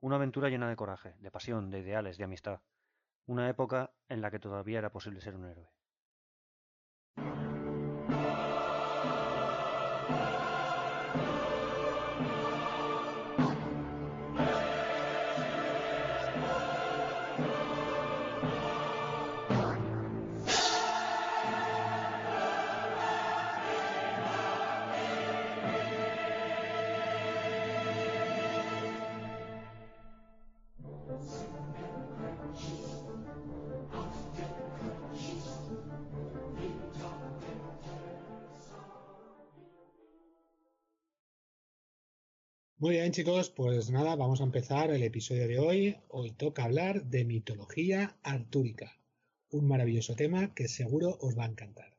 [0.00, 2.60] Una aventura llena de coraje, de pasión, de ideales, de amistad.
[3.26, 5.68] Una época en la que todavía era posible ser un héroe.
[42.88, 45.96] Muy bien chicos, pues nada, vamos a empezar el episodio de hoy.
[46.08, 48.96] Hoy toca hablar de mitología artúrica,
[49.50, 51.98] un maravilloso tema que seguro os va a encantar.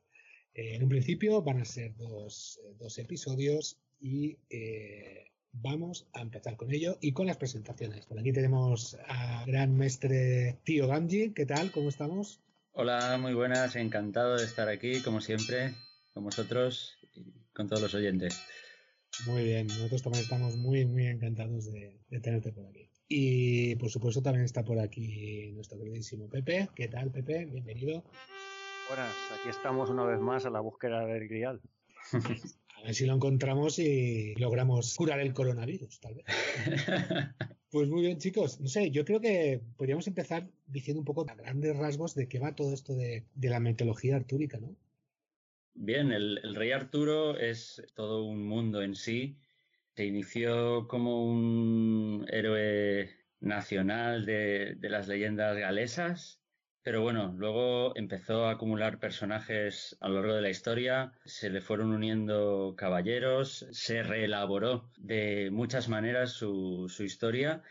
[0.52, 2.58] Eh, en un principio van a ser dos,
[2.98, 8.04] episodios y eh, vamos a empezar con ello y con las presentaciones.
[8.06, 11.70] Por aquí tenemos a gran mestre Tío Gamji, ¿qué tal?
[11.70, 12.40] ¿Cómo estamos?
[12.72, 15.72] Hola, muy buenas, encantado de estar aquí, como siempre,
[16.12, 18.42] con vosotros y con todos los oyentes.
[19.26, 22.88] Muy bien, nosotros también estamos muy, muy encantados de, tenerte por aquí.
[23.06, 26.70] Y por supuesto también está por aquí nuestro queridísimo Pepe.
[26.74, 27.44] ¿Qué tal, Pepe?
[27.44, 28.02] Bienvenido.
[28.88, 31.60] Buenas, aquí estamos una vez más a la búsqueda del grial.
[32.76, 36.24] A ver si lo encontramos y logramos curar el coronavirus, tal vez.
[37.70, 38.60] Pues muy bien, chicos.
[38.60, 42.40] No sé, yo creo que podríamos empezar diciendo un poco a grandes rasgos de qué
[42.40, 44.74] va todo esto de, de la mitología artúrica, ¿no?
[45.82, 49.38] Bien, el, rey Arturo es todo un mundo en sí.
[49.96, 53.08] Se inició como un héroe
[53.40, 56.38] nacional de, las leyendas galesas,
[56.82, 61.62] pero bueno, luego empezó a acumular personajes a lo largo de la historia, se le
[61.62, 67.62] fueron uniendo caballeros, se reelaboró de muchas maneras su, su historia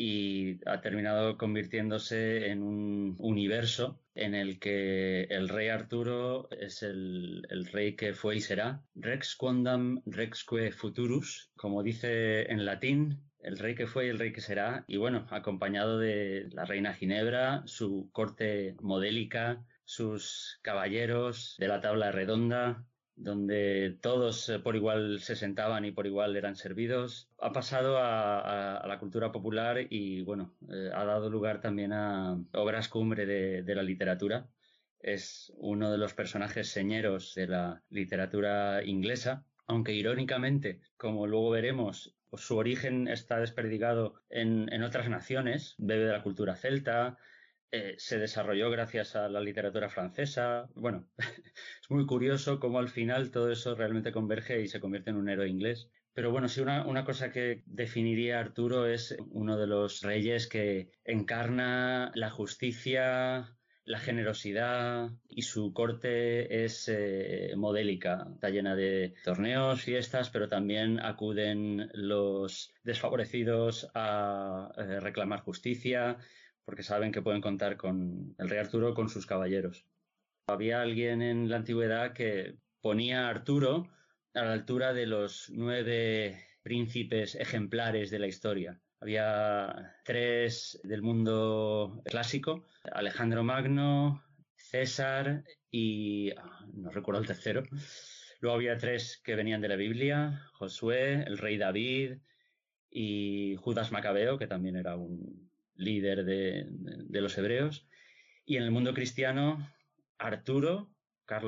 [0.00, 7.44] y ha terminado convirtiéndose en un universo en el que el rey Arturo es el,
[7.72, 13.74] rey que fue y será, Rex Quondam Rexque Futurus, como dice en latín, el rey
[13.74, 18.08] que fue y el rey que será, y bueno, acompañado de la reina Ginebra, su
[18.12, 22.84] corte modélica, sus caballeros de la tabla redonda,
[23.18, 27.28] donde todos eh, por igual se sentaban y por igual eran servidos.
[27.38, 32.88] Ha pasado a, la cultura popular y, bueno, eh, ha dado lugar también a obras
[32.88, 34.48] cumbre de, la literatura.
[35.00, 42.14] Es uno de los personajes señeros de la literatura inglesa, aunque irónicamente, como luego veremos,
[42.34, 47.16] su origen está desperdigado en, en otras naciones, bebe de la cultura celta,
[47.70, 50.68] eh, se desarrolló gracias a la literatura francesa.
[50.74, 55.16] Bueno, es muy curioso cómo al final todo eso realmente converge y se convierte en
[55.16, 55.90] un héroe inglés.
[56.14, 60.90] Pero bueno, sí, una, una, cosa que definiría Arturo es uno de los reyes que
[61.04, 68.26] encarna la justicia, la generosidad y su corte es eh, modélica.
[68.34, 76.18] Está llena de torneos, fiestas, pero también acuden los desfavorecidos a eh, reclamar justicia
[76.68, 79.86] porque saben que pueden contar con el rey Arturo con sus caballeros.
[80.48, 83.88] Había alguien en la antigüedad que ponía a Arturo
[84.34, 88.78] a la altura de los nueve príncipes ejemplares de la historia.
[89.00, 94.22] Había tres del mundo clásico, Alejandro Magno,
[94.54, 97.62] César y ah, no recuerdo el tercero.
[98.40, 102.18] Luego había tres que venían de la Biblia, Josué, el rey David
[102.90, 105.47] y Judas Macabeo, que también era un,
[105.78, 107.88] líder de, los hebreos,
[108.44, 109.66] y en el mundo cristiano,
[110.18, 110.90] Arturo,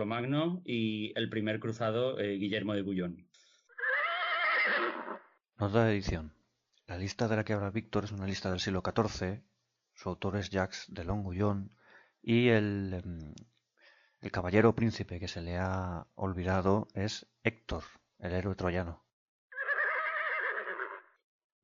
[0.06, 3.28] Magno y el primer cruzado, eh, Guillermo de Bullón.
[5.58, 6.32] Nota de edición.
[6.86, 9.42] La lista de la que habla Víctor es una lista del siglo XIV.
[9.94, 11.70] Su autor es Jacques de Longuyon.
[12.22, 13.34] Y el, em,
[14.20, 17.84] el caballero príncipe que se le ha olvidado es Héctor,
[18.18, 19.04] el héroe troyano.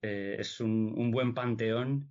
[0.03, 2.11] Eh, es un, un, buen panteón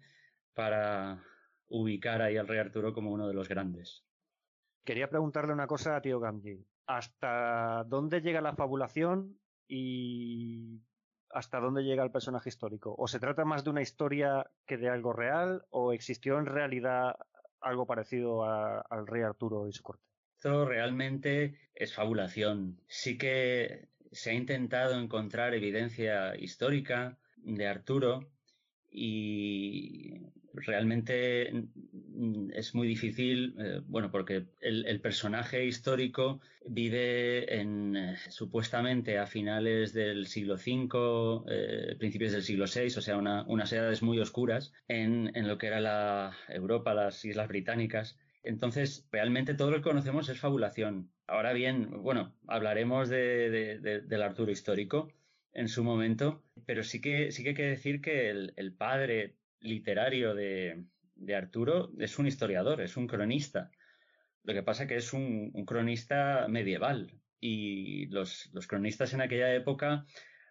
[0.56, 1.24] para
[1.68, 4.04] ubicar ahí al rey Arturo como uno de los grandes.
[4.84, 6.66] Quería preguntarle una cosa a tío Gamji.
[6.88, 10.80] ¿Hasta dónde llega la fabulación y
[11.32, 12.96] hasta dónde llega el personaje histórico?
[12.98, 15.66] ¿O se trata más de una historia que de algo real?
[15.70, 17.16] ¿O existió en realidad
[17.62, 20.04] algo parecido al rey Arturo y su corte?
[20.38, 22.80] Esto realmente es fabulación.
[22.88, 28.30] Sí que se ha intentado encontrar evidencia histórica de Arturo
[28.92, 38.16] y realmente mm, es muy difícil, eh, bueno, porque el, personaje histórico vive en, eh,
[38.30, 44.02] supuestamente a finales del siglo V, eh, principios del siglo VI, o sea, unas edades
[44.02, 48.18] muy oscuras en, lo que era la Europa, las Islas Británicas.
[48.44, 51.12] Entonces, realmente todo lo que conocemos es fabulación.
[51.28, 55.10] Ahora bien, bueno, hablaremos del Arturo histórico,
[55.56, 60.34] en su momento, pero sí que, sí que hay que decir que el, padre literario
[60.34, 60.86] de,
[61.36, 63.72] Arturo es un historiador, es un cronista.
[64.44, 70.06] Lo que pasa que es un, cronista medieval y los, los, cronistas en aquella época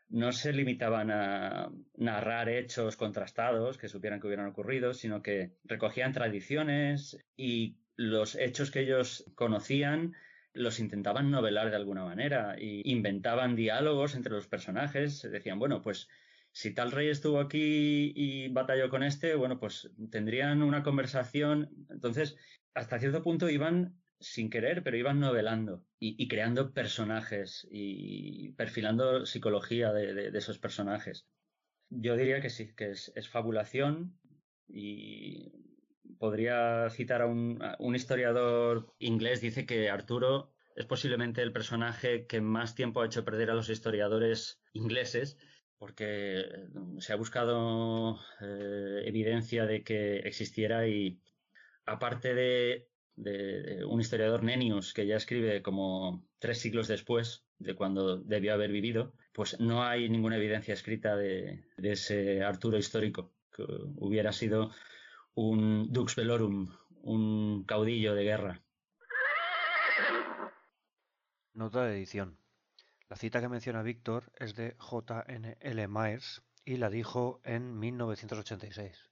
[0.08, 6.12] no se limitaban a narrar hechos contrastados que supieran que hubieran ocurrido, sino que recogían
[6.12, 10.14] tradiciones y los hechos que ellos conocían
[10.54, 15.20] los intentaban novelar de alguna manera y inventaban diálogos entre los personajes.
[15.22, 16.08] Decían, bueno, pues
[16.54, 21.68] si tal rey estuvo aquí y batalló con este, bueno, pues tendrían una conversación.
[21.90, 22.36] Entonces,
[22.74, 29.92] hasta cierto punto iban sin querer, pero iban novelando y, creando personajes y perfilando psicología
[29.92, 31.26] de, esos personajes.
[31.90, 34.16] Yo diría que sí, que es, fabulación
[34.68, 35.52] y
[36.20, 37.58] podría citar a un,
[37.96, 43.50] historiador inglés, dice que Arturo es posiblemente el personaje que más tiempo ha hecho perder
[43.50, 45.36] a los historiadores ingleses,
[45.84, 46.46] porque
[46.98, 51.20] se ha buscado eh, evidencia de que existiera y
[51.84, 52.88] aparte de,
[53.86, 59.12] un historiador Nenius que ya escribe como tres siglos después de cuando debió haber vivido,
[59.34, 63.66] pues no hay ninguna evidencia escrita de, de ese Arturo histórico, que
[63.96, 64.70] hubiera sido
[65.34, 68.62] un Dux Velorum, un caudillo de guerra.
[71.52, 72.38] Nota de edición.
[73.08, 75.24] La cita que menciona Víctor es de J.
[75.28, 75.56] N.
[75.60, 75.88] L.
[75.88, 79.10] Myers y la dijo en 1986.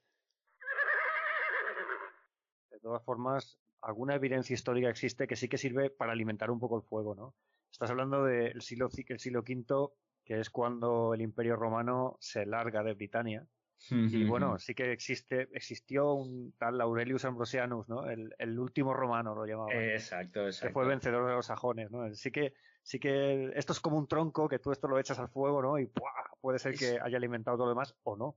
[2.71, 6.77] De todas formas, alguna evidencia histórica existe que sí que sirve para alimentar un poco
[6.77, 7.35] el fuego, ¿no?
[7.71, 9.93] Estás hablando del siglo, siglo V,
[10.25, 13.47] que es cuando el Imperio Romano se larga de Britania
[13.91, 18.09] y bueno, sí que existe, existió un tal Aurelius Ambrosianus, ¿no?
[18.09, 19.77] El, último romano lo llamaban.
[19.77, 20.69] Exacto, exacto.
[20.69, 22.15] Que fue vencedor de los sajones, ¿no?
[22.15, 25.29] Sí que, sí que esto es como un tronco que tú esto lo echas al
[25.29, 25.79] fuego, ¿no?
[25.79, 25.91] Y
[26.41, 28.37] puede ser que haya alimentado todo lo demás o no.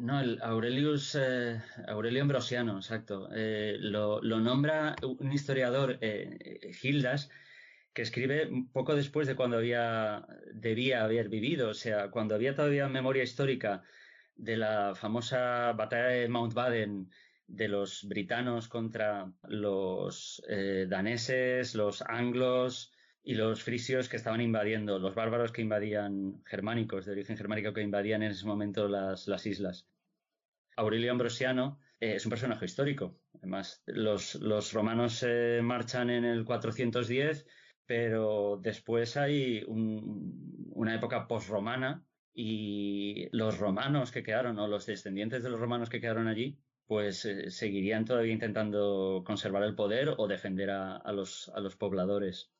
[0.00, 3.28] No, el Aurelius, eh, Aurelio Ambrosiano, exacto.
[3.32, 7.30] Eh, lo, nombra un historiador, eh, Gildas,
[7.94, 12.88] que escribe poco después de cuando había, debía haber vivido, o sea, cuando había todavía
[12.88, 13.84] memoria histórica
[14.36, 17.10] de la famosa batalla de Mountbaden
[17.46, 22.92] de los britanos contra los eh, daneses, los anglos
[23.22, 27.82] y los frisios que estaban invadiendo, los bárbaros que invadían, germánicos, de origen germánico, que
[27.82, 29.88] invadían en ese momento las, islas.
[30.76, 33.18] Aurelio Ambrosiano eh, es un personaje histórico.
[33.38, 35.24] Además, los, romanos
[35.62, 37.46] marchan en el 410,
[37.86, 42.04] pero después hay una época posromana
[42.38, 47.24] y los romanos que quedaron o los descendientes de los romanos que quedaron allí pues
[47.24, 52.52] eh, seguirían todavía intentando conservar el poder o defender a, los, a los pobladores.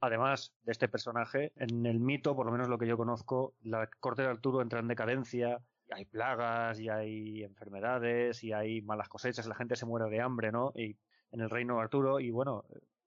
[0.00, 3.88] Además de este personaje, en el mito, por lo menos lo que yo conozco, la
[4.00, 9.46] corte de Arturo entra en decadencia, hay plagas y hay enfermedades y hay malas cosechas,
[9.46, 10.72] la gente se muere de hambre, ¿no?
[10.74, 10.98] Y
[11.32, 12.64] en el reino de Arturo, y bueno,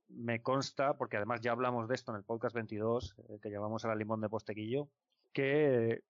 [0.10, 3.86] me consta, porque además ya hablamos de esto en el podcast 22, eh, que llamamos
[3.86, 4.90] a la limón de Postequillo,
[5.32, 6.04] que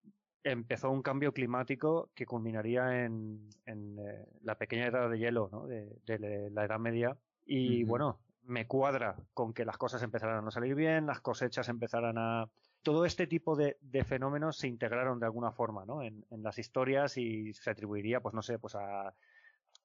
[0.43, 5.67] empezó un cambio climático que culminaría en, eh, la pequeña edad de hielo ¿no?
[5.67, 7.17] de, la Edad Media.
[7.45, 11.69] Y bueno, me cuadra con que las cosas empezaran a no salir bien, las cosechas
[11.69, 12.49] empezaran a...
[12.83, 16.01] Todo este tipo de, fenómenos se integraron de alguna forma ¿no?
[16.01, 19.13] en, las historias y se atribuiría, pues no sé, pues a,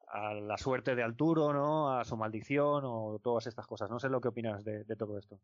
[0.08, 1.92] a la suerte de Arturo, ¿no?
[1.92, 3.90] A su maldición o todas estas cosas.
[3.90, 5.38] No sé lo que opinas de todo esto.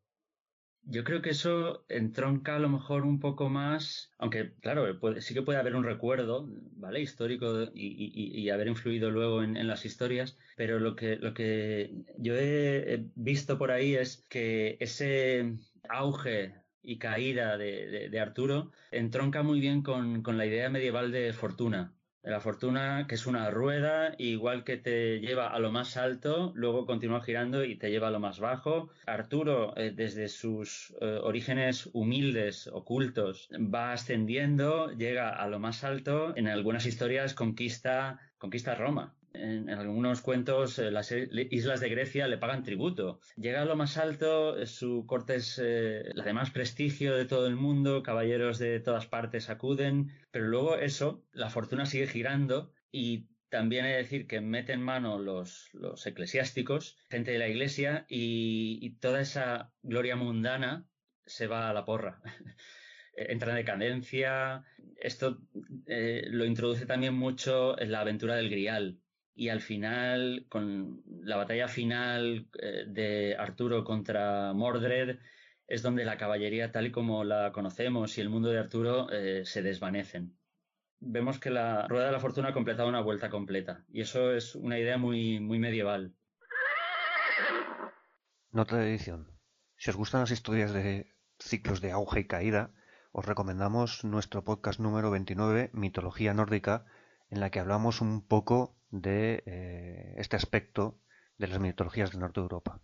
[0.85, 5.43] Yo creo que eso entronca a lo mejor un poco más, aunque claro, sí que
[5.43, 7.01] puede haber un recuerdo, ¿vale?
[7.01, 13.07] Histórico y, haber influido luego en, las historias, pero lo que, lo que yo he
[13.15, 15.57] visto por ahí es que ese
[15.89, 21.95] auge y caída de, Arturo entronca muy bien con, la idea medieval de fortuna.
[22.23, 26.87] La fortuna, que es una rueda, igual que te lleva a lo más alto, luego
[26.87, 28.91] continúa girando y te lleva a lo más bajo.
[29.07, 36.37] Arturo, eh, desde sus eh, orígenes humildes, ocultos, va ascendiendo, llega a lo más alto,
[36.37, 39.14] en algunas historias conquista, conquista Roma.
[39.35, 43.21] En, algunos cuentos eh, las islas de Grecia le pagan tributo.
[43.37, 47.25] Llega a lo más alto, eh, su corte es eh, la de más prestigio de
[47.25, 52.73] todo el mundo, caballeros de todas partes acuden, pero luego eso, la fortuna sigue girando
[52.91, 57.49] y también hay que decir que mete en mano los, los eclesiásticos, gente de la
[57.49, 60.87] iglesia, y, toda esa gloria mundana
[61.27, 62.21] se va a la porra.
[63.17, 64.65] entra en decadencia.
[64.97, 65.39] Esto
[65.87, 69.02] lo introduce también mucho en la aventura del Grial
[69.35, 75.19] y al final, con la batalla final eh, de Arturo contra Mordred,
[75.67, 79.43] es donde la caballería tal y como la conocemos y el mundo de Arturo eh,
[79.45, 80.37] se desvanecen.
[81.01, 84.55] Vemos que la Rueda de la Fortuna ha completado una vuelta completa y eso es
[84.55, 86.15] una idea muy, muy medieval.
[88.51, 89.33] Nota de edición.
[89.77, 92.75] Si os gustan las historias de ciclos de auge y caída,
[93.11, 96.85] os recomendamos nuestro podcast número 29, Mitología Nórdica,
[97.31, 101.01] en la que hablamos un poco de eh, este aspecto
[101.39, 102.81] de las mitologías del norte de Europa.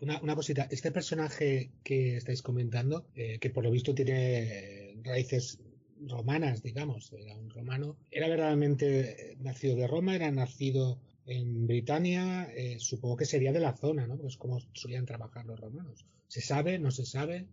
[0.00, 5.60] Una, cosita, este personaje que estáis comentando, eh, que por lo visto tiene raíces
[6.06, 10.16] romanas, digamos, era un romano, ¿era verdaderamente nacido de Roma?
[10.16, 12.50] ¿Era nacido en Britania?
[12.54, 14.16] Eh, supongo que sería de la zona, ¿no?
[14.16, 16.06] Pues como solían trabajar los romanos.
[16.28, 16.78] ¿Se sabe?
[16.78, 17.46] ¿No se sabe?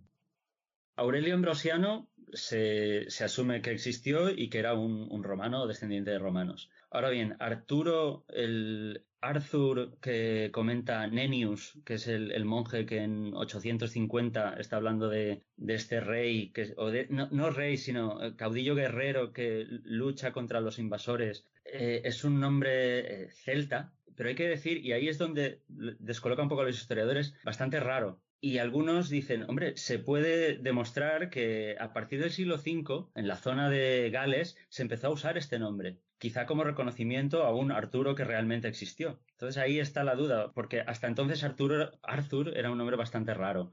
[0.95, 6.69] Aurelio Ambrosiano se, asume que existió y que era un, romano descendiente de romanos.
[6.89, 14.55] Ahora bien, Arturo, el Arthur que comenta Nenius, que es el, monje que en 850
[14.59, 20.31] está hablando de, este rey, que, o no, rey, sino eh, caudillo guerrero que lucha
[20.31, 25.07] contra los invasores, eh, es un nombre eh, celta, pero hay que decir, y ahí
[25.07, 29.99] es donde descoloca un poco a los historiadores, bastante raro, y algunos dicen, hombre, se
[29.99, 35.07] puede demostrar que a partir del siglo V, en la zona de Gales, se empezó
[35.07, 39.19] a usar este nombre, quizá como reconocimiento a un Arturo que realmente existió.
[39.31, 43.71] Entonces ahí está la duda, porque hasta entonces Arturo, Arthur era un nombre bastante raro.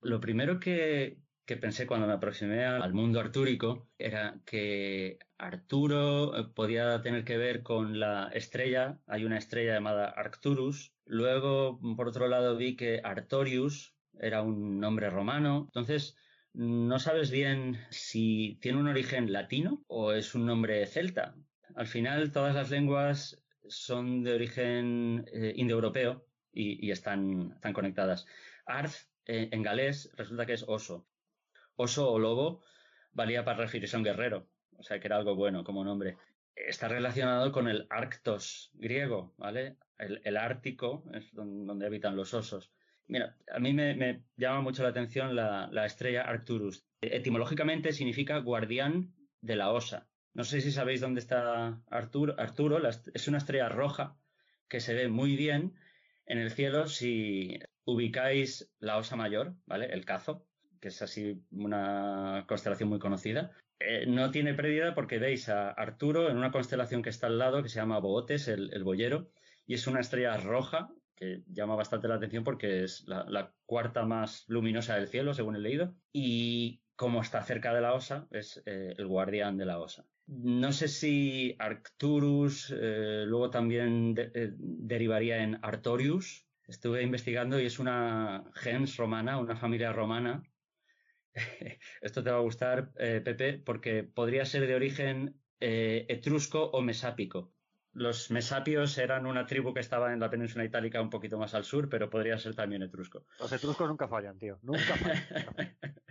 [0.00, 6.44] Lo primero que, que pensé cuando me aproximé al mundo artúrico era que Arturo eh,
[6.54, 12.28] podía tener que ver con la estrella, hay una estrella llamada Arcturus, luego por otro
[12.28, 16.16] lado vi que Artorius era un nombre romano, entonces
[16.54, 21.34] no sabes bien si tiene un origen latino o es un nombre celta.
[21.74, 28.26] Al final todas las lenguas son de origen eh, indoeuropeo y, están, están, conectadas.
[28.66, 28.94] Arth
[29.26, 31.08] eh, en galés resulta que es oso
[31.76, 32.62] oso o lobo
[33.12, 36.16] valía para referirse a un guerrero, o sea que era algo bueno como nombre.
[36.54, 39.76] Está relacionado con el Arctos griego, ¿vale?
[39.98, 42.72] El, Ártico es donde, habitan los osos.
[43.06, 46.84] Mira, a mí me, llama mucho la atención la, estrella Arcturus.
[47.00, 50.08] Etimológicamente significa guardián de la osa.
[50.32, 52.34] No sé si sabéis dónde está Arturo.
[52.38, 54.16] Arturo es una estrella roja
[54.68, 55.74] que se ve muy bien
[56.26, 59.86] en el cielo si ubicáis la osa mayor, ¿vale?
[59.86, 60.46] El cazo,
[60.84, 63.52] que es así una constelación muy conocida.
[63.80, 67.62] Eh, no tiene pérdida porque veis a Arturo en una constelación que está al lado,
[67.62, 69.30] que se llama Bootes, el, boyero,
[69.66, 74.44] y es una estrella roja que llama bastante la atención porque es la, cuarta más
[74.46, 78.92] luminosa del cielo, según he leído, y como está cerca de la osa, es eh,
[78.98, 80.04] el guardián de la osa.
[80.26, 84.14] No sé si Arcturus eh, luego también
[84.58, 86.46] derivaría en Artorius.
[86.66, 90.42] Estuve investigando y es una gens romana, una familia romana
[92.00, 96.82] Esto te va a gustar, eh, Pepe, porque podría ser de origen eh, etrusco o
[96.82, 97.52] mesápico.
[97.92, 101.64] Los mesapios eran una tribu que estaba en la península itálica un poquito más al
[101.64, 103.24] sur, pero podría ser también etrusco.
[103.38, 104.58] Los etruscos nunca fallan, tío.
[104.62, 105.22] Nunca fallan.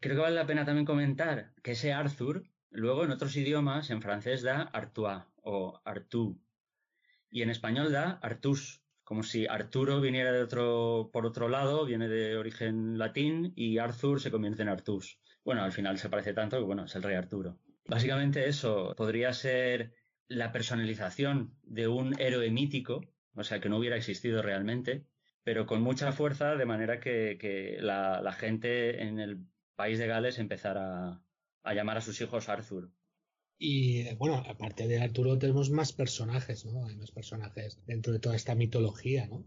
[0.00, 4.02] Creo que vale la pena también comentar que ese Arthur, luego en otros idiomas, en
[4.02, 6.40] francés da Artois o Artú.
[7.30, 8.79] Y en español da Artus
[9.10, 14.20] como si Arturo viniera de otro, por otro lado, viene de origen latín y Arthur
[14.20, 15.18] se convierte en Artus.
[15.44, 17.58] Bueno, al final se parece tanto que bueno, es el rey Arturo.
[17.88, 19.94] Básicamente eso podría ser
[20.28, 23.00] la personalización de un héroe mítico,
[23.34, 25.06] o sea, que no hubiera existido realmente,
[25.42, 29.38] pero con mucha fuerza, de manera que, la, gente en el
[29.74, 31.20] país de Gales empezara
[31.64, 32.92] a llamar a sus hijos Arthur.
[33.62, 36.86] Y bueno, aparte de Arturo tenemos más personajes, ¿no?
[36.86, 39.44] Hay más personajes dentro de toda esta mitología, ¿no?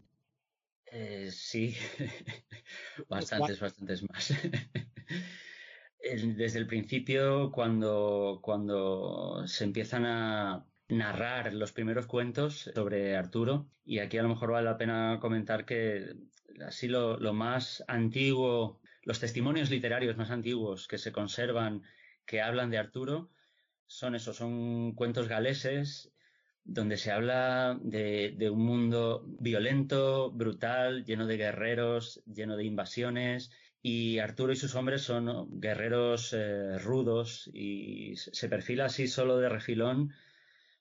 [0.86, 1.75] Eh, sí,
[3.10, 4.32] bastantes, bastantes más.
[6.38, 13.98] desde el principio, cuando, cuando se empiezan a narrar los primeros cuentos sobre Arturo, y
[13.98, 16.13] aquí a lo mejor vale la pena comentar que
[16.63, 21.82] así lo, lo más antiguo, los testimonios literarios más antiguos que se conservan
[22.27, 23.32] que hablan de Arturo
[23.88, 26.12] son esos, son cuentos galeses
[26.66, 33.52] donde se habla de, de, un mundo violento, brutal, lleno de guerreros, lleno de invasiones,
[33.82, 39.50] y Arturo y sus hombres son guerreros eh, rudos y se perfila así solo de
[39.50, 40.13] refilón,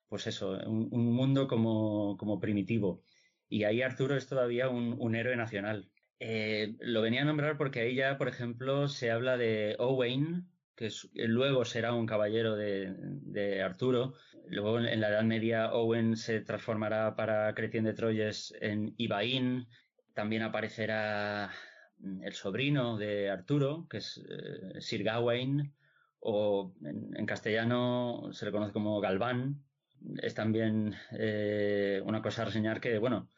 [0.08, 3.02] pues eso, un, un mundo como, como, primitivo.
[3.48, 5.90] Y ahí Arturo es todavía un, un héroe nacional.
[6.20, 10.90] Eh, lo venía a nombrar porque ahí ya, por ejemplo, se habla de Owain, que
[11.14, 14.14] luego será un caballero de, Arturo.
[14.48, 19.68] Luego en la Edad Media Owen se transformará para Cretien de Troyes en Ibaín.
[20.14, 21.50] También aparecerá
[22.22, 25.72] el sobrino de Arturo, que es eh, Sir Gawain,
[26.20, 29.62] o en, castellano se le conoce como Galván.
[30.20, 33.28] Es también eh, una cosa a reseñar que, bueno,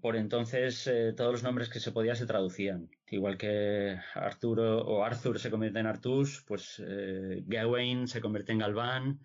[0.00, 2.90] por entonces eh, todos los nombres que se podía se traducían.
[3.08, 6.82] Igual que Arturo o Arthur se convierte en Artus, pues
[7.46, 9.20] Gawain se convierte en Galván,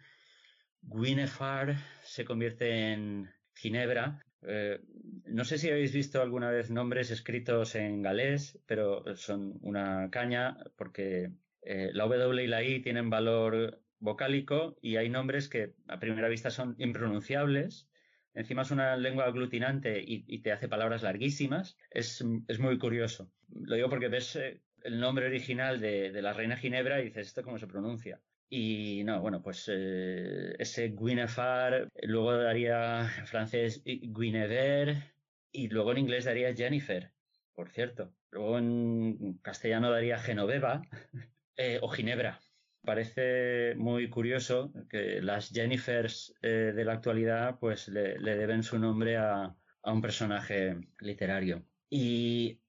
[0.82, 4.80] Guinefar se convierte en Ginebra, eh,
[5.26, 10.58] no sé si habéis visto alguna vez nombres escritos en galés, pero son una caña
[10.78, 16.00] porque eh, la W y la I tienen valor vocálico y hay nombres que a
[16.00, 17.88] primera vista son impronunciables.
[18.34, 21.78] Encima es una lengua aglutinante y, te hace palabras larguísimas.
[21.90, 23.30] Es, muy curioso.
[23.50, 27.28] Lo digo porque ves eh, el nombre original de, de la reina Ginebra y dices,
[27.28, 28.22] ¿esto cómo se pronuncia?
[28.54, 35.14] Y no, bueno, pues eh, ese Guinefar, luego daría en francés Guinevere
[35.54, 37.14] y luego en inglés daría Jennifer,
[37.54, 38.14] por cierto.
[38.30, 40.82] Luego en castellano daría Genoveva
[41.56, 42.42] eh, o Ginebra.
[42.84, 48.80] Parece muy curioso que las Jennifers eh, de la actualidad pues le, le deben su
[48.80, 51.66] nombre a, un personaje literario.
[51.90, 52.62] Y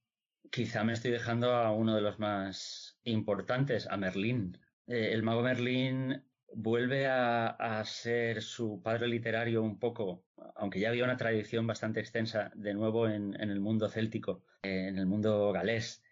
[0.51, 5.42] quizá me estoy dejando a uno de los más importantes, a Merlín, eh, el mago
[5.42, 6.22] Merlín
[6.55, 10.25] vuelve a, ser su padre literario un poco,
[10.57, 14.98] aunque ya había una tradición bastante extensa de nuevo en, el mundo céltico, eh, en
[14.98, 16.03] el mundo galés.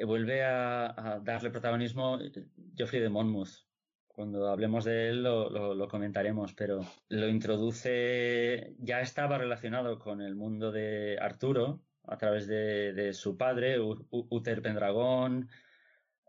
[0.00, 2.18] Eh, vuelve a, darle protagonismo
[2.74, 3.66] Geoffrey de Monmouth.
[4.08, 10.72] Cuando hablemos de él lo, comentaremos, pero lo introduce, ya estaba relacionado con el mundo
[10.72, 15.48] de Arturo a través de, su padre, Uther Pendragón,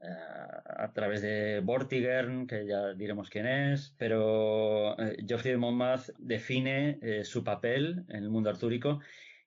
[0.02, 7.00] a través de Vortigern, que ya diremos quién es, pero eh, Geoffrey de Monmouth define
[7.02, 9.00] eh, su papel en el mundo artúrico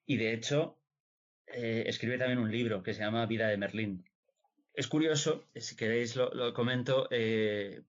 [0.05, 0.79] y de hecho
[1.47, 4.03] eh, escribe también un libro que se llama Vida de Merlín.
[4.75, 7.07] Es curioso, si queréis lo, comento,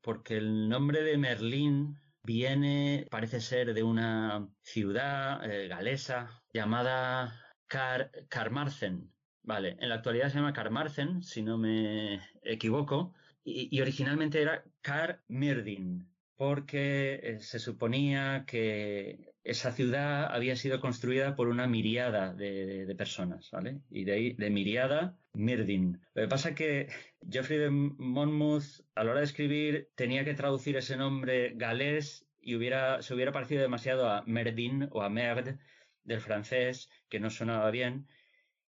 [0.03, 9.13] porque el nombre de Merlín viene, parece ser, de una ciudad galesa llamada Car Carmarthen,
[9.47, 16.05] Vale, en la actualidad se llama Carmarthen, si no me equivoco, y, originalmente era Carmirdin,
[16.35, 23.51] porque eh, se suponía que esa ciudad había sido construida por una miriada de, personas,
[23.53, 23.81] ¿vale?
[23.91, 26.01] Y de ahí, de miriada, Mirdin.
[26.15, 26.89] Lo que pasa es que
[27.31, 32.57] Geoffrey de Monmouth, a la hora de escribir, tenía que traducir ese nombre galés y
[32.57, 35.57] hubiera, se hubiera parecido demasiado a Merdin o a Merd
[36.03, 38.09] del francés, que no sonaba bien,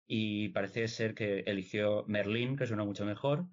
[0.07, 3.45] y parece ser que eligió Merlín, que suena mucho mejor,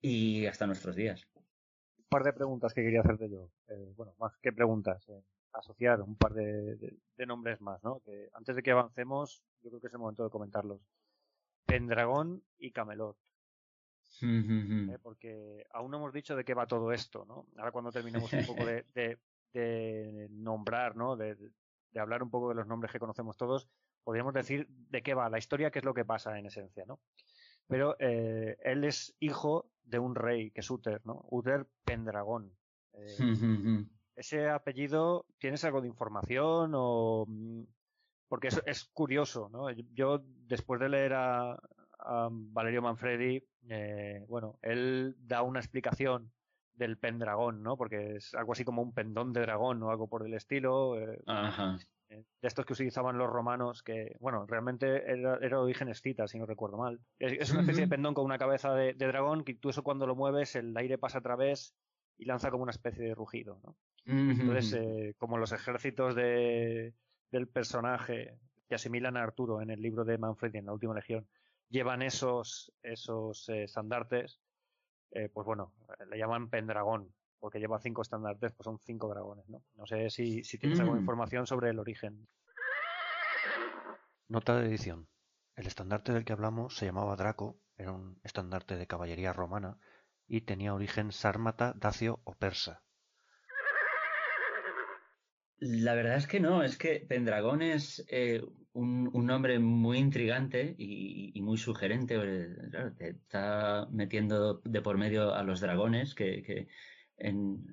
[0.00, 1.26] y hasta nuestros días.
[1.36, 3.50] Un par de preguntas que quería hacerte yo.
[3.68, 8.00] Eh, bueno, más que preguntas, eh, asociar un par de, nombres más, ¿no?
[8.00, 10.80] Que antes de que avancemos, yo creo que es el momento de comentarlos.
[11.64, 13.16] Pendragón y Camelot.
[14.22, 17.46] Eh, porque aún no hemos dicho de qué va todo esto, ¿no?
[17.56, 18.84] Ahora cuando terminemos un poco de,
[19.56, 21.16] de nombrar, ¿no?
[21.16, 21.36] De,
[21.98, 23.68] hablar un poco de los nombres que conocemos todos,
[24.04, 27.00] podríamos decir de qué va la historia, qué es lo que pasa en esencia, ¿no?
[27.66, 31.24] Pero eh, él es hijo de un rey, que es Uther, ¿no?
[31.30, 32.52] Uther Pendragón.
[32.92, 37.24] Eh, ese apellido, ¿tienes algo de información o...?
[37.28, 37.64] Mm,
[38.28, 39.70] porque es, es curioso, ¿no?
[39.70, 41.56] Yo, después de leer a,
[42.30, 46.32] Valerio Manfredi, eh, bueno, él da una explicación
[46.74, 47.76] del pendragón, ¿no?
[47.76, 50.96] Porque es algo así como un pendón de dragón o algo por el estilo.
[51.26, 51.78] Ajá.
[52.08, 56.38] Eh, de estos que utilizaban los romanos, que, bueno, realmente era, era origen escita, si
[56.38, 57.00] no recuerdo mal.
[57.18, 60.14] Es, una especie de pendón con una cabeza de, dragón que tú eso cuando lo
[60.14, 61.74] mueves, el aire pasa a través
[62.16, 63.76] y lanza como una especie de rugido, ¿no?
[64.06, 66.94] Entonces, eh, como los ejércitos de,
[67.32, 68.38] del personaje
[68.68, 71.26] que asimilan a Arturo en el libro de Manfred en la última legión,
[71.68, 74.40] llevan esos, esos eh, estandartes,
[75.10, 75.72] eh, pues bueno,
[76.08, 79.62] le llaman Pendragón, porque lleva cinco estandartes, pues son cinco dragones, ¿no?
[79.74, 81.02] No sé si, tienes alguna mm.
[81.02, 82.28] información sobre el origen.
[84.28, 85.08] Nota de edición.
[85.56, 89.78] El estandarte del que hablamos se llamaba Draco, era un estandarte de caballería romana
[90.28, 92.82] y tenía origen sármata, dacio o persa.
[95.58, 98.42] La verdad es que no, es que Pendragón es eh,
[98.72, 102.18] un, nombre muy intrigante y, muy sugerente.
[102.98, 106.68] te está metiendo de por medio a los dragones, que,
[107.16, 107.64] en,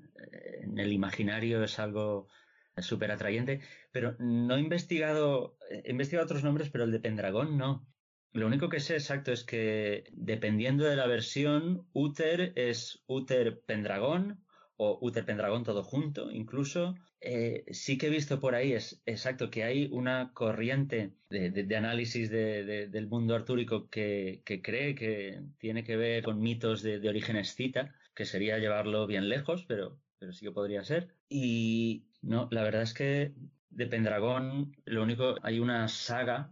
[0.78, 2.30] el imaginario es algo
[2.78, 3.60] súper atrayente.
[3.92, 7.86] Pero no he investigado, he investigado otros nombres, pero el de Pendragón no.
[8.32, 14.43] Lo único que sé exacto es que dependiendo de la versión, Uther es Uther Pendragón
[14.78, 16.96] o Uther Pendragón todo junto, incluso.
[17.22, 22.30] Eh, sí que he visto por ahí, es exacto, que hay una corriente de, análisis
[22.30, 28.26] del mundo artúrico que, cree que tiene que ver con mitos de, origen escita, que
[28.26, 31.16] sería llevarlo bien lejos, pero, pero sí que podría ser.
[31.30, 33.34] Y no, la verdad es que
[33.70, 36.52] de Pendragón, lo único, hay una saga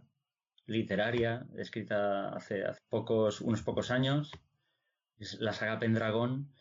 [0.66, 4.32] literaria escrita hace, unos pocos años,
[5.18, 6.52] es la saga Pendragón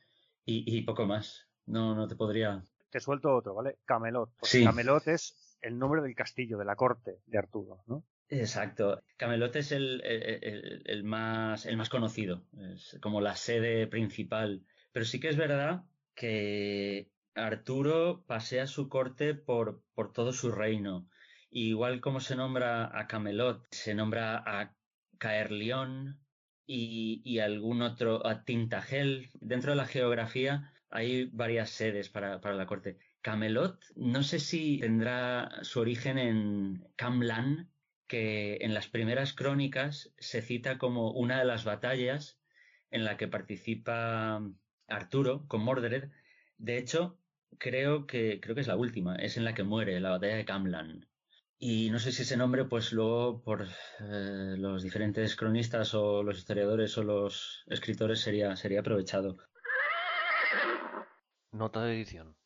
[0.45, 1.50] y poco más.
[1.71, 2.65] No, no te podría.
[2.89, 3.77] Te suelto otro, ¿vale?
[3.85, 4.29] Camelot.
[4.65, 8.03] Camelot es el nombre del castillo, de la corte de Arturo, ¿no?
[8.27, 9.01] Exacto.
[9.17, 14.65] Camelot es el, el, más, el más conocido, es como la sede principal.
[14.91, 21.07] Pero sí que es verdad que Arturo pasea su corte por, por todo su reino.
[21.49, 24.75] igual como se nombra a Camelot, se nombra a
[25.17, 26.19] Caerleón
[26.65, 29.29] y, y algún otro, a Tintagel.
[29.39, 32.97] Dentro de la geografía hay varias sedes para, la corte.
[33.21, 37.69] Camelot, no sé si tendrá su origen en Camlan,
[38.07, 42.39] que en las primeras crónicas se cita como una de las batallas
[42.89, 44.41] en la que participa
[44.87, 46.09] Arturo con Mordred.
[46.57, 47.17] De hecho,
[47.57, 50.45] creo que, creo que es la última, es en la que muere, la batalla de
[50.45, 51.07] Camlan.
[51.57, 53.67] Y no sé si ese nombre, pues luego por
[53.99, 59.37] eh, los diferentes cronistas o los historiadores o los escritores sería, sería aprovechado.
[61.51, 62.37] Nota de edición.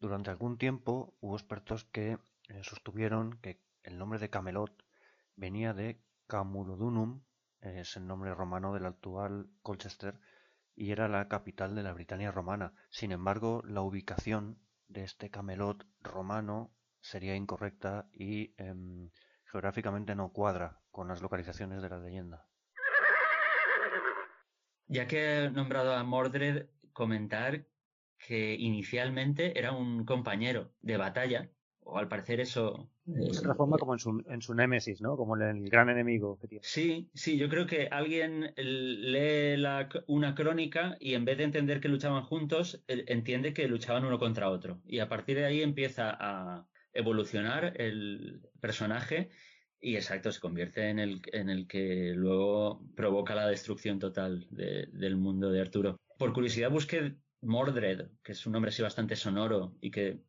[0.00, 4.72] Durante algún tiempo hubo expertos que eh, sostuvieron que el nombre de Camelot
[5.36, 7.22] venía de Camulodunum,
[7.60, 10.18] es el nombre romano del actual Colchester,
[10.74, 12.72] y era la capital de la Britania romana.
[12.90, 14.58] Sin embargo, la ubicación
[14.88, 19.10] de este Camelot romano sería incorrecta y em,
[19.44, 22.48] geográficamente no cuadra con las localizaciones de la leyenda.
[24.88, 27.69] Ya que he nombrado a Mordred, comentar
[28.26, 32.90] que inicialmente era un compañero de batalla, o al parecer eso...
[33.32, 35.16] Se transforma como en su, en su némesis, ¿no?
[35.16, 36.62] Como el gran enemigo que tiene.
[36.64, 39.60] Sí, sí, yo creo que alguien lee
[40.06, 44.50] una crónica y en vez de entender que luchaban juntos, entiende que luchaban uno contra
[44.50, 44.80] otro.
[44.86, 49.30] Y a partir de ahí empieza a evolucionar el personaje
[49.80, 55.16] y exacto, se convierte en el, en el que luego provoca la destrucción total del
[55.16, 55.96] mundo de Arturo.
[56.18, 60.20] Por curiosidad busqué Mordred, que es un nombre así bastante sonoro y que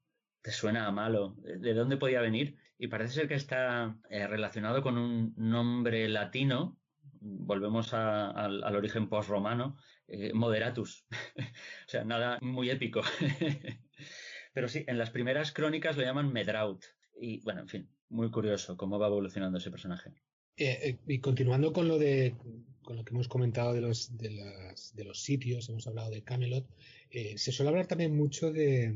[0.41, 1.35] te suena a malo.
[1.43, 2.57] ¿De dónde podía venir?
[2.77, 6.79] Y parece ser que está eh, relacionado con un nombre latino.
[7.19, 11.05] Volvemos al, origen post-romano, eh, moderatus.
[11.37, 13.01] o sea, nada muy épico.
[14.53, 16.83] Pero sí, en las primeras crónicas lo llaman Medraut.
[17.19, 20.13] Y bueno, en fin, muy curioso cómo va evolucionando ese personaje.
[20.57, 22.35] Eh, y continuando con lo de
[22.83, 26.65] con lo que hemos comentado de los de, de los sitios, hemos hablado de Camelot,
[27.09, 28.95] eh, se suele hablar también mucho de,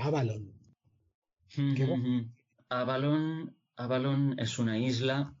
[0.00, 0.52] Avalon.
[2.68, 3.56] Avalon.
[3.76, 5.34] Avalon es una isla,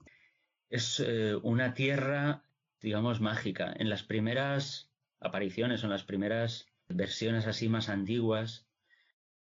[0.70, 2.44] es eh, una tierra,
[2.80, 3.74] digamos, mágica.
[3.76, 8.66] En las primeras apariciones, en las primeras versiones así más antiguas,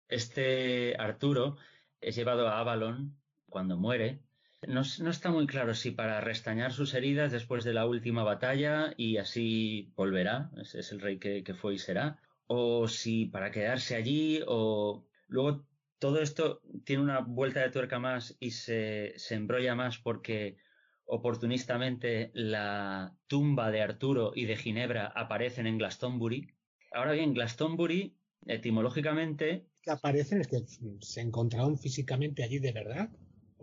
[0.09, 1.57] este Arturo
[2.01, 3.17] es llevado a Avalon
[3.49, 4.21] cuando muere.
[4.69, 9.17] No, está muy claro si para restañar sus heridas después de la última batalla y
[9.17, 15.05] así volverá, es, el rey que, fue y será, o si para quedarse allí, o
[15.27, 15.67] luego
[15.99, 20.59] todo esto tiene una vuelta de tuerca más y se, embrolla más porque
[21.07, 26.49] oportunistamente la tumba de Arturo y de Ginebra aparecen en Glastonbury.
[26.93, 28.15] Ahora bien, Glastonbury,
[28.47, 29.67] etimológicamente...
[29.83, 30.41] ¿Que aparecen?
[30.41, 30.63] ¿Es que
[31.01, 33.11] se encontraron físicamente allí de verdad?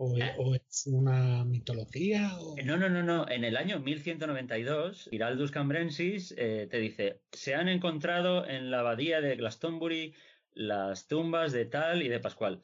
[0.02, 2.32] ¿O, e, es una mitología?
[2.64, 3.28] No, no, no, no.
[3.28, 9.20] En el año 1192, Giraldus Cambrensis eh, te dice, se han encontrado en la abadía
[9.20, 10.14] de Glastonbury
[10.54, 12.62] las tumbas de tal y de Pascual.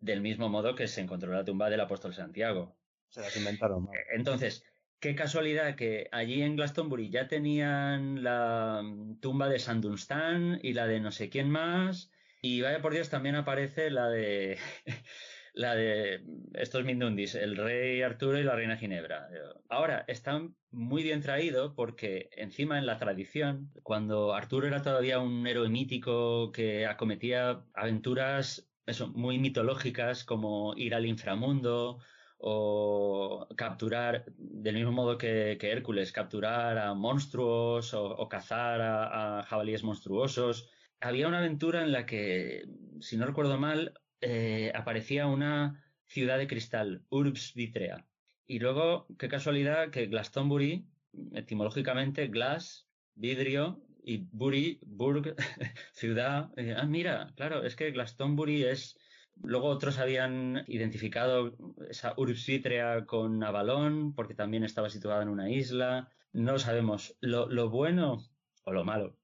[0.00, 2.76] Del mismo modo que se encontró la tumba del apóstol Santiago.
[3.08, 3.84] Se las inventaron.
[3.84, 4.62] Eh, entonces,
[4.98, 8.82] qué casualidad que allí en Glastonbury ya tenían la
[9.22, 12.10] tumba de Sandunstan y la de no sé quién más.
[12.42, 14.58] Y vaya por Dios, también aparece la de
[15.52, 16.22] la de
[16.54, 19.28] estos Mindundis, el rey Arturo y la reina Ginebra.
[19.68, 25.46] Ahora, están muy bien traído porque encima en la tradición, cuando Arturo era todavía un
[25.46, 31.98] héroe mítico que acometía aventuras eso, muy mitológicas como ir al inframundo
[32.38, 40.70] o capturar, del mismo modo que, Hércules, capturar a monstruos o, cazar a, jabalíes monstruosos.
[41.00, 42.64] Había una aventura en la que,
[43.00, 48.06] si no recuerdo mal, eh, aparecía una ciudad de cristal, Urbs Vitrea.
[48.46, 50.84] Y luego, qué casualidad que Glastonbury,
[51.32, 55.36] etimológicamente, glass, vidrio, y Bury, Burg,
[55.92, 56.50] ciudad.
[56.56, 58.98] Eh, ah, mira, claro, es que Glastonbury es.
[59.42, 61.56] Luego otros habían identificado
[61.88, 66.10] esa Urbs Vitrea con Avalon, porque también estaba situada en una isla.
[66.32, 67.16] No lo sabemos.
[67.20, 68.18] Lo, bueno
[68.64, 69.16] o lo malo,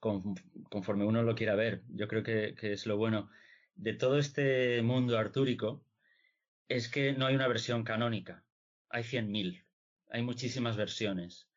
[0.00, 3.30] conforme uno lo quiera ver, yo creo que es lo bueno
[3.74, 5.84] de todo este mundo artúrico
[6.68, 8.44] es que no hay una versión canónica.
[8.88, 9.64] Hay 100.000.
[10.10, 11.48] Hay muchísimas versiones.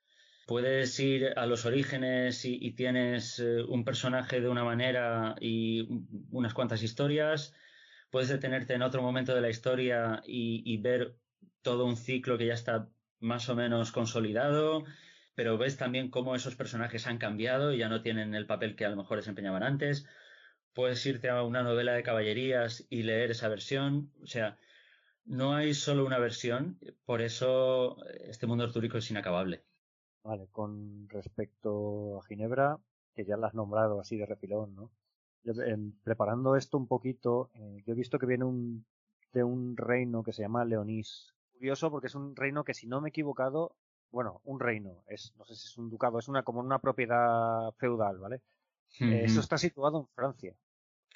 [0.47, 5.87] Puedes ir a los orígenes y, tienes eh, un personaje de una manera y
[6.31, 7.53] unas cuantas historias.
[8.11, 11.17] Puedes detenerte en otro momento de la historia y ver
[11.61, 14.85] todo un ciclo que ya está más o menos consolidado
[15.35, 18.85] pero ves también cómo esos personajes han cambiado y ya no tienen el papel que
[18.85, 20.07] a lo mejor desempeñaban antes
[20.75, 24.11] puedes irte a una novela de caballerías y leer esa versión.
[24.21, 24.59] O sea,
[25.23, 29.63] no hay solo una versión, por eso este mundo artúrico es inacabable.
[30.23, 32.77] Vale, con respecto a Ginebra,
[33.15, 34.91] que ya la has nombrado así de refilón, ¿no?
[36.03, 38.83] preparando esto un poquito, eh, yo he visto que viene un,
[39.31, 41.35] de un reino que se llama Leonís.
[41.53, 43.75] Curioso porque es un reino que, si no me he equivocado,
[44.11, 47.71] bueno, un reino, es, no sé si es un ducado, es una como una propiedad
[47.77, 48.41] feudal, ¿vale?
[48.99, 50.55] Eso está situado en Francia.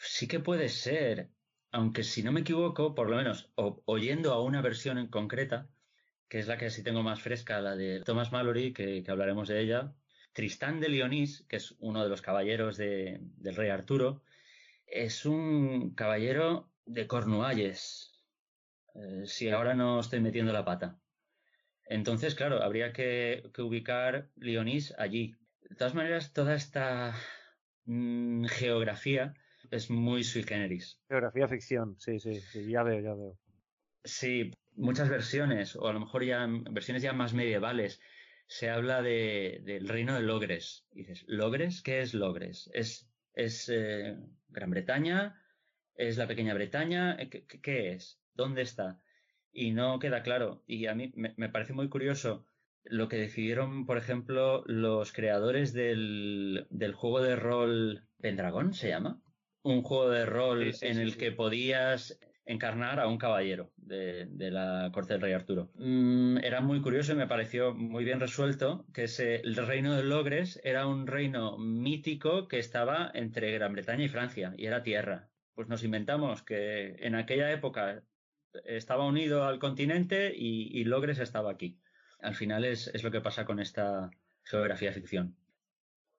[0.02, 1.30] Sí que puede ser,
[1.72, 5.70] aunque si no me equivoco, por lo menos oyendo a una versión en concreta,
[6.30, 9.60] que es la que sí tengo más fresca, la de Thomas Mallory, que, hablaremos de
[9.62, 9.94] ella,
[10.32, 14.24] Tristán de Leonís, que es uno de los caballeros del rey Arturo,
[14.88, 18.24] es un caballero de Cornualles,
[18.96, 20.98] eh, si ahora no estoy metiendo la pata.
[21.84, 25.36] Entonces, claro, habría que, ubicar Leonís allí.
[25.70, 27.16] De todas maneras, toda esta
[27.86, 29.34] mm, geografía
[29.72, 31.00] es muy sui generis.
[31.08, 33.38] Geografía ficción, sí, sí, sí, ya veo, ya veo.
[34.04, 38.02] Sí, muchas versiones, o a lo mejor ya versiones ya más medievales,
[38.48, 40.86] se habla de, del reino de Logres.
[40.92, 41.82] dices, ¿Logres?
[41.82, 42.70] ¿Qué es Logres?
[42.74, 44.18] ¿Es, es eh,
[44.50, 45.40] Gran Bretaña?
[45.96, 47.16] ¿Es la Pequeña Bretaña?
[47.20, 48.20] Eh, ¿Qué, es?
[48.34, 49.02] ¿Dónde está?
[49.52, 50.64] Y no queda claro.
[50.66, 52.46] Y a mí me, me parece muy curioso
[52.84, 59.22] lo que decidieron, por ejemplo, los creadores del, del juego de rol Pendragón, ¿se llama?
[59.64, 62.20] Un juego de rol en el que podías
[62.50, 65.70] encarnar a un caballero de, la corte del rey Arturo.
[65.76, 69.06] Mm, era muy curioso y me pareció muy bien resuelto que
[69.44, 74.56] el reino de Logres era un reino mítico que estaba entre Gran Bretaña y Francia
[74.58, 75.30] y era tierra.
[75.54, 78.04] Pues nos inventamos que en aquella época
[78.66, 81.80] estaba unido al continente y, Logres estaba aquí.
[82.20, 84.10] Al final es, es lo que pasa con esta
[84.44, 85.36] geografía ficción.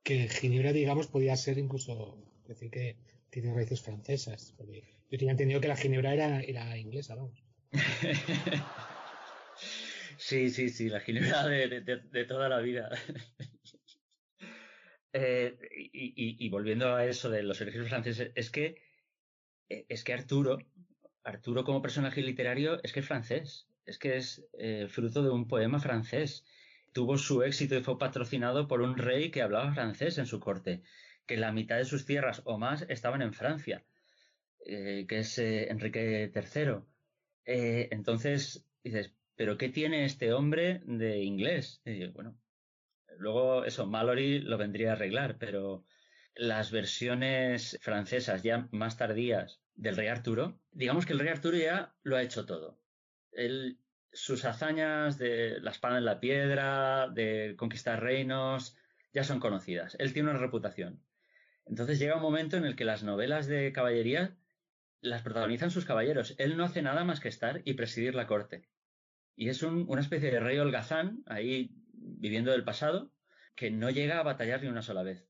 [0.05, 2.97] Que Ginebra, digamos, podía ser incluso decir que
[3.31, 4.55] tiene raíces francesas.
[4.59, 7.43] yo tenía entendido que la ginebra era, era inglesa, vamos.
[10.19, 12.91] sí, sí, sí, la ginebra de, toda la vida.
[15.13, 15.59] Eh,
[15.93, 18.81] y, volviendo a eso de los orígenes franceses, es que,
[19.69, 20.59] eh, es que Arturo,
[21.25, 25.49] Arturo como personaje literario, es que es francés, es que es eh, fruto de un
[25.49, 26.45] poema francés.
[26.93, 30.85] Tuvo su éxito y fue patrocinado por un rey que hablaba francés en su corte
[31.31, 33.85] que la mitad de sus tierras o más estaban en Francia,
[34.67, 36.83] eh, que es eh, Enrique III.
[37.45, 41.83] Eh, entonces dices, ¿pero qué tiene este hombre de inglés?
[42.15, 42.37] bueno,
[43.17, 45.85] luego eso, Mallory lo vendría a arreglar, pero
[46.35, 51.95] las versiones francesas ya más tardías del rey Arturo, digamos que el rey Arturo ya
[52.03, 52.81] lo ha hecho todo.
[54.13, 58.77] sus hazañas de la espada en la piedra, de conquistar reinos,
[59.13, 59.97] ya son conocidas.
[60.01, 61.01] Él tiene una reputación.
[61.71, 64.37] Entonces llega un momento en el que las novelas de caballería
[65.01, 66.35] las protagonizan sus caballeros.
[66.39, 68.69] Él no hace nada más que estar y presidir la corte.
[69.37, 73.13] Y es una especie de rey holgazán, ahí viviendo del pasado,
[73.55, 75.29] que no llega a batallar ni una sola vez.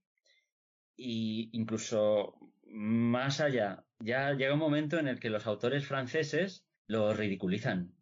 [0.96, 7.12] Y incluso más allá, ya llega un momento en el que los autores franceses lo
[7.12, 7.92] ridiculizan.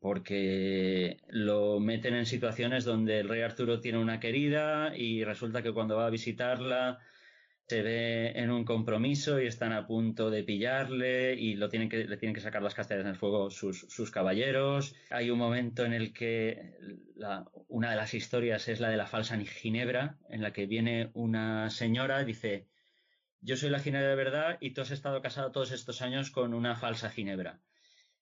[0.00, 5.72] Porque lo meten en situaciones donde el rey Arturo tiene una querida y resulta que
[5.72, 6.98] cuando va a visitarla
[7.70, 12.04] se ve en un compromiso y están a punto de pillarle y lo tienen que,
[12.04, 14.96] le tienen que sacar las castañas del fuego sus, caballeros.
[15.08, 16.74] Hay un momento en el que
[17.68, 21.70] una de las historias es la de la falsa ginebra, en la que viene una
[21.70, 22.66] señora y dice,
[23.40, 26.54] yo soy la ginebra de verdad y tú has estado casado todos estos años con
[26.54, 27.60] una falsa ginebra.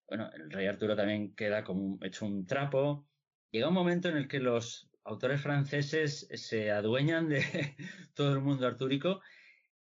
[0.08, 3.06] Bueno, el rey Arturo también queda como hecho un trapo.
[3.50, 7.42] Llega un momento en el que los autores franceses se adueñan de
[8.14, 9.20] todo el mundo artúrico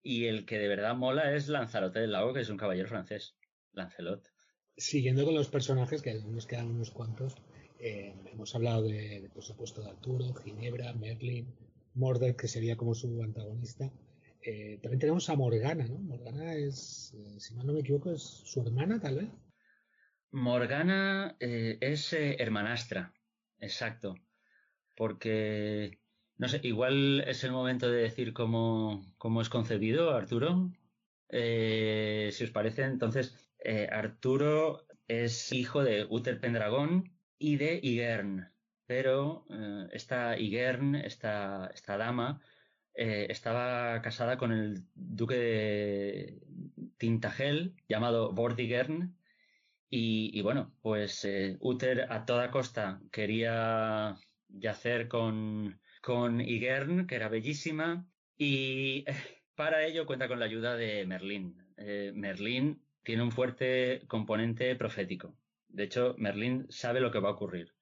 [0.02, 3.36] y el que de verdad mola es Lanzarote del Lago, que es un caballero francés,
[3.72, 4.28] Lancelot.
[4.76, 7.34] Siguiendo con los personajes, que nos quedan unos cuantos,
[7.78, 11.52] eh, hemos hablado de, por supuesto, de Arturo, Ginebra, Merlin,
[11.94, 13.90] Mordred, que sería como su antagonista.
[14.40, 15.98] Eh, también tenemos a Morgana, ¿no?
[15.98, 19.28] Morgana es, eh, si mal no me equivoco, es su hermana, tal vez.
[20.30, 23.12] Morgana es hermanastra,
[23.60, 24.14] exacto.
[24.94, 25.98] Porque
[26.38, 29.04] no sé, igual es el momento de decir cómo,
[29.42, 30.70] es concebido Arturo.
[31.30, 38.52] Eh, si os parece, entonces, eh, Arturo es hijo de Uther Pendragón y de Igern.
[38.86, 42.40] Pero eh, esta Igern, esta, esta dama,
[42.94, 46.42] estaba casada con el duque de
[46.98, 49.16] Tintagel, llamado Vortigern,
[49.90, 51.26] y, bueno, pues
[51.60, 54.16] Uther a toda costa quería
[54.48, 59.14] yacer con, con Igern, que era bellísima, y eh,
[59.54, 61.56] para ello cuenta con la ayuda de Merlín.
[61.76, 65.36] Eh, Merlín tiene un fuerte componente profético.
[65.68, 67.74] De hecho, Merlín sabe lo que va a ocurrir,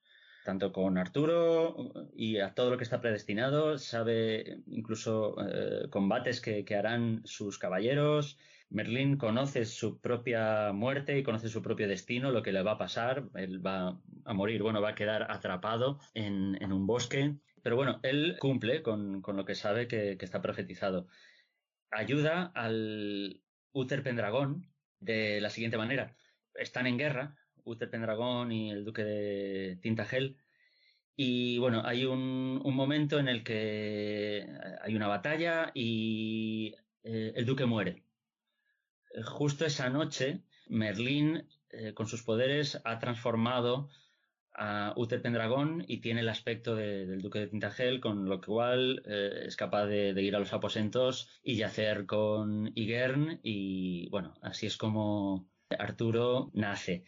[0.44, 6.76] tanto con Arturo y a todo lo que está predestinado, sabe incluso eh, combates que
[6.76, 12.52] harán sus caballeros, Merlín conoce su propia muerte y conoce su propio destino, lo que
[12.52, 13.28] le va a pasar.
[13.34, 18.36] Él va a morir, bueno, va a quedar atrapado en, un bosque pero bueno, él
[18.38, 21.08] cumple con, lo que sabe que, está profetizado.
[21.90, 23.40] Ayuda al
[23.72, 24.68] Uther Pendragón
[25.00, 26.14] de la siguiente manera.
[26.54, 30.36] Están en guerra, Uther Pendragón y el duque de Tintagel.
[31.16, 34.46] Y bueno, hay un, momento en el que
[34.82, 38.05] hay una batalla y eh, el duque muere.
[39.24, 43.88] Justo esa noche, Merlín, eh, con sus poderes, ha transformado
[44.52, 49.44] a Uther Pendragón y tiene el aspecto del duque de Tintagel, con lo cual eh,
[49.46, 54.76] es capaz de, ir a los aposentos y yacer con Igern y bueno, así es
[54.76, 55.48] como
[55.78, 57.04] Arturo nace.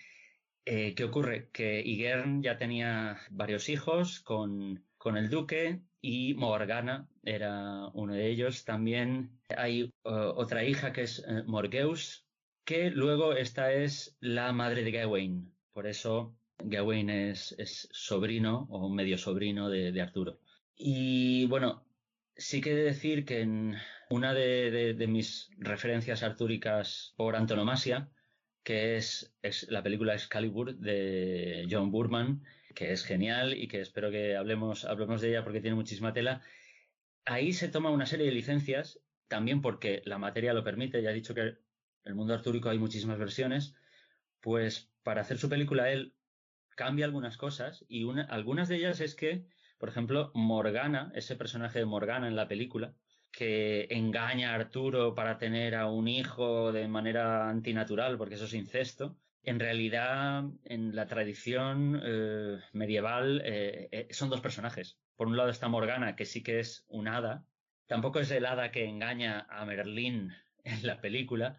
[0.66, 1.48] Eh, ¿Qué ocurre?
[1.50, 8.28] Que Igern ya tenía varios hijos con, con el duque y Morgana era uno de
[8.28, 8.64] ellos.
[8.64, 12.26] También hay eh, otra hija que es Morgeus,
[12.64, 15.52] que luego esta es la madre de Gawain.
[15.72, 20.40] Por eso Gawain es, sobrino o medio sobrino de, Arturo.
[20.76, 21.84] Y bueno,
[22.36, 23.76] sí que he de decir que en
[24.10, 28.10] una de, mis referencias artúricas por antonomasia,
[28.62, 29.34] que es,
[29.68, 32.42] la película Excalibur de John Burman,
[32.78, 36.42] que es genial y que espero que hablemos, hablemos de ella porque tiene muchísima tela.
[37.24, 41.14] Ahí se toma una serie de licencias, también porque la materia lo permite, ya he
[41.14, 41.58] dicho que en
[42.04, 43.74] el mundo artúrico hay muchísimas versiones,
[44.40, 46.14] pues para hacer su película él
[46.76, 49.44] cambia algunas cosas y una, algunas de ellas es que,
[49.78, 52.94] por ejemplo, Morgana, ese personaje de Morgana en la película,
[53.32, 58.54] que engaña a Arturo para tener a un hijo de manera antinatural, porque eso es
[58.54, 64.98] incesto, en realidad en la tradición eh, medieval eh, eh, son dos personajes.
[65.16, 67.44] Por un lado está Morgana, que sí que es un hada,
[67.86, 70.32] tampoco es el hada que engaña a Merlín
[70.64, 71.56] en la película,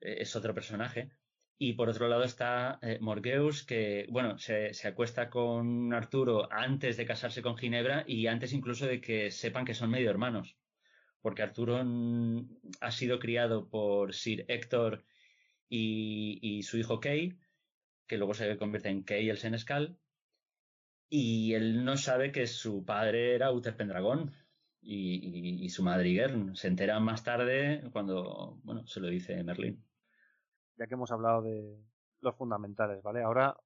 [0.00, 1.10] es otro personaje.
[1.58, 7.06] Y por otro lado está eh, Morgeus, que, bueno, se, acuesta con Arturo antes de
[7.06, 10.56] casarse con Ginebra y antes incluso de que sepan que son medio hermanos.
[11.22, 11.82] Porque Arturo
[12.80, 15.04] ha sido criado por Sir Héctor
[15.68, 17.38] y, su hijo Kay,
[18.06, 19.98] que luego se convierte en Kay el Senescal.
[21.08, 24.34] Y él no sabe que su padre era Uther Pendragón
[24.80, 26.28] y, su madre.
[26.54, 29.86] Se entera más tarde cuando, bueno, se lo dice Merlín
[30.76, 31.78] ya que hemos hablado de
[32.20, 33.22] los fundamentales, ¿vale?
[33.22, 33.56] Ahora,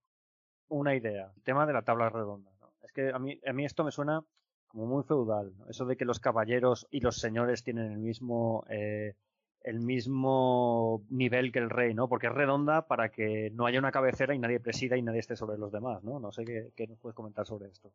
[0.69, 2.51] una idea, el tema de la tabla redonda.
[2.61, 2.73] ¿no?
[2.83, 4.25] Es que a mí, a mí esto me suena
[4.69, 9.17] como muy feudal, eso de que los caballeros y los señores tienen el mismo eh,
[9.63, 12.09] el mismo nivel que el rey, ¿no?
[12.09, 15.37] Porque es redonda para que no haya una cabecera y nadie presida y nadie esté
[15.37, 16.19] sobre los demás, ¿no?
[16.19, 17.93] No sé qué, nos puedes comentar sobre esto.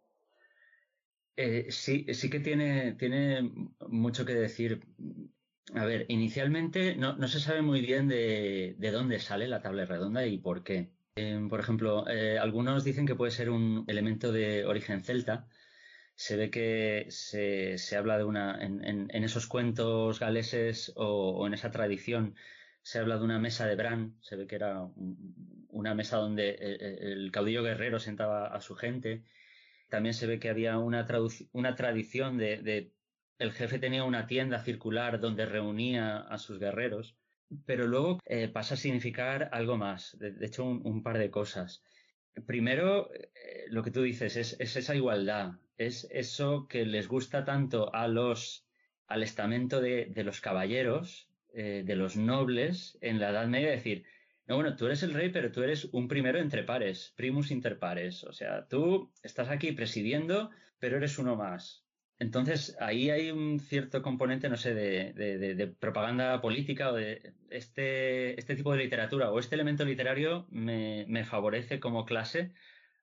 [1.37, 3.51] Eh, sí, sí que tiene, tiene
[3.89, 4.81] mucho que decir.
[5.73, 10.37] A ver, inicialmente no, se sabe muy bien de, dónde sale la tabla redonda y
[10.37, 10.91] por qué.
[11.15, 15.47] Em, por ejemplo, eh, algunos dicen que puede ser un elemento de origen celta.
[16.15, 22.35] Se ve que se, habla de una, en, esos cuentos galeses o, en esa tradición,
[22.81, 24.15] se habla de una mesa de Bran.
[24.21, 24.87] Se ve que era
[25.69, 29.23] una mesa donde eh, eh, el, caudillo guerrero sentaba a su gente.
[29.89, 31.05] También se ve que había una,
[31.51, 32.91] una tradición de,
[33.37, 37.17] el jefe tenía una tienda circular donde reunía a sus guerreros
[37.65, 41.83] pero luego eh, pasa a significar algo más, de, hecho un, par de cosas.
[42.45, 43.09] Primero,
[43.69, 48.65] lo que tú dices es, esa igualdad, es eso que les gusta tanto a los,
[49.07, 54.05] al estamento de, los caballeros, eh, de los nobles en la Edad Media, decir,
[54.47, 57.79] no, bueno, tú eres el rey, pero tú eres un primero entre pares, primus inter
[57.79, 58.23] pares.
[58.23, 61.85] O sea, tú estás aquí presidiendo, pero eres uno más.
[62.17, 68.55] Entonces, ahí hay un cierto componente, no sé, de, propaganda política o de este, este,
[68.55, 72.53] tipo de literatura o este elemento literario me, favorece como clase,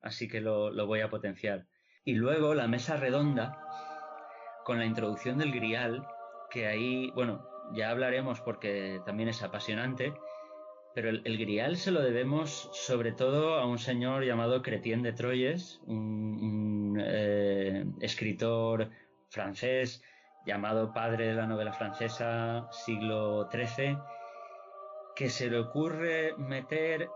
[0.01, 1.67] así que lo, voy a potenciar.
[2.05, 3.59] Y luego la mesa redonda,
[4.65, 6.07] con la introducción del grial,
[6.51, 10.13] que ahí, bueno, ya hablaremos porque también es apasionante,
[10.95, 15.81] pero el, grial se lo debemos sobre todo a un señor llamado Cretien de Troyes,
[15.87, 18.91] un, eh, escritor
[19.31, 20.03] francés,
[20.45, 23.97] llamado padre de la novela francesa, siglo XIII,
[25.15, 27.09] que se le ocurre meter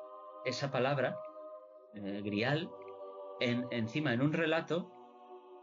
[0.45, 1.19] esa palabra,
[1.95, 2.71] eh, grial,
[3.41, 4.93] en, encima en un relato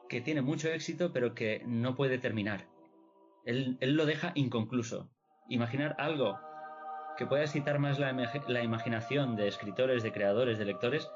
[0.09, 2.67] que tiene mucho éxito, pero que no puede terminar.
[3.45, 5.09] Él, lo deja inconcluso.
[5.49, 6.37] Imaginar algo
[7.17, 11.09] que pueda excitar más la, imaginación de escritores, de creadores, de lectores,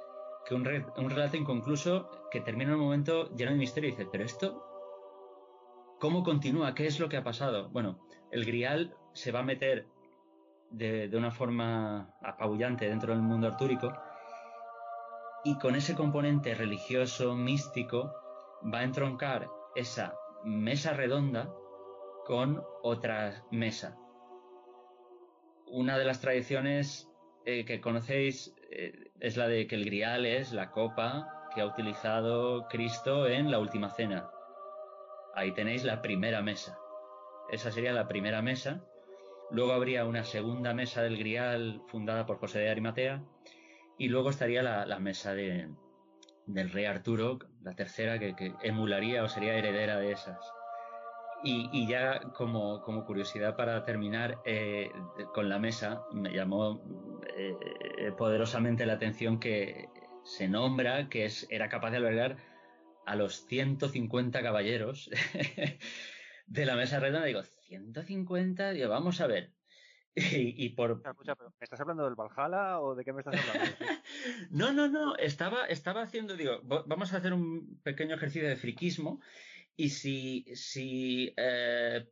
[0.45, 4.07] que un, un, relato inconcluso que termina en un momento lleno de misterio y dice,
[4.11, 4.67] pero esto,
[5.99, 6.75] ¿Cómo continúa?
[6.75, 7.69] ¿Qué es lo que ha pasado?
[7.69, 7.97] Bueno,
[8.29, 9.87] el grial se va a meter
[10.69, 13.93] de, una forma apabullante dentro del mundo artúrico
[15.47, 18.13] y con ese componente religioso, místico,
[18.61, 21.49] va a entroncar esa mesa redonda
[22.25, 23.97] con otra mesa.
[25.67, 27.09] Una de las tradiciones
[27.45, 31.65] eh, que conocéis eh, es la de que el grial es la copa que ha
[31.65, 34.29] utilizado Cristo en la última cena.
[35.33, 36.77] Ahí tenéis la primera mesa.
[37.49, 38.83] Esa sería la primera mesa.
[39.49, 43.23] Luego habría una segunda mesa del Grial fundada por José de Arimatea.
[43.97, 45.69] Y luego estaría la, mesa de,
[46.45, 50.39] del rey Arturo, la tercera que, emularía o sería heredera de esas.
[51.43, 54.91] Y, ya como, curiosidad para terminar eh,
[55.33, 56.81] con la mesa, me llamó
[57.37, 57.55] eh,
[58.17, 59.87] poderosamente la atención que
[60.23, 62.37] se nombra que es, era capaz de albergar
[63.05, 65.09] a los 150 caballeros
[66.47, 67.25] de la mesa redonda.
[67.25, 69.56] Digo, 150, digo, vamos a ver.
[70.57, 71.03] Y, por...
[71.03, 73.75] ¿Me estás hablando del Valhalla o de qué me estás hablando?
[74.49, 75.15] no, no, no.
[75.17, 79.21] Estaba, estaba haciendo, digo, vamos a hacer un pequeño ejercicio de friquismo.
[79.75, 82.09] Y si, si eh,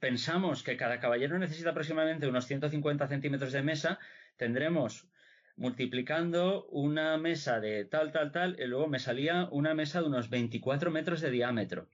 [0.00, 4.00] pensamos que cada caballero necesita aproximadamente unos 150 centímetros de mesa,
[4.36, 5.08] tendremos
[5.54, 10.28] multiplicando una mesa de tal, tal, tal, y luego me salía una mesa de unos
[10.28, 11.88] 24 metros de diámetro.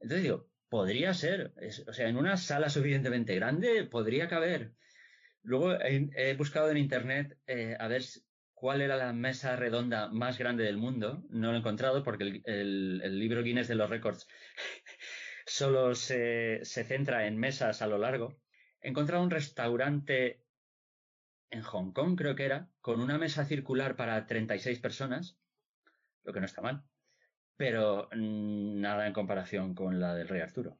[0.00, 1.52] Entonces digo, podría ser,
[1.86, 4.72] o sea, en una sala suficientemente grande podría caber.
[5.42, 8.02] Luego he, buscado en internet eh, a ver
[8.54, 11.24] cuál era la mesa redonda más grande del mundo.
[11.28, 14.28] No lo he encontrado porque el, libro Guinness de los récords
[15.46, 18.38] solo se, se centra en mesas a lo largo.
[18.80, 20.44] He encontrado un restaurante
[21.50, 25.36] en Hong Kong, creo que era, con una mesa circular para 36 personas,
[26.22, 26.84] lo que no está mal,
[27.60, 30.78] pero nada en comparación con la del Rey Arturo.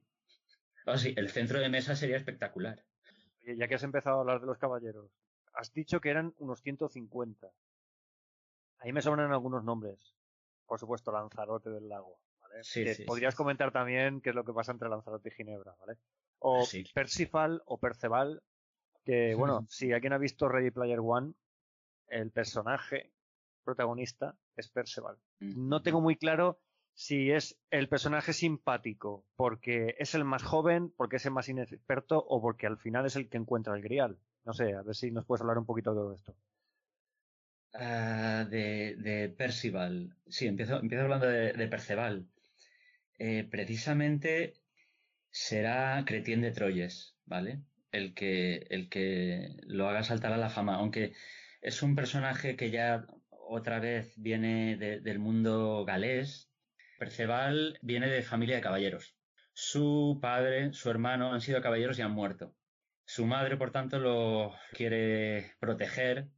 [0.86, 2.82] Oh, sí, el centro de mesa sería espectacular.
[3.44, 5.10] ya que has empezado a hablar de los caballeros,
[5.52, 7.50] has dicho que eran unos 150.
[8.78, 10.16] Ahí me sobran algunos nombres.
[10.64, 12.18] Por supuesto, Lanzarote del Lago.
[12.40, 12.64] ¿vale?
[12.64, 15.98] Sí, podrías comentar también qué es lo que pasa entre Lanzarote y Ginebra, ¿vale?
[16.38, 16.64] O
[16.94, 18.42] Percival o Perceval
[19.04, 21.34] que bueno, si alguien ha visto Ready Player One,
[22.08, 23.12] el personaje
[23.64, 25.18] protagonista es Perceval.
[25.40, 26.58] No tengo muy claro
[27.00, 32.18] si es el personaje simpático porque es el más joven, porque es el más inexperto
[32.18, 34.18] o porque al final es el que encuentra el grial.
[34.44, 36.36] No sé, a ver si nos puedes hablar un poquito de todo esto.
[37.72, 40.14] Ah, de, Percival.
[40.28, 42.26] Sí, empiezo, empiezo hablando de, Perceval.
[43.18, 44.52] Eh, precisamente
[45.30, 47.62] será Cretien de Troyes, ¿vale?
[47.92, 51.14] el que, el que lo haga saltar a la fama, aunque
[51.62, 56.49] es un personaje que ya otra vez viene del mundo galés.
[57.00, 59.16] Perceval viene de familia de caballeros.
[59.54, 62.54] Su padre, su hermano han sido caballeros y han muerto.
[63.06, 66.28] Su madre, por tanto, lo quiere proteger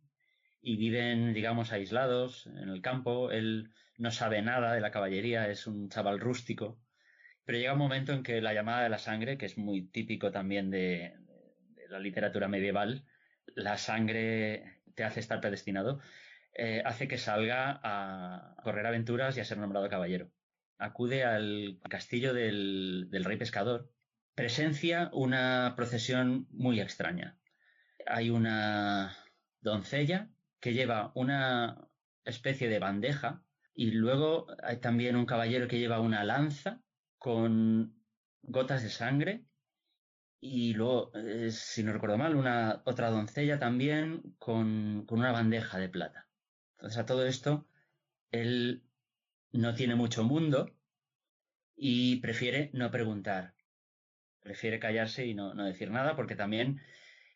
[0.61, 3.33] y viven, digamos, aislados en el campo.
[3.33, 6.79] Él no sabe nada de la caballería, es un chaval rústico.
[7.45, 10.31] Pero llega un momento en que la llamada de la sangre, que es muy típico
[10.31, 11.13] también de,
[11.89, 13.05] la literatura medieval,
[13.57, 15.99] la sangre te hace estar predestinado,
[16.55, 20.31] eh, hace que salga a correr aventuras y a ser nombrado caballero.
[20.79, 23.91] Acude al castillo del rey pescador,
[24.35, 27.39] presencia una procesión muy extraña.
[28.07, 29.17] Hay una
[29.61, 31.89] doncella que lleva una
[32.25, 33.43] especie de bandeja
[33.75, 36.83] y luego hay también un caballero que lleva una lanza
[37.19, 37.95] con
[38.43, 39.45] gotas de sangre
[40.41, 45.79] y luego, eh, si no recuerdo mal, una otra doncella también con, con, una bandeja
[45.79, 46.29] de plata.
[46.73, 47.69] Entonces a todo esto,
[48.33, 48.83] él
[49.53, 50.71] no tiene mucho mundo
[51.77, 53.55] y prefiere no preguntar
[54.43, 56.81] prefiere callarse y no, decir nada, porque también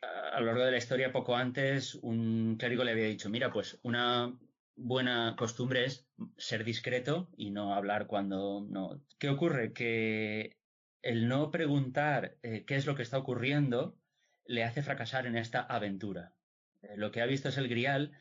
[0.02, 3.78] a lo largo de la historia, poco antes, un clérigo le había dicho, mira, pues
[3.82, 4.36] una
[4.74, 6.06] buena costumbre es
[6.36, 9.00] ser discreto y no hablar cuando no.
[9.18, 9.72] ¿Qué ocurre?
[9.72, 10.58] Que
[11.02, 13.96] el no preguntar eh, qué es lo que está ocurriendo
[14.44, 16.34] le hace fracasar en esta aventura.
[16.82, 18.12] Eh, lo que ha visto es el grial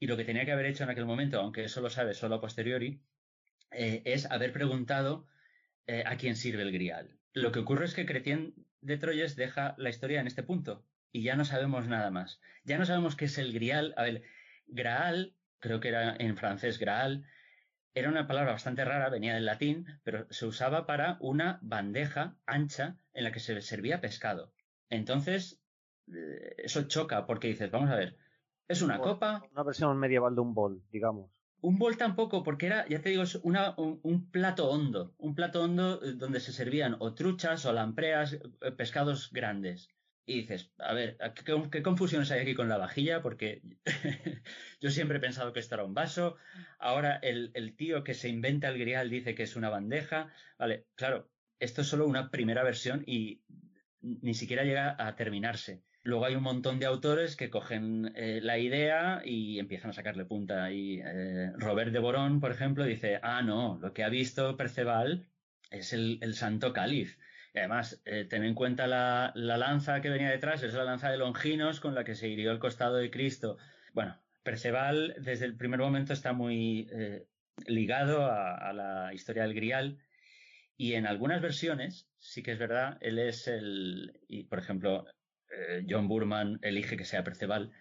[0.00, 2.36] y lo que tenía que haber hecho en aquel momento, aunque eso lo sabe solo
[2.36, 3.00] a posteriori,
[3.70, 5.26] eh, es haber preguntado
[6.06, 7.18] a quién sirve el grial.
[7.34, 11.22] Lo que ocurre es que Cretien de Troyes deja la historia en este punto y
[11.22, 12.40] ya no sabemos nada más.
[12.64, 13.92] Ya no sabemos qué es el grial.
[13.98, 14.22] A ver,
[14.66, 17.26] graal, creo que era en francés graal,
[17.94, 22.96] era una palabra bastante rara, venía del latín, pero se usaba para una bandeja ancha
[23.12, 24.52] en la que se servía pescado.
[24.90, 25.60] Entonces,
[26.12, 28.16] eh, eso choca porque dices, vamos a ver,
[28.66, 29.42] es una copa.
[29.52, 31.30] Una versión medieval de un bol, digamos.
[31.68, 35.62] Un bol tampoco, porque era, ya te digo, es una, un, plato hondo, un plato
[35.62, 39.88] hondo eh, donde se servían o truchas o lampreas, eh, pescados grandes.
[40.26, 41.16] Y dices, a ver,
[41.70, 43.22] ¿qué, confusiones hay aquí con la vajilla?
[43.22, 43.62] Porque
[44.82, 46.36] yo siempre he pensado que esto era un vaso.
[46.78, 50.30] Ahora el, el, tío que se inventa el grial dice que es una bandeja.
[50.58, 53.42] Vale, claro, esto es solo una primera versión y
[54.02, 55.82] ni siquiera llega a terminarse.
[56.04, 60.26] Luego hay un montón de autores que cogen eh, la idea y empiezan a sacarle
[60.26, 60.70] punta.
[60.70, 65.26] Y eh, Robert de Borón, por ejemplo, dice, ah, no, lo que ha visto Perceval
[65.70, 67.18] es el, santo cáliz.
[67.54, 71.16] Y además, eh, ten en cuenta la, lanza que venía detrás, es la lanza de
[71.16, 73.56] Longinos con la que se hirió el costado de Cristo.
[73.94, 76.86] Bueno, Perceval desde el primer momento está muy
[77.66, 79.98] ligado a, a la historia del Grial
[80.76, 85.06] y en algunas versiones, sí que es verdad, él es el, y por ejemplo,
[85.50, 87.72] eh, John Burman elige que sea Perceval,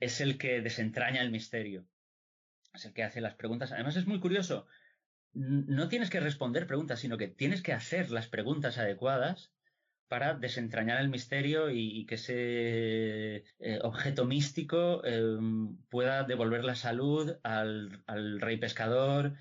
[0.00, 1.86] es el que desentraña el misterio.
[2.74, 3.72] Es el que hace las preguntas.
[3.72, 4.66] Además es muy curioso.
[5.32, 9.52] No tienes que responder preguntas, sino que tienes que hacer las preguntas adecuadas
[10.08, 17.36] para desentrañar el misterio y, que ese eh, objeto místico em, pueda devolver la salud
[17.42, 18.02] al,
[18.40, 19.34] rey pescador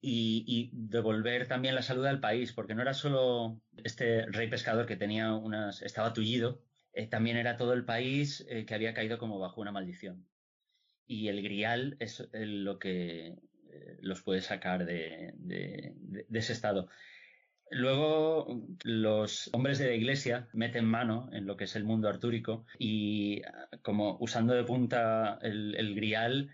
[0.00, 4.86] y, y, devolver también la salud al país, porque no era solo este rey pescador
[4.86, 6.62] que tenía unas, estaba tullido,
[6.96, 10.26] eh, también era todo el país eh, que había caído como bajo una maldición.
[11.06, 13.36] Y el grial es eh, lo que
[14.00, 15.34] los puede sacar de,
[16.32, 16.88] ese estado.
[17.70, 22.64] Luego, los hombres de la iglesia meten mano en lo que es el mundo artúrico
[22.78, 23.42] y,
[23.82, 26.50] como usando de punta el, grial,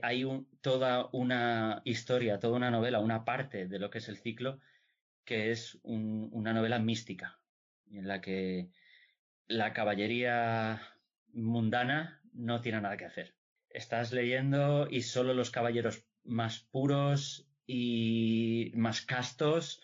[0.00, 0.24] hay
[0.62, 4.58] toda una historia, toda una novela, una parte de lo que es el ciclo,
[5.26, 7.38] que es una novela mística,
[7.90, 8.70] en la que
[9.48, 10.80] la caballería
[11.32, 13.34] mundana no tiene nada que hacer.
[13.68, 19.82] Estás leyendo y solo los caballeros más puros y más castos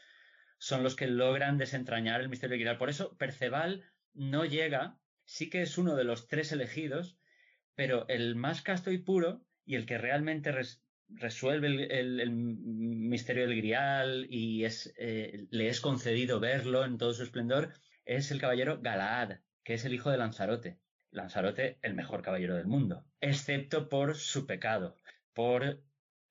[0.59, 3.85] son los que logran desentrañar el misterio de Por eso Perceval
[4.15, 7.19] no llega, sí que es uno de los tres elegidos,
[7.75, 10.53] pero el más casto y puro y el que realmente
[11.09, 17.73] resuelve el, misterio del Grial y eh, le es concedido verlo en todo su esplendor
[18.09, 19.39] es el caballero Galaad,
[19.69, 20.79] que es el hijo de Lanzarote.
[21.11, 24.97] Lanzarote, el mejor caballero del mundo, excepto por su pecado,
[25.35, 25.83] por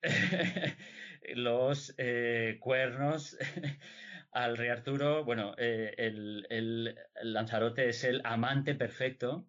[1.36, 3.38] los eh, cuernos
[4.32, 5.24] al rey Arturo.
[5.24, 9.46] Bueno, eh, el, Lanzarote es el amante perfecto,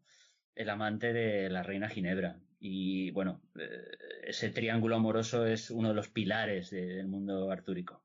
[0.54, 2.40] el amante de la reina Ginebra.
[2.60, 8.04] Y bueno, eh, ese triángulo amoroso es uno de los pilares del mundo artúrico.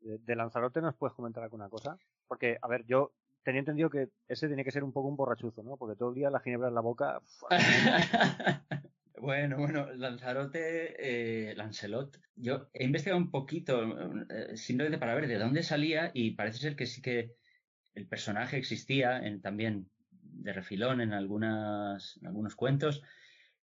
[0.00, 1.96] ¿De Lanzarote nos puedes comentar alguna cosa?
[2.26, 3.12] Porque, a ver, yo
[3.46, 5.76] tenía entendido que ese tenía que ser un poco un borrachuzo, ¿no?
[5.76, 7.22] Porque todo el día la ginebra en la boca.
[9.20, 12.18] bueno, bueno, Lanzarote, eh, Lancelot.
[12.34, 16.74] Yo he investigado un poquito, eh, simplemente para ver de dónde salía, y parece ser
[16.74, 17.36] que sí que
[17.94, 23.04] el personaje existía también de refilón en, algunas, en algunos cuentos,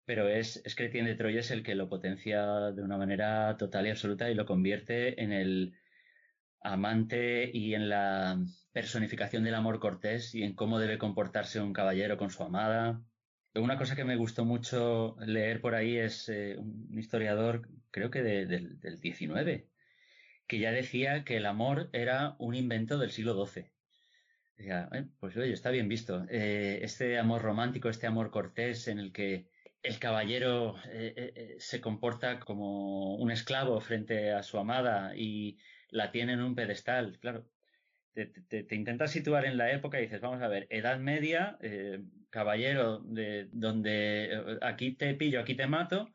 [0.06, 3.90] pero es, es de Troya es el que lo potencia de una manera total y
[3.90, 5.74] absoluta y lo convierte en el
[6.62, 8.40] amante y en la
[8.74, 13.02] personificación del amor cortés y en cómo debe comportarse un caballero con su amada.
[13.56, 18.24] Una cosa que me gustó mucho leer por ahí es eh, un historiador, creo que
[18.24, 19.70] del, del 19,
[20.48, 23.74] que ya decía que el amor era un invento del siglo XII.
[24.58, 26.26] Eh, pues oye, está bien visto.
[26.30, 29.48] Eh, este amor romántico, este amor cortés en el que
[29.82, 35.58] el caballero eh, se comporta como un esclavo frente a su amada y
[35.90, 37.46] la tiene en un pedestal, claro.
[38.14, 38.28] Te,
[38.64, 41.58] te, intentas situar en la época y dices, vamos a ver, Edad Media,
[42.30, 46.12] caballero, de donde aquí te pillo, aquí te mato,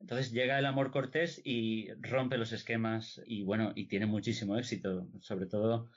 [0.00, 5.06] entonces llega el amor cortés y rompe los esquemas y bueno, y tiene muchísimo éxito,
[5.20, 5.90] sobre todo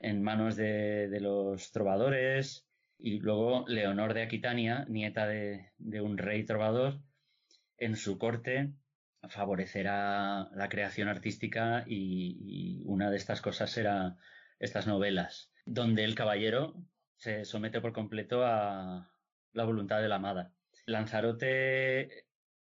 [0.00, 2.66] en manos de, los trovadores.
[2.98, 7.00] Y luego Leonor de Aquitania, nieta de, un rey trovador,
[7.78, 8.72] en su corte
[9.28, 14.16] favorecerá la creación artística y, una de estas cosas será
[14.58, 16.74] estas novelas, donde el caballero
[17.16, 19.10] se somete por completo a
[19.52, 20.52] la voluntad de la amada.
[20.86, 22.26] Lanzarote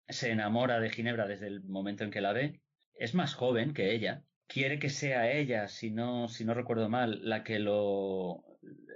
[0.08, 2.60] se enamora de Ginebra desde el momento en que la ve,
[2.94, 7.20] es más joven que ella, quiere que sea ella, si no, si no recuerdo mal,
[7.28, 8.44] la que lo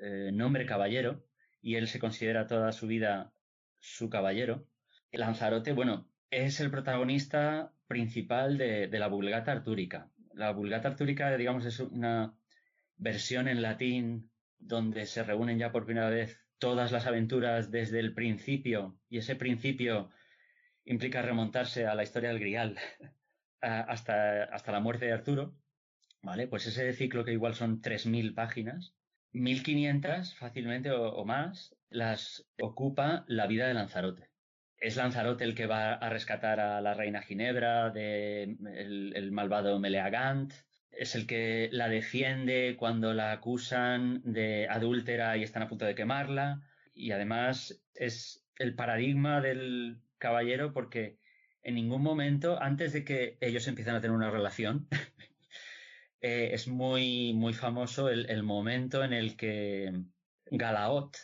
[0.02, 1.24] eh, nombre caballero,
[1.60, 3.32] y él se considera toda su vida
[3.80, 4.66] su caballero.
[5.12, 10.10] Lanzarote, bueno, es el protagonista principal de, de la Vulgata Artúrica.
[10.34, 12.34] La Vulgata Artúrica, digamos, es una
[13.00, 18.14] versión en latín donde se reúnen ya por primera vez todas las aventuras desde el
[18.14, 20.10] principio, y ese principio
[20.84, 22.78] implica remontarse a la historia del Grial
[23.60, 25.56] hasta, hasta la muerte de Arturo,
[26.22, 26.46] ¿vale?
[26.46, 28.94] Pues ese ciclo que igual son 3.000 páginas,
[29.32, 34.28] 1.500 fácilmente o, más, las ocupa la vida de Lanzarote.
[34.76, 40.52] Es Lanzarote el que va a rescatar a la reina Ginebra de el, malvado Meleagant,
[40.92, 45.94] es el que la defiende cuando la acusan de adúltera y están a punto de
[45.94, 46.62] quemarla,
[46.94, 51.18] y además es el paradigma del, caballero porque
[51.62, 54.86] en ningún momento, antes de que ellos empiecen a tener una relación,
[56.20, 60.04] eh, es muy, muy famoso el, momento en el que
[60.46, 61.16] Galaot,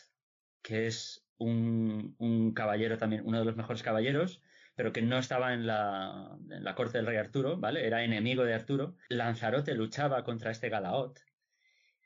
[0.63, 4.43] que es un, un, caballero también, uno de los mejores caballeros,
[4.77, 6.39] pero que no estaba en la,
[6.77, 7.87] corte del rey Arturo, ¿vale?
[7.87, 8.97] Era enemigo de Arturo.
[9.09, 11.19] Lanzarote luchaba contra este Galaot.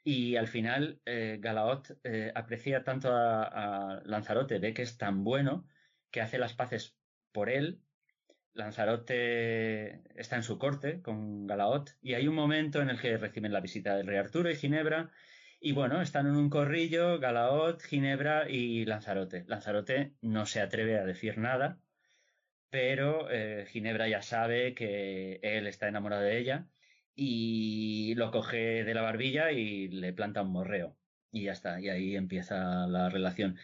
[0.05, 5.25] Y al final, eh, Galaot eh, aprecia tanto a, a, Lanzarote, ve que es tan
[5.25, 5.67] bueno
[6.11, 6.97] que hace las paces
[7.33, 7.83] por él.
[8.55, 13.53] Lanzarote está en su corte con Galaot y hay un momento en el que reciben
[13.53, 15.11] la visita del rey Arturo y Ginebra
[15.61, 19.45] y bueno, están en un corrillo Galaot, Ginebra y Lanzarote.
[19.47, 21.79] Lanzarote no se atreve a decir nada,
[22.71, 26.69] pero eh, Ginebra ya sabe que él está enamorado de ella
[27.15, 30.97] y lo coge de la barbilla y le planta un morreo.
[31.33, 33.59] Y ya está, y ahí empieza la relación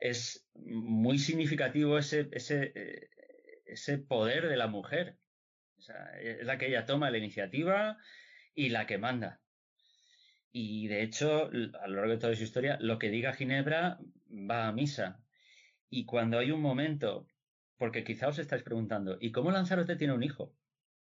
[0.00, 3.10] es muy significativo ese, ese, eh,
[3.66, 5.18] ese poder de la mujer.
[5.78, 7.98] es la que ella toma la iniciativa
[8.54, 9.40] y la que manda.
[10.52, 13.98] Y de hecho, a lo largo de toda su historia, lo que diga Ginebra
[14.28, 15.22] va a misa.
[15.90, 17.26] Y cuando hay un momento,
[17.80, 20.52] porque quizá os estáis preguntando, ¿y cómo Lanzarote tiene un hijo?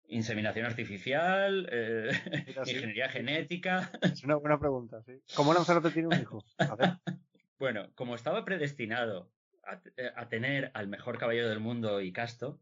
[0.08, 2.10] Inseminación artificial, eh,
[2.66, 3.92] ingeniería genética.
[4.02, 5.20] Es una buena pregunta, sí.
[5.36, 6.44] ¿Cómo Lanzarote tiene un hijo?
[6.58, 6.90] A ver.
[7.60, 9.32] Bueno, como estaba predestinado
[9.64, 12.60] a, eh, tener al mejor caballero del mundo y casto,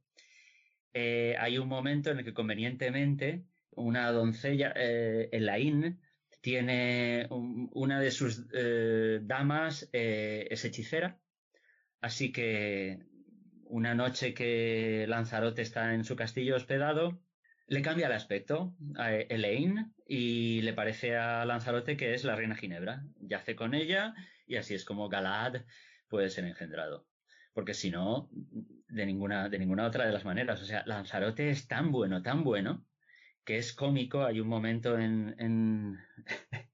[0.93, 5.97] eh, hay un momento en el que convenientemente una doncella, eh, Elaine,
[6.41, 8.47] tiene una de sus
[9.28, 11.20] damas es hechicera,
[12.02, 12.99] así que
[13.72, 17.22] una noche que Lanzarote está en su castillo hospedado,
[17.67, 22.55] le cambia el aspecto a Elaine y le parece a Lanzarote que es la reina
[22.55, 23.05] Ginebra.
[23.22, 24.13] Yace con ella
[24.45, 25.61] y así es como Galad
[26.09, 27.07] puede ser engendrado.
[27.53, 30.61] Porque si no, de ninguna, de ninguna otra de las maneras.
[30.61, 32.86] O sea, Lanzarote es tan bueno, tan bueno,
[33.45, 34.26] que es cómico.
[34.26, 35.97] Hay un momento en, en,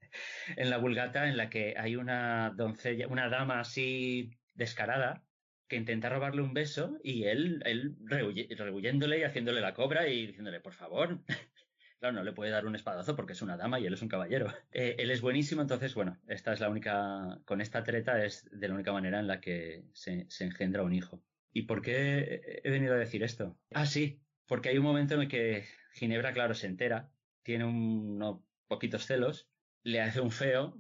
[0.55, 5.26] en la Vulgata en la que hay una doncella, una dama así descarada,
[5.67, 7.95] que intenta robarle un beso y él, él
[8.39, 11.19] y haciéndole la cobra y diciéndole, por favor,
[11.99, 14.07] Claro, no le puede dar un espadazo porque es una dama y él es un
[14.07, 14.53] caballero.
[14.71, 18.67] Eh, él es buenísimo, entonces, bueno, esta es la única, con esta treta es de
[18.67, 21.23] la única manera en la que se, engendra un hijo.
[21.51, 23.57] ¿Y por qué he venido a decir esto?
[23.73, 27.09] Ah, sí, porque hay un momento en el que Ginebra, claro, se entera,
[27.41, 29.49] tiene unos poquitos celos,
[29.81, 30.77] le hace un feo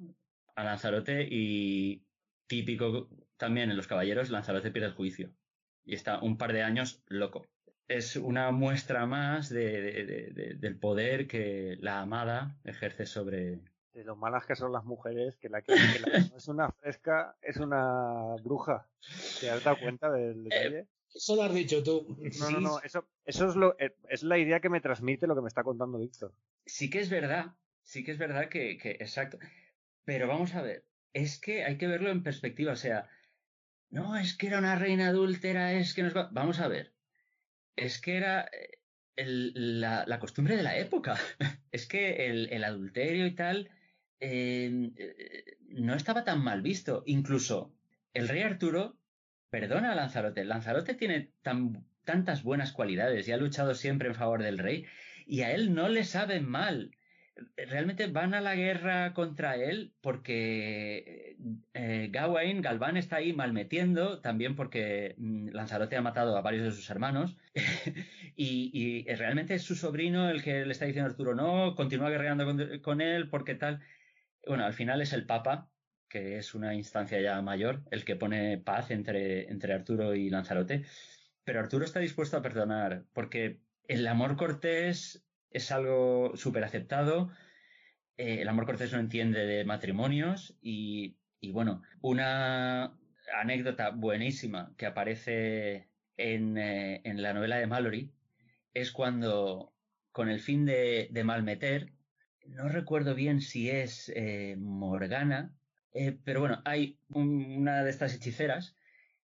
[0.55, 2.03] a Lanzarote y
[2.45, 5.31] típico también en los caballeros, Lanzarote pierde el juicio
[5.85, 7.45] y está un par de años loco.
[7.87, 13.61] Es una muestra más del poder que la amada ejerce sobre,
[13.97, 15.73] de lo malas que son las mujeres, que la que,
[16.35, 18.87] es una fresca es una bruja.
[19.39, 20.87] ¿Te has dado cuenta del eh, detalle?
[21.15, 22.15] eso lo has dicho tú.
[22.39, 25.33] No, no, no, eso, eso es, lo, eh, es la idea que me transmite lo
[25.33, 26.31] que me está contando Víctor.
[26.63, 29.39] Sí que es verdad, sí que es verdad que, que, exacto.
[30.05, 33.09] Pero vamos a ver, es que hay que verlo en perspectiva, o sea,
[33.89, 36.29] no, es que era una reina adúltera, es que nos va...
[36.31, 36.93] Vamos a ver,
[37.75, 38.79] es que era eh,
[39.15, 41.17] la, costumbre de la época.
[41.71, 43.69] es que el, adulterio y tal
[44.19, 47.03] Em, eh, no estaba tan mal visto.
[47.05, 47.73] Incluso
[48.13, 48.97] el rey Arturo
[49.49, 50.43] perdona a Lanzarote.
[50.45, 54.85] Lanzarote tiene tan, tantas buenas cualidades y ha luchado siempre en favor del rey
[55.25, 56.96] y a él no le sabe mal.
[57.55, 61.37] Realmente van a la guerra contra él porque
[61.73, 66.71] eh, Gawain, Galván está ahí malmetiendo, también porque mm, Lanzarote ha matado a varios de
[66.71, 67.37] sus hermanos
[68.35, 72.45] y, realmente es su sobrino el que le está diciendo a Arturo, no, continúa guerreando
[72.81, 73.81] con él porque tal
[74.47, 75.69] bueno, al final es el Papa,
[76.09, 80.85] que es una instancia ya mayor, el que pone paz entre, entre Arturo y Lanzarote.
[81.43, 87.31] Pero Arturo está dispuesto a perdonar, porque el amor cortés es algo súper aceptado.
[88.17, 91.17] Eh, el amor cortés no entiende de matrimonios y,
[91.51, 92.97] bueno, una
[93.33, 98.11] anécdota buenísima que aparece en, eh, en, la novela de Mallory
[98.73, 99.73] es cuando,
[100.11, 101.93] con el fin de, de malmeter,
[102.47, 105.53] no recuerdo bien si es eh, Morgana,
[106.23, 108.75] pero bueno, hay una de estas hechiceras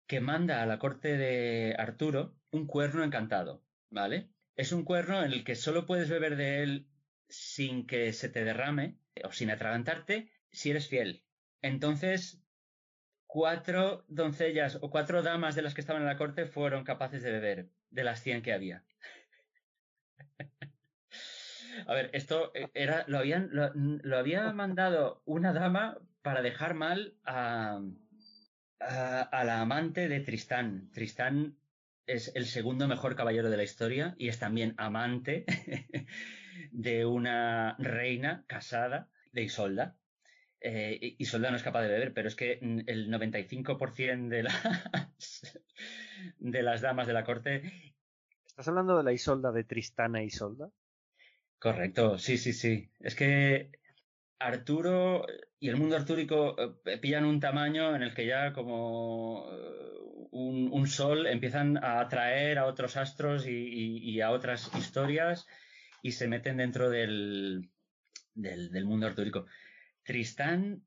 [0.07, 4.29] que manda a la corte de Arturo un cuerno encantado, ¿vale?
[4.57, 6.87] Es un cuerno en el que solo puedes beber de él
[7.29, 11.23] sin que se te derrame o sin atragantarte si eres fiel.
[11.61, 12.41] Entonces,
[13.27, 17.31] cuatro doncellas o cuatro damas de las que estaban en la corte fueron capaces de
[17.31, 18.83] beber de las cien que había.
[21.85, 27.15] A ver, esto eh, era, lo habían, lo, había mandado una dama para dejar mal
[27.23, 27.79] a,
[28.79, 30.89] a, la amante de Tristán.
[30.91, 31.55] Tristán
[32.07, 35.45] es el segundo mejor caballero de la historia y es también amante
[36.71, 39.95] de una reina casada de Isolda.
[40.59, 45.59] Eh, Isolda no es capaz de beber, pero es que el 95% de las,
[46.39, 47.61] de las damas de la corte.
[48.47, 50.71] ¿Estás hablando de la Isolda de Tristán e Isolda?
[51.59, 52.89] Correcto, sí, sí, sí.
[52.99, 53.71] Es que
[54.39, 55.25] Arturo
[55.59, 59.97] y el mundo artúrico eh, pillan un tamaño en el que ya como eh,
[60.31, 65.47] un, sol empiezan a atraer a otros astros y, a otras historias
[66.01, 67.69] y se meten dentro del,
[68.35, 69.47] del, mundo artúrico.
[70.03, 70.83] Tristán,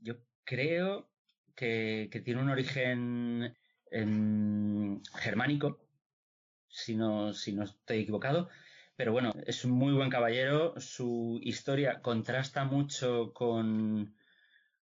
[0.00, 1.10] yo creo
[1.54, 3.54] que, tiene un origen
[5.20, 5.86] germánico,
[6.68, 8.48] si no, si no estoy equivocado,
[8.96, 10.74] pero bueno, es un muy buen caballero.
[10.78, 14.14] Su historia contrasta mucho con,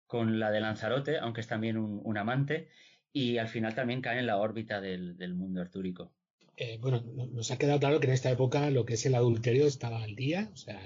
[0.07, 2.69] con la de Lanzarote, aunque es también un, amante.
[3.13, 6.13] Y al final también cae en la órbita del, mundo artúrico.
[6.57, 9.67] Eh, bueno, nos ha quedado claro que en esta época lo que es el adulterio
[9.67, 10.49] estaba al día.
[10.53, 10.79] O sea,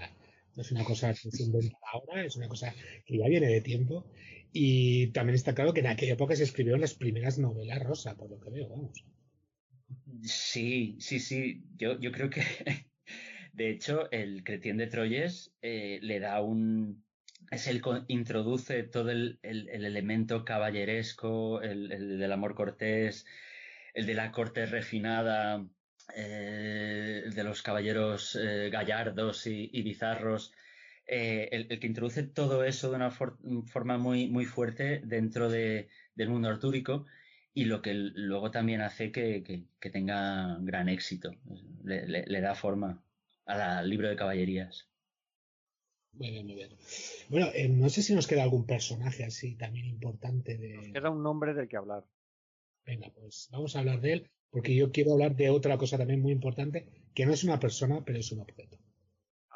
[0.56, 2.74] no es una cosa que se inventa ahora, es una cosa
[3.06, 4.06] que ya viene de tiempo.
[4.52, 8.30] Y también está claro que en aquella época se escribieron las primeras novelas rosa, por
[8.30, 9.06] lo que veo, vamos.
[10.24, 11.64] Sí, sí, sí.
[11.78, 12.42] Yo, yo creo que
[13.56, 17.06] de hecho, el Cretien de Troyes eh, le da un.
[17.52, 21.88] Es el introduce todo el, elemento caballeresco, el,
[22.20, 23.26] del amor cortés,
[23.94, 25.66] el de la corte refinada,
[26.16, 30.52] eh, el de los caballeros eh, gallardos y, bizarros.
[31.08, 36.50] El, que introduce todo eso de una forma muy, muy fuerte dentro de, del mundo
[36.50, 37.06] artúrico
[37.54, 41.32] y lo que luego también hace que, tenga gran éxito,
[41.84, 43.05] le da forma
[43.46, 44.90] al libro de caballerías.
[46.14, 46.78] Muy bien, muy bien.
[47.30, 50.76] Bueno, eh, no sé si nos queda algún personaje así también importante de.
[50.76, 52.06] Nos queda un nombre del que hablar.
[52.86, 56.22] Venga, pues vamos a hablar de él, porque yo quiero hablar de otra cosa también
[56.22, 58.78] muy importante, que no es una persona, pero es un objeto.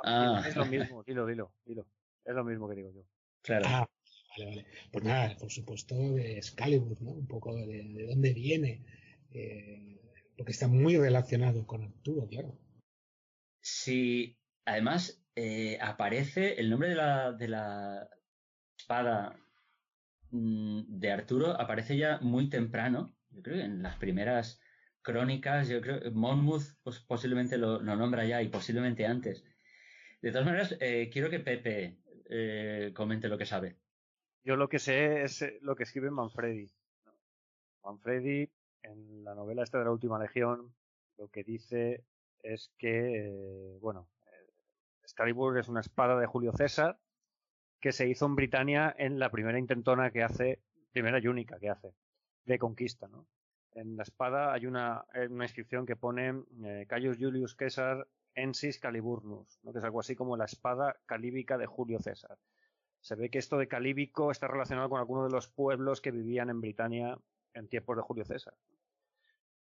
[0.04, 1.86] Ah, es lo mismo, dilo, dilo, dilo.
[2.26, 3.04] Es lo mismo que digo yo.
[3.42, 3.66] Claro.
[3.68, 3.90] Ah,
[4.32, 4.66] vale, vale.
[4.92, 7.12] Pues nada, por supuesto, de Excalibur, ¿no?
[7.12, 8.84] Un poco de, dónde viene,
[9.32, 10.02] eh,
[10.36, 12.58] porque está muy relacionado con Arturo, claro.
[13.62, 18.10] Sí, además eh, aparece el nombre de la, de la
[18.78, 19.38] espada
[20.32, 24.60] mm, de Arturo, aparece ya muy temprano, yo creo que en las primeras
[25.01, 26.64] crónicas, yo creo que Monmouth
[27.07, 29.43] posiblemente lo, nombra ya y posiblemente antes.
[30.22, 31.99] De todas maneras, eh, quiero que Pepe
[32.30, 33.78] eh, comente lo que sabe.
[34.43, 36.72] Yo lo que sé es lo que escribe Manfredi.
[37.84, 38.49] Manfredi
[38.84, 40.74] en la novela esta de la Última Legión,
[41.18, 42.03] lo que dice
[42.44, 44.08] es que, eh, bueno,
[45.04, 47.00] Excalibur es una espada de Julio César
[47.80, 50.62] que se hizo en Britania en la primera intentona que hace,
[50.92, 51.94] primera y única que hace,
[52.46, 53.26] de conquista, ¿no?
[53.74, 59.60] En la espada hay una, una inscripción que pone eh, Caius Julius Caesar Ensis Caliburnus,
[59.64, 59.72] ¿no?
[59.72, 62.38] que es algo así como la espada calíbica de Julio César.
[63.00, 66.50] Se ve que esto de calíbico está relacionado con alguno de los pueblos que vivían
[66.50, 67.18] en Britania
[67.54, 68.54] en tiempos de Julio César.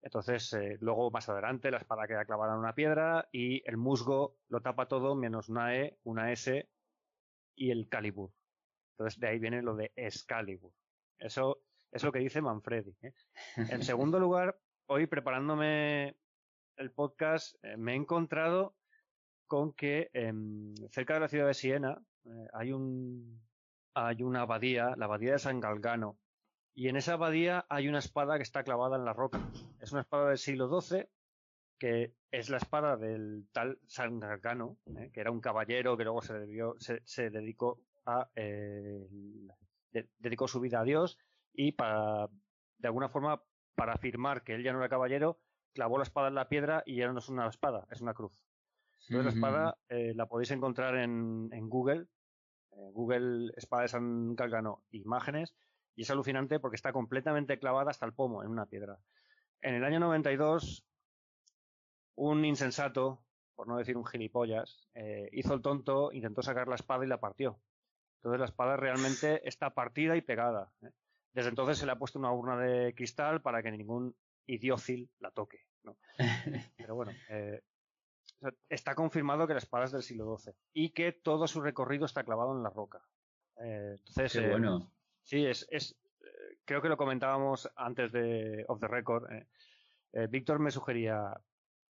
[0.04, 4.38] Entonces, eh, luego más adelante la espada queda clavada en una piedra y el musgo
[4.50, 6.70] lo tapa todo menos una E, una S
[7.56, 8.32] y el Calibur.
[8.92, 10.74] Entonces, de ahí viene lo de Excalibur.
[11.18, 12.94] Eso es lo que dice Manfredi.
[13.02, 13.14] ¿eh?
[13.56, 16.18] En segundo lugar, hoy preparándome
[16.76, 18.76] el podcast, eh, me he encontrado
[19.48, 22.02] con que em, cerca de la ciudad de Siena
[22.54, 23.42] hay un
[23.96, 26.18] hay una abadía, la abadía de San Galgano,
[26.74, 29.40] y en esa abadía hay una espada que está clavada en la roca.
[29.84, 31.06] Es una espada del siglo XII,
[31.78, 35.12] que es la espada del tal San Gargano, ¿eh?
[35.14, 39.06] que era un caballero que luego se, se, dedicó a eh,
[40.20, 41.18] dedicó su vida a Dios
[41.54, 42.30] y para
[42.78, 43.44] de alguna forma
[43.76, 45.40] para afirmar que él ya no era caballero
[45.74, 48.34] clavó la espada en la piedra y ya no es una espada es una cruz
[49.08, 52.08] entonces la espada eh, la podéis encontrar en, en Google
[52.72, 55.56] Google espada de San Galgano imágenes
[55.96, 59.00] y es alucinante porque está completamente clavada hasta el pomo en una piedra.
[59.64, 60.86] En el año 92,
[62.16, 63.24] un insensato,
[63.56, 67.22] por no decir un gilipollas, eh, hizo el tonto, intentó sacar la espada y la
[67.22, 67.62] partió.
[68.18, 70.74] Entonces la espada realmente está partida y pegada.
[70.82, 70.92] ¿eh?
[71.32, 74.14] Desde entonces se le ha puesto una urna de cristal para que ningún
[74.48, 75.62] idiócil la toque.
[76.78, 77.62] Pero bueno, eh,
[78.68, 82.26] está confirmado que la espada es del siglo XII y que todo su recorrido está
[82.26, 83.02] clavado en la roca.
[83.56, 84.92] entonces, Qué bueno.
[85.24, 85.96] Sí, es, es
[86.66, 89.32] creo que lo comentábamos antes de Off the Record.
[89.32, 89.48] Eh,
[90.14, 91.34] eh, Víctor me sugería,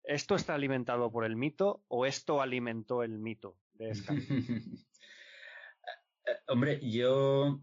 [0.04, 3.92] ¿esto está alimentado por el mito o esto alimentó el mito de
[6.48, 7.62] Hombre, yo,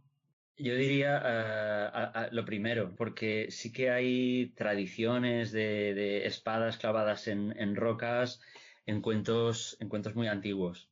[0.56, 8.40] yo diría lo primero, porque sí que hay tradiciones de, espadas clavadas en, en, rocas
[8.86, 10.88] en cuentos, en cuentos muy antiguos.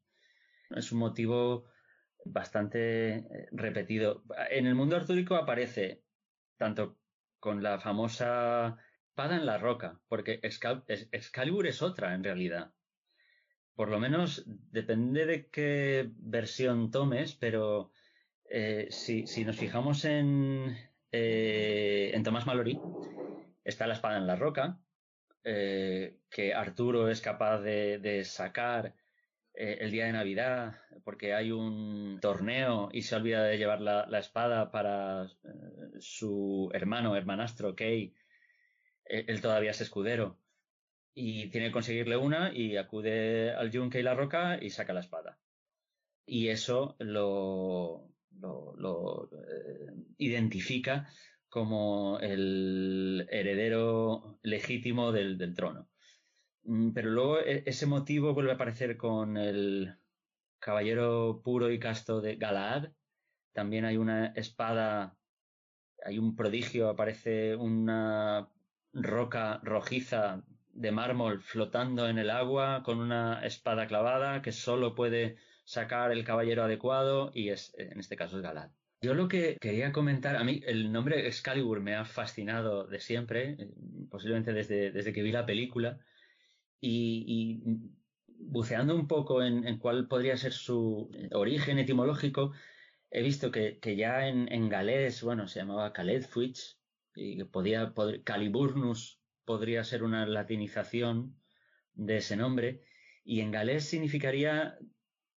[0.70, 1.66] Es un motivo
[2.24, 4.22] bastante eh, repetido.
[4.50, 6.01] En el mundo artúrico aparece
[6.62, 6.96] tanto
[7.40, 8.76] con la famosa
[9.08, 12.72] espada en la roca, porque Excalibur es otra en realidad.
[13.74, 17.90] Por lo menos depende de qué versión tomes, pero
[18.48, 20.78] eh, si, nos fijamos en,
[21.10, 22.78] eh, en Tomás Mallory,
[23.64, 24.78] está la espada en la roca,
[25.42, 28.94] que Arturo es capaz de sacar
[29.54, 34.18] eh, el día de Navidad, porque hay un torneo y se olvida de llevar la,
[34.18, 35.28] espada para eh,
[36.00, 38.14] su hermano, hermanastro, Kay.
[39.04, 40.38] Eh, él todavía es escudero.
[41.14, 45.00] Y tiene que conseguirle una y acude al yunque y la roca y saca la
[45.00, 45.38] espada.
[46.24, 48.08] Y eso lo,
[48.40, 49.28] lo,
[50.16, 51.08] identifica
[51.50, 55.91] como el heredero legítimo del trono.
[56.64, 59.96] Mm, pero luego e, ese motivo vuelve a aparecer con el
[60.58, 62.90] caballero puro y casto de Galaad.
[63.52, 65.16] También hay una espada,
[66.04, 68.48] hay un prodigio, aparece una
[68.92, 70.42] roca rojiza
[70.72, 76.24] de mármol flotando en el agua con una espada clavada que solo puede sacar el
[76.24, 78.70] caballero adecuado y es, en este caso es Galad.
[79.02, 83.56] Yo lo que quería comentar, a mí el nombre Excalibur me ha fascinado de siempre,
[83.58, 83.70] eh,
[84.08, 85.98] posiblemente desde, desde que vi la película,
[86.82, 87.62] y,
[88.26, 92.52] buceando un poco en, cuál podría ser su origen etimológico,
[93.10, 96.78] he visto que, ya en, galés, bueno, se llamaba Caledfuich,
[97.14, 101.36] y que podía, Caliburnus podría ser una latinización
[101.94, 102.82] de ese nombre,
[103.24, 104.76] y en galés significaría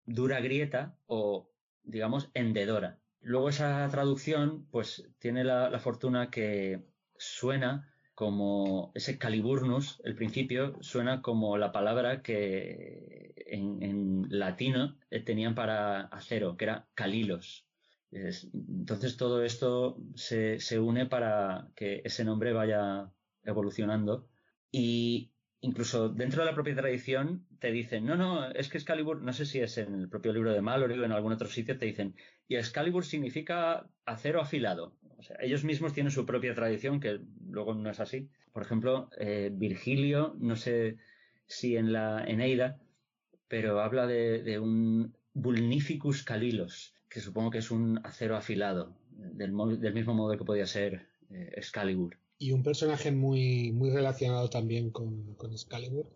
[0.06, 1.52] dura grieta o,
[1.84, 3.02] digamos, hendedora.
[3.20, 6.86] Luego esa traducción, pues, tiene la fortuna que
[7.18, 15.56] suena como ese caliburnus, el principio, suena como la palabra que en, latino eh, tenían
[15.56, 17.66] para acero, que era calilos.
[18.12, 23.12] entonces todo esto se, se, une para que ese nombre vaya
[23.44, 24.28] evolucionando.
[24.72, 25.33] Y
[25.64, 29.46] incluso dentro de la propia tradición te dicen, no, no, es que Excalibur, no sé
[29.46, 32.16] si es en el propio libro de Mallory o en algún otro sitio, te dicen,
[32.50, 34.98] y Excalibur significa acero afilado.
[35.18, 38.30] O sea, ellos mismos tienen su propia tradición, que luego no es así.
[38.52, 40.98] Por ejemplo, eh, Virgilio, no sé
[41.46, 42.78] si en la Eneida,
[43.48, 49.54] pero habla de, un Vulnificus Calilos, que supongo que es un acero afilado, del,
[49.94, 52.18] mismo modo que podía ser eh, Excalibur.
[52.44, 56.10] Y un personaje muy, muy relacionado también con, con Excalibur,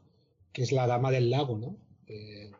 [0.52, 1.78] que es la Dama del Lago, ¿no?
[2.06, 2.52] Eh,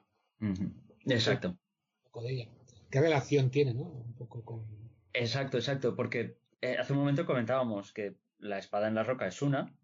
[1.06, 1.50] exacto.
[1.50, 1.58] Un
[2.06, 2.48] poco de ella.
[2.90, 3.84] ¿Qué relación tiene, no?
[3.84, 4.66] Un poco con.
[5.12, 9.42] Exacto, exacto, porque eh, hace un momento comentábamos que la espada en la roca es
[9.42, 9.76] una,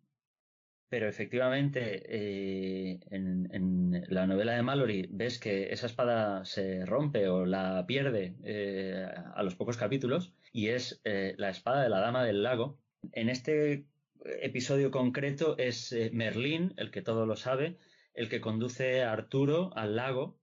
[0.88, 7.45] pero efectivamente eh, en, la novela de Mallory ves que esa espada se rompe o
[7.45, 9.05] la pierde eh,
[9.36, 12.79] a los pocos capítulos y es la espada de la Dama del Lago.
[13.11, 13.85] En este
[14.41, 17.77] episodio concreto es Merlín, el que todo lo sabe,
[18.13, 20.39] el que conduce a Arturo al lago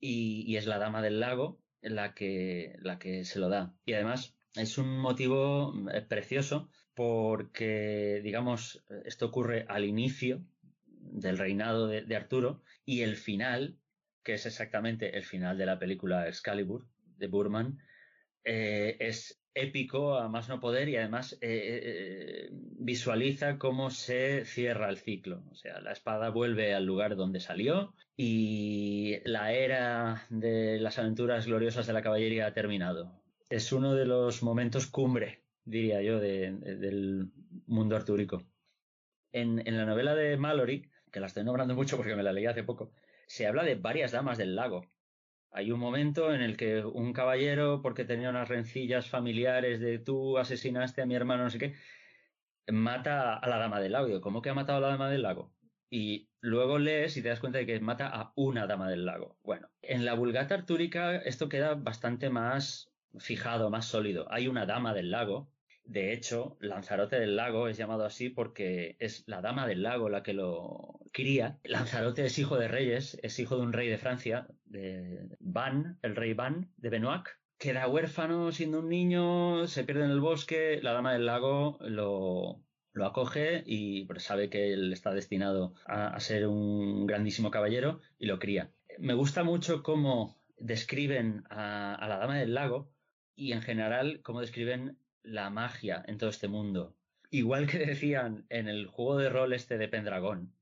[0.00, 3.74] y, es la Dama del Lago la que, la que se lo da.
[3.84, 10.44] Y además es un motivo eh, precioso porque, digamos, esto ocurre al inicio
[10.86, 13.78] del reinado de, Arturo y el final,
[14.24, 17.78] que es exactamente el final de la película Excalibur de Burman,
[18.44, 24.98] eh, es épico a más no poder y además eh, visualiza cómo se cierra el
[24.98, 25.42] ciclo.
[25.50, 31.46] O sea, la espada vuelve al lugar donde salió y la era de las aventuras
[31.46, 37.30] gloriosas de la caballería ha terminado es uno de los momentos cumbre, diría yo, del
[37.66, 38.42] mundo artúrico.
[39.32, 42.64] En, la novela de Mallory, que la estoy nombrando mucho porque me la leí hace
[42.64, 42.92] poco,
[43.26, 44.86] se habla de varias damas del lago.
[45.58, 50.38] Hay un momento en el que un caballero, porque tenía unas rencillas familiares de tú
[50.38, 51.74] asesinaste a mi hermano, no sé qué,
[52.68, 54.20] mata a la dama del lago.
[54.20, 55.52] ¿Cómo que ha matado a la dama del lago?
[55.90, 59.36] Y luego lees y te das cuenta de que mata a una dama del lago.
[59.42, 64.28] Bueno, en la vulgata artúrica esto queda bastante más fijado, más sólido.
[64.30, 65.50] Hay una dama del lago.
[65.82, 70.22] De hecho, Lanzarote del Lago es llamado así porque es la dama del lago la
[70.22, 71.58] que lo cría.
[71.64, 76.16] Lanzarote es hijo de reyes, es hijo de un rey de Francia, de Van, el
[76.16, 77.38] rey Van de Benoac.
[77.58, 82.62] Queda huérfano siendo un niño, se pierde en el bosque, la dama del lago lo,
[82.92, 88.26] lo acoge y pues, sabe que él está destinado a, ser un grandísimo caballero y
[88.26, 88.70] lo cría.
[88.98, 92.92] Me gusta mucho cómo describen a la dama del lago
[93.34, 96.96] y en general cómo describen la magia en todo este mundo.
[97.30, 100.54] Igual que decían en el juego de rol este de Pendragón,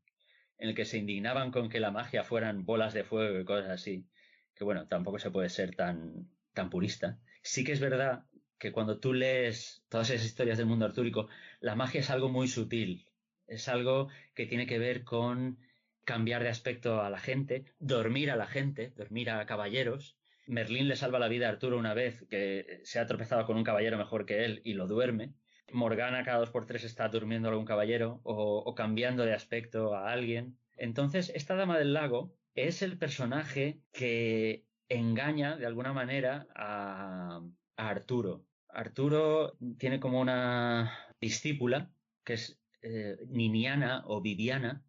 [0.59, 3.71] en el que se indignaban con que la magia fueran bolas de fuego y cosas
[3.71, 4.07] así,
[4.55, 7.19] que bueno, tampoco se puede ser tan, tan purista.
[7.43, 8.25] Sí que es verdad
[8.59, 11.29] que cuando tú lees todas esas historias del mundo artúrico,
[11.61, 13.07] la magia es algo muy sutil,
[13.47, 15.59] es algo que tiene que ver con
[16.05, 20.97] cambiar de aspecto a la gente, dormir a la gente, dormir a caballeros, Merlín le
[20.97, 24.27] salva la vida a Arturo una vez que se ha tropezado con un caballero mejor
[24.27, 25.35] que él y lo duerme.
[25.73, 30.59] Morgana cada dos por tres está durmiendo algún caballero o, cambiando de aspecto a alguien.
[30.77, 37.43] Entonces, esta dama del lago es el personaje que engaña de alguna manera a,
[37.77, 38.47] Arturo.
[38.71, 41.91] Arturo tiene como una discípula
[42.25, 44.83] que es eh, Niniana o Viviana,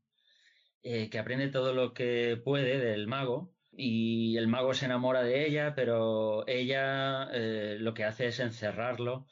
[0.83, 5.45] eh, que aprende todo lo que puede del mago y el mago se enamora de
[5.45, 9.27] ella, pero ella eh, lo que hace es encerrarlo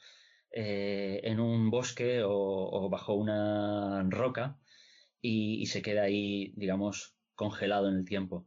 [0.50, 4.58] eh, en un bosque o, bajo una roca
[5.20, 8.46] y, se queda ahí, digamos, congelado en el tiempo.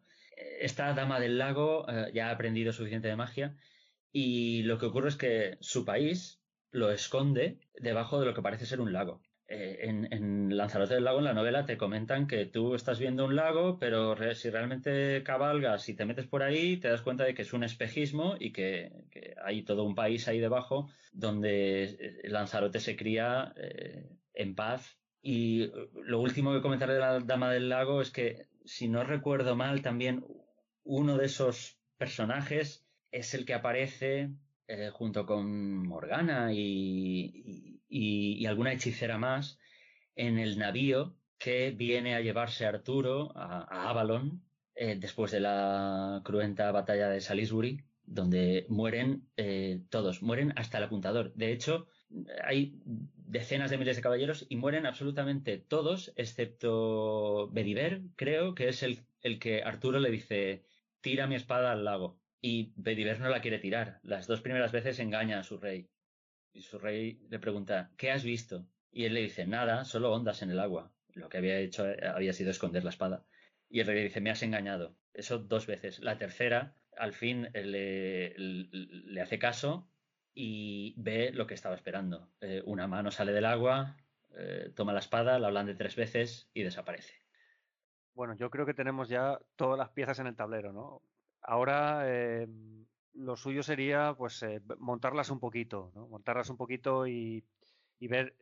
[0.61, 3.57] Esta dama del lago eh, ya ha aprendido suficiente de magia
[4.11, 6.41] y lo que ocurre es que su país
[6.71, 9.21] lo esconde debajo de lo que parece ser un lago.
[9.51, 13.35] Eh, en, Lanzarote del Lago, en la novela, te comentan que tú estás viendo un
[13.35, 17.41] lago, pero si realmente cabalgas y te metes por ahí, te das cuenta de que
[17.41, 18.91] es un espejismo y que,
[19.43, 24.99] hay todo un país ahí debajo donde eh, Lanzarote se cría eh, en paz.
[25.21, 25.71] Y
[26.03, 29.81] lo último que comentar de la Dama del Lago es que, si no recuerdo mal,
[29.81, 30.23] también
[30.83, 34.29] uno de esos personajes es el que aparece
[34.93, 37.68] junto con Morgana y,
[38.45, 39.59] alguna hechicera más
[40.15, 44.43] en el navío que viene a llevarse a Arturo a, Avalon
[44.75, 50.83] eh, después de la cruenta batalla de Salisbury, donde mueren eh, todos, mueren hasta el
[50.85, 51.33] apuntador.
[51.35, 51.87] De hecho,
[52.43, 52.79] hay
[53.15, 58.99] decenas de miles de caballeros y mueren absolutamente todos, excepto Bediver, creo, que es el,
[59.21, 60.63] el que Arturo le dice,
[61.01, 62.19] tira mi espada al lago.
[62.41, 63.99] Y Bediver no la quiere tirar.
[64.01, 65.89] Las dos primeras veces engaña a su rey.
[66.53, 68.65] Y su rey le pregunta, ¿qué has visto?
[68.91, 70.91] Y él le dice, nada, solo ondas en el agua.
[71.13, 73.25] Lo que había hecho eh, había sido esconder la espada.
[73.69, 74.95] Y el rey le dice, me has engañado.
[75.13, 75.99] Eso dos veces.
[75.99, 79.89] La tercera, al fin le, le, hace caso
[80.33, 82.31] y ve lo que estaba esperando.
[82.41, 83.97] Eh, una mano sale del agua,
[84.31, 87.13] eh, toma la espada, la blande tres veces y desaparece.
[88.13, 91.01] Bueno, yo creo que tenemos ya todas las piezas en el tablero, ¿no?
[91.41, 92.03] Ahora
[93.19, 96.07] lo suyo sería pues eh, montarlas un poquito, ¿no?
[96.07, 97.43] montarlas un poquito y,
[97.99, 98.35] ver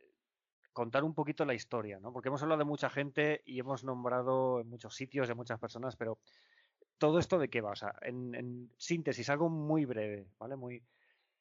[0.72, 2.12] contar un poquito la historia, ¿no?
[2.12, 5.96] Porque hemos hablado de mucha gente y hemos nombrado en muchos sitios de muchas personas,
[5.96, 6.20] pero
[6.98, 7.72] todo esto de qué va,
[8.02, 10.54] en, síntesis, algo muy breve, ¿vale?
[10.54, 10.84] Muy,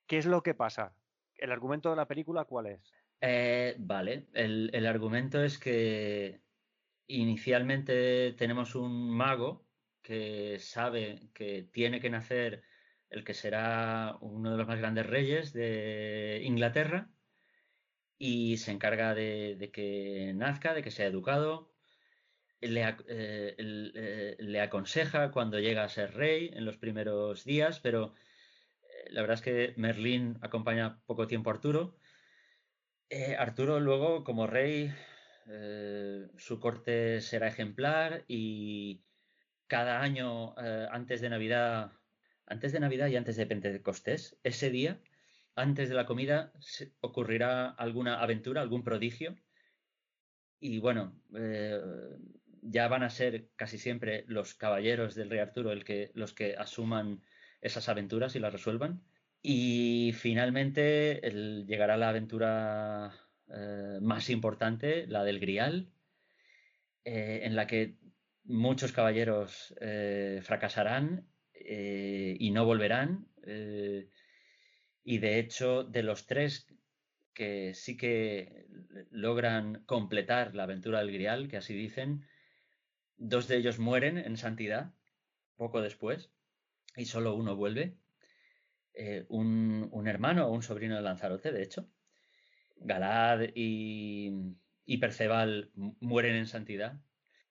[0.08, 0.96] ¿Qué es lo que pasa?
[1.36, 2.92] ¿El argumento de la película cuál es?
[3.22, 6.42] Eh, vale, el, argumento es que
[7.06, 9.68] inicialmente tenemos un mago
[10.02, 12.64] que sabe que tiene que nacer
[13.10, 17.10] el que será uno de los más grandes reyes de Inglaterra
[18.18, 21.72] y se encarga de, que nazca, de que sea educado.
[22.60, 28.16] Le, eh, eh, le, aconseja cuando llega a ser rey en los primeros días, pero
[28.82, 31.96] eh, la verdad es que Merlín acompaña poco tiempo a Arturo.
[33.38, 34.94] Arturo luego, como rey,
[36.38, 39.06] su corte será ejemplar y
[39.68, 40.54] cada año
[40.92, 41.97] antes de Navidad,
[42.48, 45.00] antes de Navidad y antes de Pentecostés, ese día
[45.58, 46.54] antes de la comida
[47.02, 49.36] ocurrirá alguna aventura, algún prodigio.
[50.60, 51.82] Y bueno, eh,
[52.62, 55.74] ya van a ser casi siempre los caballeros del rey Arturo
[56.14, 57.24] los que asuman
[57.60, 59.02] esas aventuras y las resuelvan.
[59.42, 61.22] Y finalmente
[61.68, 63.14] llegará la aventura
[63.52, 65.90] eh, más importante, la del Grial,
[67.04, 67.98] eh, en la que
[68.44, 69.74] muchos caballeros
[70.44, 71.28] fracasarán
[71.60, 73.28] y no volverán.
[75.04, 76.68] Y de hecho, de los tres
[77.34, 78.66] que sí que
[79.12, 82.26] logran completar la aventura del Grial, que así dicen,
[83.16, 84.92] dos de ellos mueren en santidad
[85.56, 86.32] poco después
[86.96, 87.96] y solo uno vuelve.
[88.94, 91.88] Eh, un, hermano o un sobrino de Lanzarote, de hecho.
[92.78, 94.56] Galad y,
[94.86, 97.00] y Perceval mueren en santidad.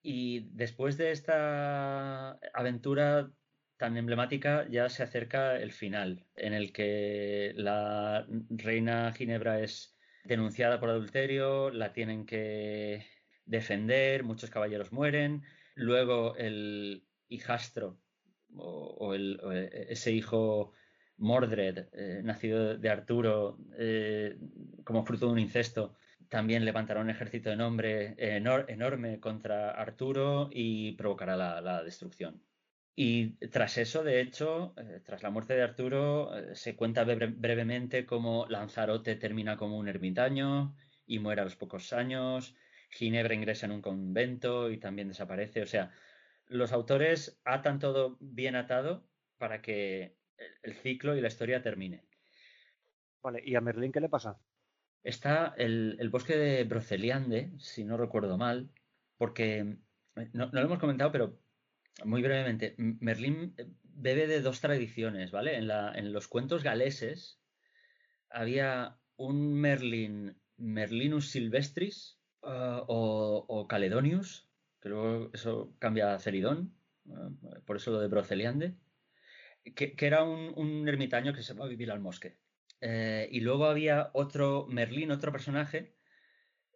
[0.02, 3.30] Y después de esta aventura
[3.76, 10.80] tan emblemática ya se acerca el final, en el que la reina Ginebra es denunciada
[10.80, 13.06] por adulterio, la tienen que
[13.44, 15.42] defender, muchos caballeros mueren,
[15.74, 17.98] luego el hijastro
[18.54, 20.72] o, ese hijo
[21.18, 24.36] Mordred, eh, nacido de Arturo eh,
[24.84, 25.94] como fruto de un incesto,
[26.28, 32.42] también levantará un ejército de nombre enorme contra Arturo y provocará la destrucción.
[32.98, 38.06] Y tras eso, de hecho, eh, tras la muerte de Arturo, eh, se cuenta brevemente
[38.06, 40.74] cómo Lanzarote termina como un ermitaño
[41.06, 42.56] y muere a los pocos años,
[42.88, 45.60] Ginebra ingresa en un convento y también desaparece.
[45.60, 45.92] O sea,
[46.46, 50.16] los autores atan todo bien atado para que
[50.62, 52.02] el, ciclo y la historia termine.
[53.22, 54.38] Vale, ¿y a Merlín qué le pasa?
[55.02, 58.70] Está el, bosque de Broceliande, si no recuerdo mal,
[59.18, 59.76] porque
[60.16, 61.38] eh, no lo hemos comentado, pero
[62.04, 65.56] muy brevemente, Merlín eh, bebe de dos tradiciones, ¿vale?
[65.56, 67.40] En, los cuentos galeses
[68.30, 74.48] había un Merlin, Merlinus silvestris ah, o, Caledonius,
[74.80, 74.90] que
[75.32, 76.74] eso cambia a Ceridón,
[77.10, 77.30] ah,
[77.64, 78.74] por eso lo de Broceliande,
[79.74, 82.38] que, era un, ermitaño que se va a vivir al bosque.
[82.82, 85.96] Eh, y luego había otro Merlín, otro personaje,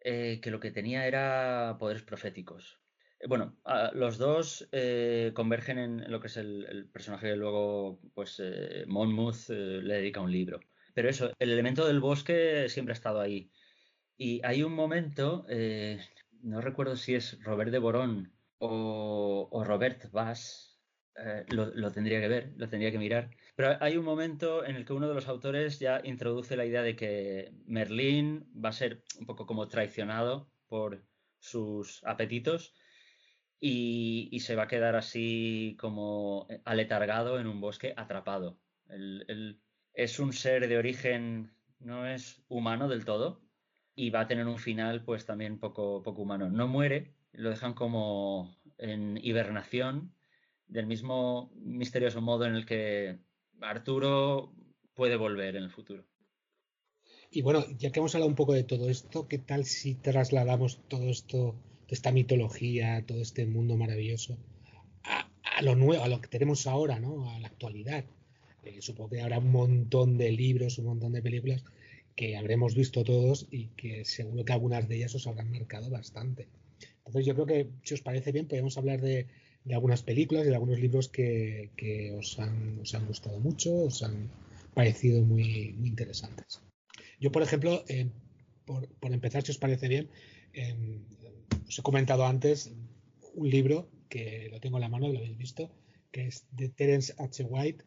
[0.03, 2.80] eh, que lo que tenía era poderes proféticos.
[3.27, 3.55] Bueno,
[3.93, 9.49] los dos eh, convergen en lo que es el, personaje que luego, pues, eh, Monmouth
[9.49, 10.59] eh, le dedica un libro.
[10.93, 13.51] Pero eso, el elemento del bosque siempre ha estado ahí.
[14.17, 15.45] Y hay un momento,
[16.41, 20.79] no recuerdo si es Robert de Borón o, Robert Bass,
[21.49, 23.31] lo, lo, tendría que ver, lo tendría que mirar.
[23.55, 26.83] Pero hay un momento en el que uno de los autores ya introduce la idea
[26.83, 31.03] de que Merlín va a ser un poco como traicionado por
[31.39, 32.75] sus apetitos
[33.63, 38.57] y, se va a quedar así como aletargado en un bosque atrapado.
[39.93, 43.41] es un ser de origen, no es humano del todo
[43.95, 46.49] y va a tener un final pues también poco, poco humano.
[46.49, 50.15] No muere, lo dejan como en hibernación,
[50.67, 53.19] del mismo misterioso modo en el que
[53.61, 54.55] Arturo
[54.95, 56.03] puede volver en el futuro.
[57.29, 60.81] Y bueno, ya que hemos hablado un poco de todo esto, ¿qué tal si trasladamos
[60.87, 61.55] todo esto
[61.91, 64.37] esta mitología, todo este mundo maravilloso,
[65.03, 67.29] a, lo nuevo, a lo que tenemos ahora, ¿no?
[67.29, 68.05] A la actualidad.
[68.63, 71.63] Eh, supongo que habrá un montón de libros, un montón de películas
[72.15, 76.47] que habremos visto todos y que seguro que algunas de ellas os habrán marcado bastante.
[77.05, 79.27] Entonces yo creo que, si os parece bien, podemos hablar de,
[79.71, 81.69] algunas películas de algunos libros que,
[82.17, 84.29] os, han, gustado mucho, os han
[84.73, 86.61] parecido muy, muy interesantes.
[87.19, 88.07] Yo, por ejemplo, eh,
[88.65, 90.09] por, empezar, si os parece bien,
[90.53, 91.01] em,
[91.71, 92.69] os he comentado antes
[93.33, 95.71] un libro que lo tengo en la mano, lo habéis visto,
[96.11, 97.45] que es de Terence H.
[97.45, 97.85] White,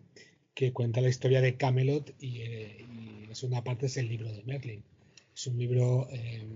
[0.54, 2.86] que cuenta la historia de Camelot y, eh,
[3.28, 4.82] la segunda parte es el libro de Merlin.
[5.34, 6.46] Es un libro eh,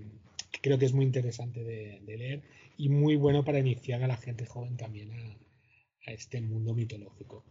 [0.63, 2.41] creo que es muy interesante de, leer
[2.77, 5.37] y muy bueno para iniciar a la gente joven también a,
[6.07, 7.45] este mundo mitológico.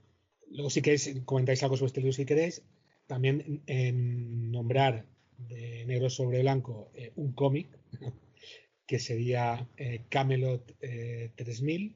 [0.51, 2.63] Luego, si queréis, comentáis algo sobre este libro si queréis.
[3.07, 5.07] También en nombrar
[5.37, 7.69] de negro sobre blanco eh, un cómic
[8.89, 10.75] que sería eh, Camelot
[11.37, 11.95] 3000,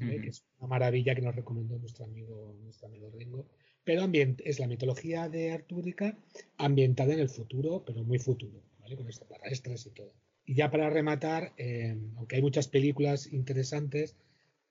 [0.00, 3.48] eh, que es una maravilla que nos recomendó nuestro amigo, nuestro amigo Ringo.
[3.82, 4.08] Pero
[4.44, 6.16] es la mitología de Artúrica
[6.56, 8.96] ambientada en el futuro, pero muy futuro, ¿vale?
[8.96, 10.14] con extraterrestres y todo.
[10.44, 11.54] Y ya para rematar,
[12.16, 14.16] aunque hay muchas películas interesantes,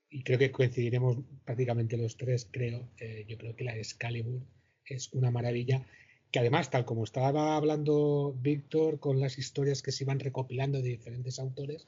[0.09, 2.89] y creo que coincidiremos prácticamente los tres, creo,
[3.27, 4.41] yo creo que la Excalibur
[4.85, 5.85] es una maravilla
[6.31, 10.89] que además, tal como estaba hablando Víctor con las historias que se iban recopilando de
[10.89, 11.87] diferentes autores,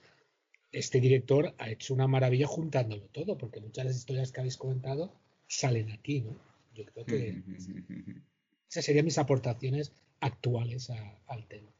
[0.71, 4.57] este director ha hecho una maravilla juntándolo todo, porque muchas de las historias que habéis
[4.57, 5.11] comentado
[5.47, 6.35] salen aquí, ¿no?
[6.73, 7.43] Yo creo que
[8.69, 10.91] esas serían mis aportaciones actuales
[11.27, 11.71] al tema.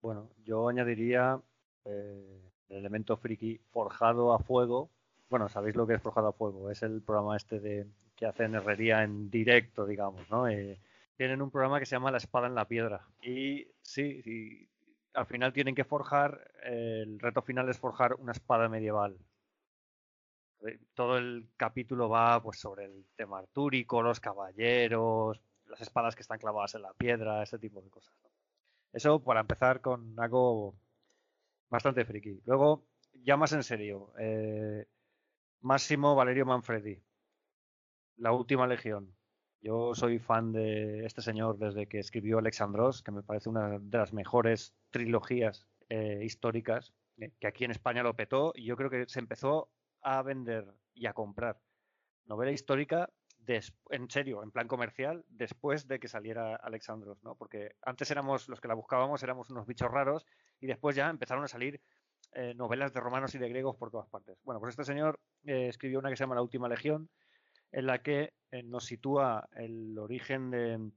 [0.00, 1.42] Bueno, yo añadiría
[1.84, 4.90] eh, el elemento friki forjado a fuego.
[5.28, 7.86] Bueno, sabéis lo que es forjado a fuego, es el programa este de
[8.18, 10.48] que hacen herrería en directo, digamos, ¿no?
[10.48, 10.80] Eh,
[11.16, 13.06] tienen un programa que se llama La espada en la piedra.
[13.22, 14.68] Y sí,
[15.14, 19.16] al final tienen que forjar, el reto final es forjar una espada medieval.
[20.66, 26.22] Eh, todo el capítulo va pues sobre el tema artúrico, los caballeros, las espadas que
[26.22, 28.14] están clavadas en la piedra, ese tipo de cosas.
[28.92, 30.74] Eso para empezar con algo
[31.70, 32.40] bastante friki.
[32.46, 32.84] Luego,
[33.22, 34.86] ya más en serio, eh,
[35.60, 37.00] Máximo Valerio Manfredi,
[38.18, 39.14] la última legión.
[39.60, 43.98] Yo soy fan de este señor desde que escribió Alexandros, que me parece una de
[43.98, 48.90] las mejores trilogías eh, históricas, eh, que aquí en España lo petó y yo creo
[48.90, 49.70] que se empezó
[50.02, 51.60] a vender y a comprar
[52.26, 53.10] novela histórica
[53.90, 57.34] en serio, en plan comercial, después de que saliera Alexandros, ¿no?
[57.34, 60.26] Porque antes éramos los que la buscábamos, éramos unos bichos raros
[60.60, 61.80] y después ya empezaron a salir
[62.32, 64.36] eh, novelas de romanos y de griegos por todas partes.
[64.44, 67.08] Bueno, pues este señor escribió una que se llama La Última Legión,
[67.72, 70.90] en la que eh, nos sitúa el origen de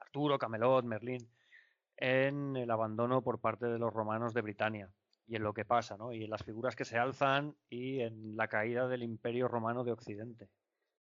[0.00, 1.28] Arturo, Camelot, Merlín,
[1.96, 4.90] en el abandono por parte de los romanos de Britania
[5.26, 6.12] y en lo que pasa, ¿no?
[6.12, 9.92] Y en las figuras que se alzan y en la caída del imperio romano de
[9.92, 10.50] Occidente.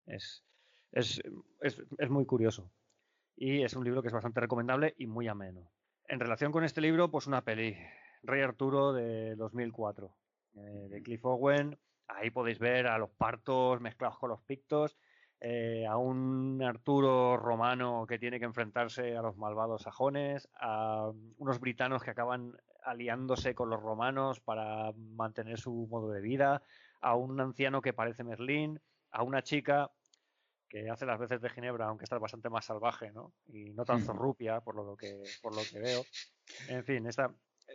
[0.05, 0.43] Es,
[0.91, 1.21] es,
[1.61, 2.71] es, es muy curioso.
[3.35, 5.71] Y es un libro que es bastante recomendable y muy ameno.
[6.07, 7.75] En relación con este libro, pues una peli,
[8.21, 10.15] Rey Arturo de 2004,
[10.55, 10.59] eh,
[10.89, 11.79] de Cliff Owen,
[12.15, 14.97] Ahí podéis ver a los partos mezclados con los pictos,
[15.39, 21.59] eh, a un Arturo romano que tiene que enfrentarse a los malvados sajones, a unos
[21.59, 26.63] britanos que acaban aliándose con los romanos para mantener su modo de vida,
[27.01, 28.79] a un anciano que parece Merlín,
[29.11, 29.91] a una chica
[30.69, 33.33] que hace las veces de Ginebra, aunque está bastante más salvaje, ¿no?
[33.47, 36.03] Y no tan zorrupia, por lo que, por lo que veo.
[36.69, 37.33] En fin, esta,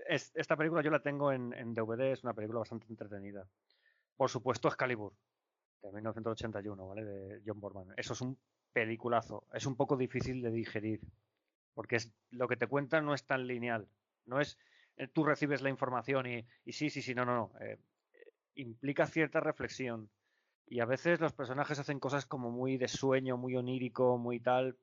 [0.09, 3.47] esta película yo la tengo en, en DVD, es una película bastante entretenida.
[4.17, 5.13] Por supuesto, Excalibur,
[5.83, 7.05] de 1981, ¿vale?
[7.05, 7.95] De John Borman.
[7.97, 8.39] Eso es un
[8.73, 9.45] peliculazo.
[9.53, 11.01] Es un poco difícil de digerir,
[11.75, 13.89] porque es, lo que te cuentan no es tan lineal.
[14.25, 14.59] No es
[14.97, 17.53] eh, tú recibes la información y, sí, sí, sí, no, no, no.
[17.61, 17.79] Eh,
[18.55, 20.11] implica cierta reflexión.
[20.67, 24.77] Y a veces los personajes hacen cosas como muy de sueño, muy onírico, muy tal.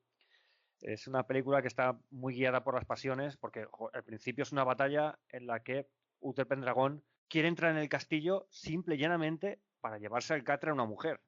[0.80, 4.64] Es una película que está muy guiada por las pasiones, porque al principio es una
[4.64, 5.88] batalla en la que
[6.20, 10.74] Uther Pendragón quiere entrar en el castillo simple y llanamente para llevarse al catre a
[10.74, 11.20] una mujer.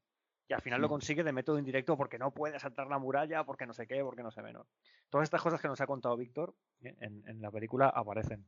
[0.49, 3.67] Y al final lo consigue de método indirecto porque no puede saltar la muralla, porque
[3.67, 4.69] no sé qué, porque no sé menos.
[5.11, 6.95] Todas estas cosas que nos ha contado Víctor ¿eh?
[7.01, 8.47] en, la película aparecen.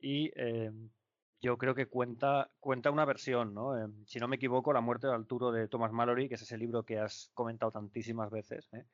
[0.00, 0.72] Y eh,
[1.40, 3.76] yo creo que cuenta, cuenta una versión, ¿no?
[3.76, 6.58] Eh, si no me equivoco, La muerte de Arturo de Thomas Mallory, que es ese
[6.58, 8.84] libro que has comentado tantísimas veces, ¿eh?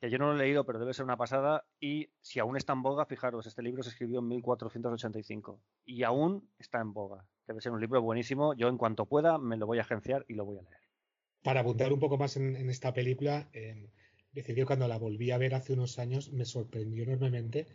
[0.00, 2.72] que yo no lo he leído, pero debe ser una pasada, y si aún está
[2.72, 7.26] en boga, fijaros, este libro se escribió en 1485, y aún está en boga.
[7.46, 10.34] Debe ser un libro buenísimo, yo en cuanto pueda me lo voy a agenciar y
[10.34, 10.80] lo voy a leer.
[11.42, 13.90] Para apuntar un poco más en, esta película, eh,
[14.32, 17.66] decir que cuando la volví a ver hace unos años me sorprendió enormemente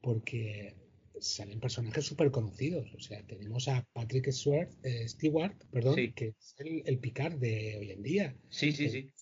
[0.00, 0.87] porque
[1.20, 2.92] salen personajes súper conocidos.
[2.94, 7.90] O sea, tenemos a Patrick Stewart, eh, Stewart perdón, que es el, Picard de hoy
[7.90, 8.36] en día.
[8.48, 9.12] Sí, sí, sí.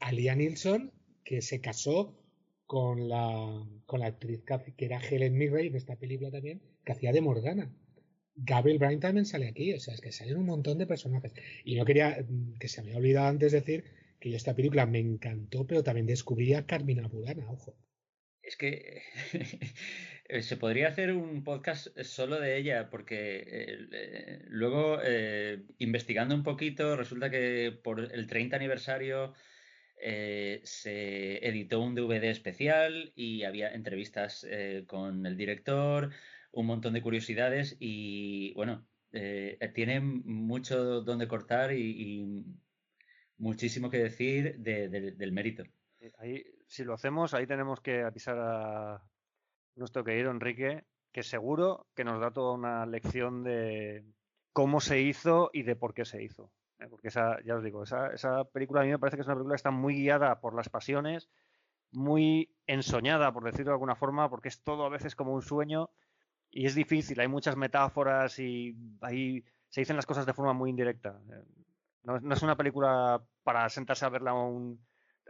[0.00, 0.92] A, Liam Nilsson,
[1.24, 2.18] que se casó
[2.66, 4.42] con la, con la actriz
[4.76, 7.70] que era Helen Mirren en esta película también, que hacía de Morgana.
[8.36, 11.32] Gabriel Bryan también sale aquí, o sea, es que salen un montón de personajes.
[11.64, 13.84] Y no quería, mm, que se me había olvidado antes decir
[14.20, 17.74] que yo esta película me encantó, pero también descubrí a Carmina Burana, ojo.
[18.42, 19.02] Es que
[20.28, 26.42] Eh, se podría hacer un podcast solo de ella, porque eh, luego, eh, investigando un
[26.42, 29.34] poquito, resulta que por el 30 aniversario
[29.98, 34.46] se editó un DVD especial y había entrevistas
[34.86, 36.10] con el director,
[36.52, 42.44] un montón de curiosidades y bueno, eh, tiene mucho donde cortar y,
[43.38, 45.64] muchísimo que decir del mérito.
[46.18, 49.02] Ahí, si lo hacemos, ahí tenemos que avisar a
[49.76, 54.04] nuestro querido Enrique, que seguro que nos da toda una lección de
[54.52, 56.50] cómo se hizo y de por qué se hizo.
[56.78, 56.86] ¿eh?
[56.88, 59.36] Porque esa, ya os digo, esa, esa película a mí me parece que es una
[59.36, 61.28] película que está muy guiada por las pasiones,
[61.92, 65.90] muy ensoñada, por decirlo de alguna forma, porque es todo a veces como un sueño
[66.50, 70.70] y es difícil, hay muchas metáforas y ahí se dicen las cosas de forma muy
[70.70, 71.20] indirecta.
[71.30, 71.44] Eh,
[72.04, 74.80] no, es una película para sentarse a verla un...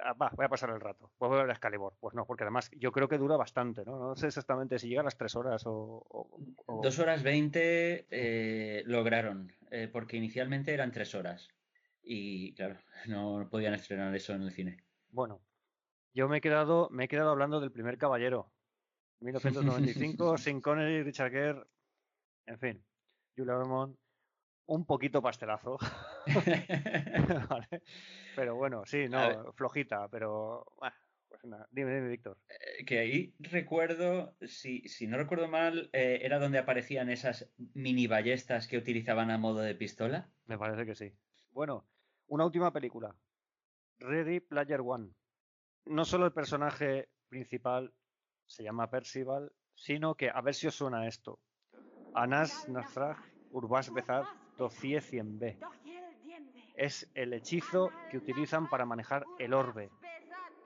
[0.03, 1.11] Ah, va, voy a pasar el rato.
[1.19, 1.95] Puedo ver Excalibur.
[2.01, 3.99] Pues no, porque además yo creo que dura bastante, ¿no?
[3.99, 6.07] No sé exactamente si llega a las tres horas o...
[6.83, 11.49] Dos horas veinte eh, lograron, eh, porque inicialmente eran tres horas.
[12.03, 14.85] Y claro, no podían estrenar eso en el cine.
[15.11, 15.41] Bueno,
[16.15, 18.53] yo me he quedado, me he quedado hablando del primer caballero.
[19.21, 21.63] 1995, sin Connery, Richard Gere,
[22.47, 22.85] en fin,
[23.37, 23.97] Julia Ormond,
[24.67, 25.79] un poquito pastelazo.
[28.37, 30.93] Pero bueno, sí, no, flojita, pero pues
[31.71, 32.39] Dime, dime, Víctor.
[32.49, 38.07] Eh, que ahí recuerdo, si, si no recuerdo mal, eh, era donde aparecían esas mini
[38.07, 40.29] ballestas que utilizaban a modo de pistola.
[40.47, 41.13] Me parece que sí.
[41.51, 41.87] Bueno,
[42.27, 43.15] una última película.
[43.99, 45.11] Ready Player One.
[45.87, 47.93] No solo el personaje principal
[48.47, 51.41] se llama Percival, sino que, a ver si os suena esto.
[52.15, 53.19] Anas Nasraj
[53.51, 54.25] Urbas Bezad
[54.57, 55.57] Docie 100b.
[56.75, 59.91] Es el hechizo que utilizan para manejar el orbe.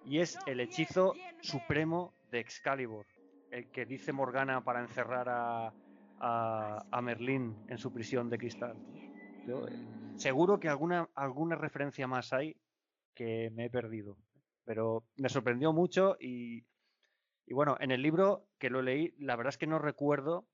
[0.04, 3.06] Y es el hechizo supremo de Excalibur.
[3.50, 5.72] El que dice Morgana para encerrar a,
[6.20, 8.76] a, Merlín en su prisión de cristal.
[9.46, 12.56] Eh, seguro que alguna, alguna referencia más hay
[13.14, 14.16] que me he perdido.
[14.64, 16.64] Pero me sorprendió mucho y
[17.50, 20.46] y bueno, en el libro que lo leí, la verdad es que no recuerdo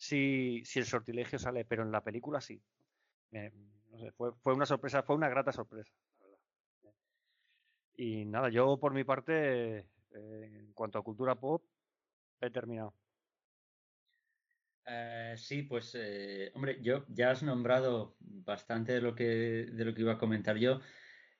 [0.00, 2.60] si, el sortilegio sale, pero en la película sí.
[4.16, 5.92] fue, una sorpresa, fue una grata sorpresa.
[7.96, 11.62] Y nada, yo por mi parte, eh, en cuanto a cultura pop,
[12.40, 12.94] he terminado.
[14.86, 19.92] Eh, sí, pues, eh, hombre, yo ya has nombrado bastante de lo que, de lo
[19.92, 20.80] que iba a comentar yo.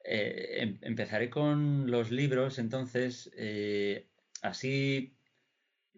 [0.05, 3.31] Em, empezaré con los libros, entonces,
[4.43, 5.20] Así,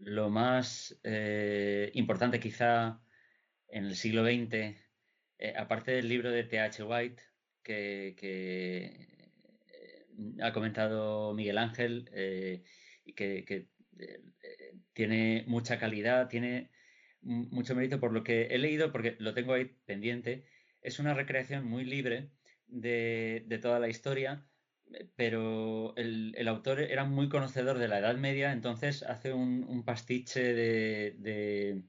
[0.05, 3.01] lo más eh, importante quizá
[3.69, 4.77] en el siglo XX,
[5.39, 6.83] eh, aparte del libro de T.H.
[6.85, 7.23] White,
[7.62, 9.31] que, eh,
[10.43, 12.11] ha comentado Miguel Ángel,
[13.05, 13.69] y que,
[14.93, 16.70] tiene mucha calidad, tiene
[17.20, 20.47] mucho mérito por lo que he leído, porque lo tengo ahí pendiente,
[20.83, 22.31] es una recreación muy libre
[22.66, 24.47] de toda la historia
[25.16, 31.82] pero el, autor era muy conocedor de la Edad Media, entonces hace un, pastiche de,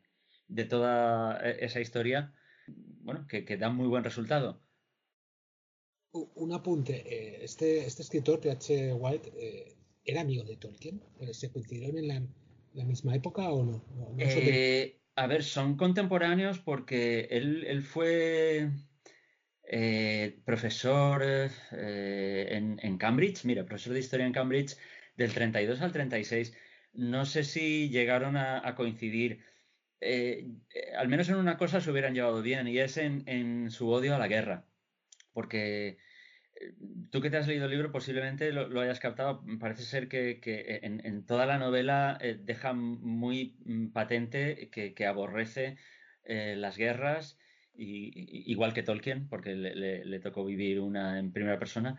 [0.70, 2.34] toda esa historia,
[2.68, 4.62] bueno, que, da muy buen resultado.
[6.12, 8.94] Un apunte, eh, este, este escritor, T.H.
[8.94, 9.76] White, eh,
[10.06, 11.02] ¿era amigo de Tolkien?
[11.32, 12.08] ¿Se coincidieron en
[12.74, 13.86] la, misma época o no?
[14.20, 18.70] Eh, a ver, son contemporáneos porque él fue
[19.66, 24.78] eh, profesor eh, en, Cambridge, mira, profesor de historia en Cambridge
[25.16, 26.54] del 32 al 36.
[26.94, 29.44] No sé si llegaron a, coincidir.
[30.02, 30.48] Eh,
[30.98, 34.20] al menos en una cosa se hubieran llevado bien y es en, su odio a
[34.20, 34.66] la guerra.
[35.34, 35.98] Porque
[37.10, 39.44] tú que te has leído el libro posiblemente lo, hayas captado.
[39.60, 40.40] Parece ser que,
[40.84, 45.78] en, toda la novela deja muy mm, patente que, aborrece
[46.26, 47.40] las guerras
[47.76, 51.98] igual que Tolkien, porque le, tocó vivir una en primera persona.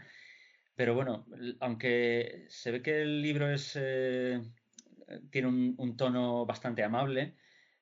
[0.77, 1.27] Pero bueno,
[1.61, 4.43] aunque se ve que el libro es, eh,
[5.31, 7.37] tiene un, tono bastante amable,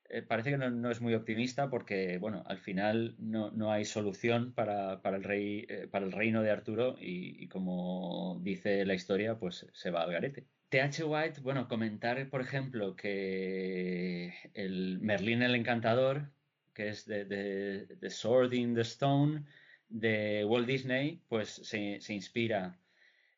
[0.08, 5.00] eh, parece que no, es muy optimista porque, bueno, al final no, hay solución para,
[5.04, 9.90] el rey, eh, para el reino de Arturo y, como dice la historia, pues se
[9.90, 10.46] va al garete.
[10.68, 11.04] T.H.
[11.04, 16.30] White, bueno, comentar, por ejemplo, que el Merlín el Encantador,
[16.74, 19.44] que es de, de, Sword in the Stone
[19.88, 22.78] de Walt Disney, pues se, inspira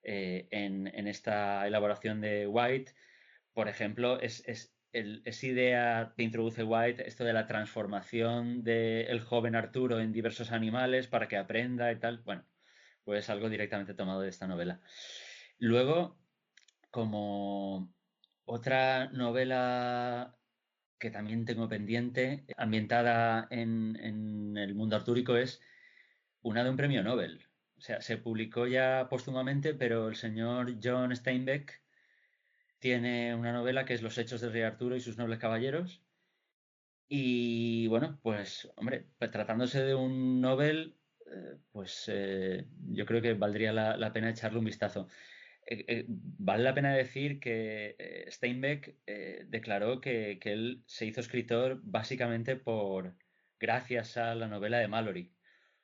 [0.03, 2.93] eh, en, esta elaboración de White.
[3.53, 10.01] Por ejemplo, es, es, idea que introduce White, esto de la transformación del joven Arturo
[10.01, 12.19] en diversos animales para que aprenda y tal.
[12.19, 12.45] Bueno,
[13.05, 14.81] pues algo directamente tomado de esta novela.
[15.59, 16.17] Luego,
[16.91, 17.93] como
[18.45, 20.37] otra novela
[21.05, 25.61] que también tengo pendiente, ambientada en, el mundo artúrico, es
[26.41, 27.47] una de un premio Nobel.
[27.77, 31.83] O sea, se publicó ya póstumamente, pero el señor John Steinbeck
[32.79, 36.01] tiene una novela que es Los hechos del rey Arturo y sus nobles caballeros,
[37.07, 43.75] Y bueno, pues, hombre, tratándose de un Nobel, eh, pues eh, yo creo que valdría
[43.75, 45.09] la, pena echarle un vistazo.
[45.67, 48.97] Eh, vale la pena decir que Steinbeck
[49.49, 53.15] declaró que, él se hizo escritor básicamente por
[53.59, 55.33] gracias a la novela de Mallory.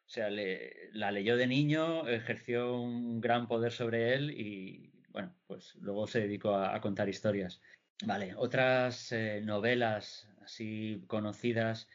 [0.06, 5.76] O sea, la leyó de niño, ejerció un gran poder sobre él y, bueno, pues
[5.76, 7.60] luego se dedicó a, contar historias.
[8.04, 11.88] Vale, otras novelas así conocidas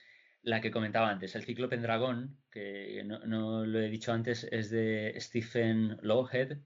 [0.46, 5.16] la que comentaba antes, el ciclo Pendragón, que no, lo he dicho antes, es de
[5.20, 6.60] Stephen Lowhead,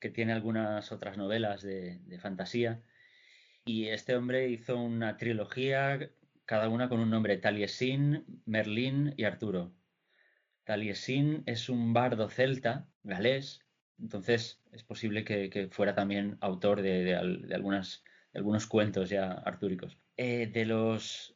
[0.00, 2.82] que tiene algunas otras novelas de, fantasía.
[3.64, 6.10] Y este hombre hizo una trilogía,
[6.44, 9.72] cada una con un nombre, Taliesin, Merlín y Arturo.
[10.64, 13.60] Taliesin es un bardo celta, galés,
[13.98, 18.04] entonces es posible que, fuera también autor de, algunas,
[18.34, 19.98] algunos cuentos ya artúricos.
[20.16, 21.34] Eh, de los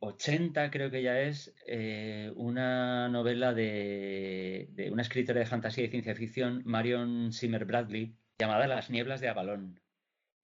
[0.00, 6.14] 80 creo que ya es eh, una novela de, una escritora de fantasía y ciencia
[6.14, 9.80] ficción, Marion Zimmer Bradley, llamada Las nieblas de Avalón.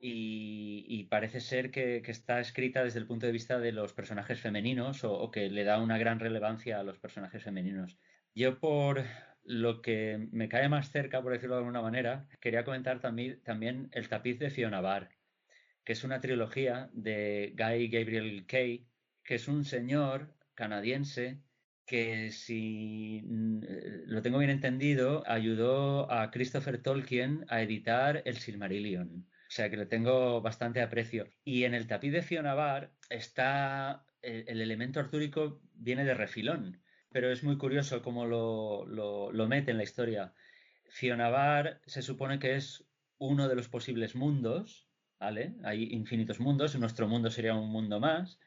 [0.04, 5.04] Y, parece ser que, está escrita desde el punto de vista de los personajes femeninos
[5.04, 7.98] o, que le da una gran relevancia a los personajes femeninos.
[8.34, 9.04] Yo por
[9.44, 13.90] lo que me cae más cerca, por decirlo de alguna manera, quería comentar también, también
[13.92, 15.10] El tapiz de Fiona Barr,
[15.84, 18.88] que es una trilogía de Guy Gabriel Kay,
[19.24, 21.42] que es un señor canadiense
[21.86, 28.36] que si mm, eh, lo tengo bien entendido, ayudó a Christopher Tolkien a editar el
[28.38, 29.26] Silmarillion.
[29.52, 31.28] O sea que le tengo bastante aprecio.
[31.44, 36.80] Y en el tapiz de Fionavar está el, elemento artúrico viene de refilón,
[37.10, 40.32] pero es muy curioso cómo lo, lo, mete en la historia.
[40.88, 42.84] Fionavar se supone que es
[43.18, 44.88] uno de los posibles mundos,
[45.20, 45.54] ¿vale?
[45.64, 48.38] Hay infinitos mundos, nuestro mundo sería un mundo más,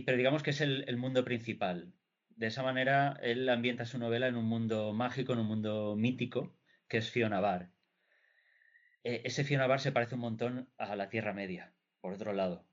[0.00, 1.92] pero digamos que es el, mundo principal.
[2.30, 6.56] De esa manera, él ambienta su novela en un mundo mágico, en un mundo mítico,
[6.88, 7.70] que es Fiona Bar.
[9.02, 12.66] E, ese Fiona Bar se parece un montón a la Tierra Media, por otro lado.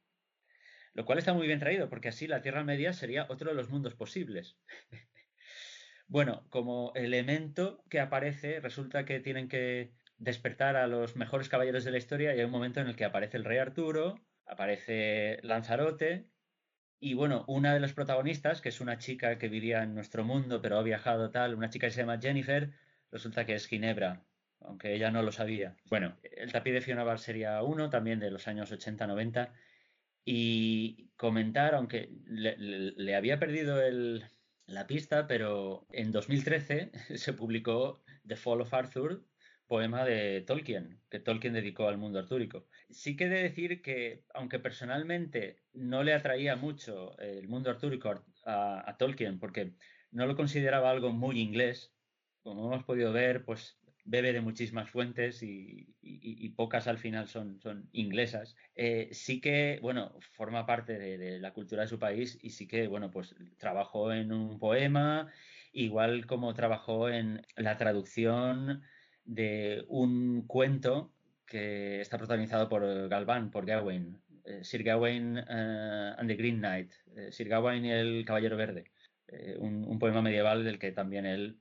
[0.94, 3.70] Lo cual está muy bien traído, porque así la Tierra Media sería otro de los
[3.70, 4.58] mundos posibles.
[6.08, 11.92] bueno, como elemento que aparece, resulta que tienen que despertar a los mejores caballeros de
[11.92, 14.16] la historia y hay un momento en el que aparece el rey Arturo,
[14.46, 16.31] aparece Lanzarote
[17.04, 20.62] y bueno, una de las protagonistas, que es una chica que vivía en nuestro mundo,
[20.62, 22.72] pero ha viajado tal, una chica que se llama Jennifer,
[23.12, 24.24] resulta que es Ginebra,
[24.60, 25.76] aunque ella no lo sabía.
[25.90, 29.50] Bueno, el tapiz de Fiona Bar sería uno, también de los años 80-90.
[30.24, 33.82] Y comentar, aunque le, había perdido
[34.68, 39.26] la pista, pero en 2013 se publicó The Fall of Arthur,
[39.72, 44.26] poema de Tolkien, que Tolkien dedicó al mundo artúrico sí que he de decir que,
[44.34, 49.74] aunque personalmente no le atraía mucho el mundo artúrico a, Tolkien, porque
[50.12, 51.94] no lo consideraba algo muy inglés,
[52.44, 55.96] como hemos podido ver, pues bebe de muchísimas fuentes y,
[56.58, 58.56] pocas al final son, inglesas.
[58.76, 62.88] Eh, sí que, bueno, forma parte de, la cultura de su país y sí que,
[62.88, 65.32] bueno, pues trabajó en un poema,
[65.72, 68.84] igual como trabajó en la traducción
[69.26, 71.12] de un cuento
[71.46, 76.92] que está protagonizado por Galván, por Gawain, eh, Sir Gawain eh, and the Green Knight,
[77.16, 78.86] eh, Sir Gawain y el Caballero Verde,
[79.60, 81.60] un, poema medieval del que también él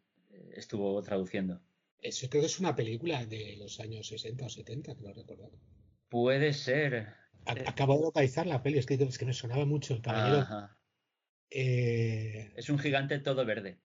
[0.54, 1.60] estuvo traduciendo.
[2.00, 5.50] Eso creo que es una película de los años 60 o 70, creo recordar.
[6.08, 7.08] Puede ser.
[7.44, 10.46] Acabo de localizar la peli, es que, es que me sonaba mucho el Caballero.
[11.50, 13.78] Es un gigante todo verde.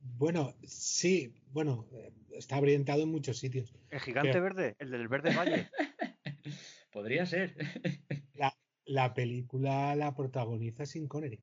[0.00, 1.86] Bueno, sí, bueno,
[2.32, 3.74] está orientado en muchos sitios.
[3.90, 4.76] ¿El gigante verde?
[4.78, 5.68] ¿El del verde valle?
[6.92, 7.54] Podría ser.
[8.84, 11.42] la, película la protagoniza sin Connery.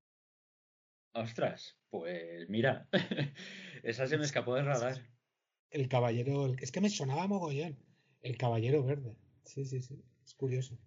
[1.14, 2.88] Ostras, pues mira,
[3.84, 5.02] esa se me escapó de radar.
[5.70, 7.78] El caballero, es que me sonaba mogollón.
[8.22, 9.16] El caballero verde.
[9.44, 10.04] Sí, sí, sí.
[10.24, 10.78] Es curioso.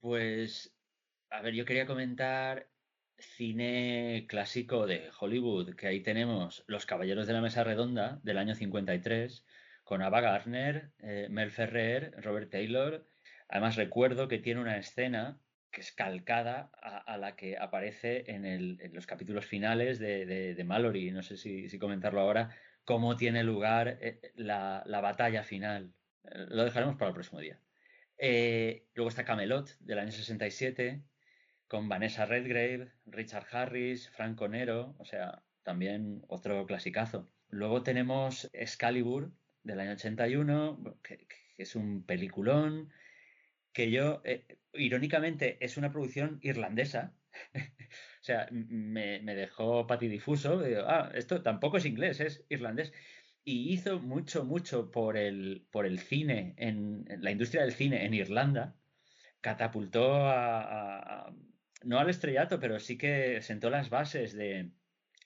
[0.00, 0.74] Pues,
[1.30, 2.69] a ver, yo quería comentar
[3.20, 8.54] cine clásico de Hollywood, que ahí tenemos Los Caballeros de la Mesa Redonda del año
[8.54, 9.44] 53,
[9.84, 13.06] con Ava Gardner, eh, Mel Ferrer, Robert Taylor.
[13.48, 15.40] Además recuerdo que tiene una escena
[15.70, 21.36] que es calcada a, la que aparece en, los capítulos finales de, Mallory, no sé
[21.36, 25.92] si, comentarlo ahora, cómo tiene lugar eh, la, batalla final.
[26.24, 27.60] Eh, lo dejaremos para el próximo día.
[28.94, 31.02] luego está Camelot del año 67,
[31.70, 37.30] con Vanessa Redgrave, Richard Harris, Franco Nero, o sea, también otro clasicazo.
[37.48, 39.30] Luego tenemos Excalibur
[39.62, 42.90] del año 81, que, es un peliculón,
[43.72, 47.14] que yo, eh, irónicamente, es una producción irlandesa,
[47.54, 50.64] o sea, me, dejó patidifuso.
[50.88, 52.92] ah, esto tampoco es inglés, es irlandés.
[53.44, 58.14] Y hizo mucho, mucho por el, por el cine, en, la industria del cine en
[58.14, 58.74] Irlanda.
[59.40, 61.32] Catapultó a,
[61.82, 64.70] no al estrellato, pero sí que sentó las bases de,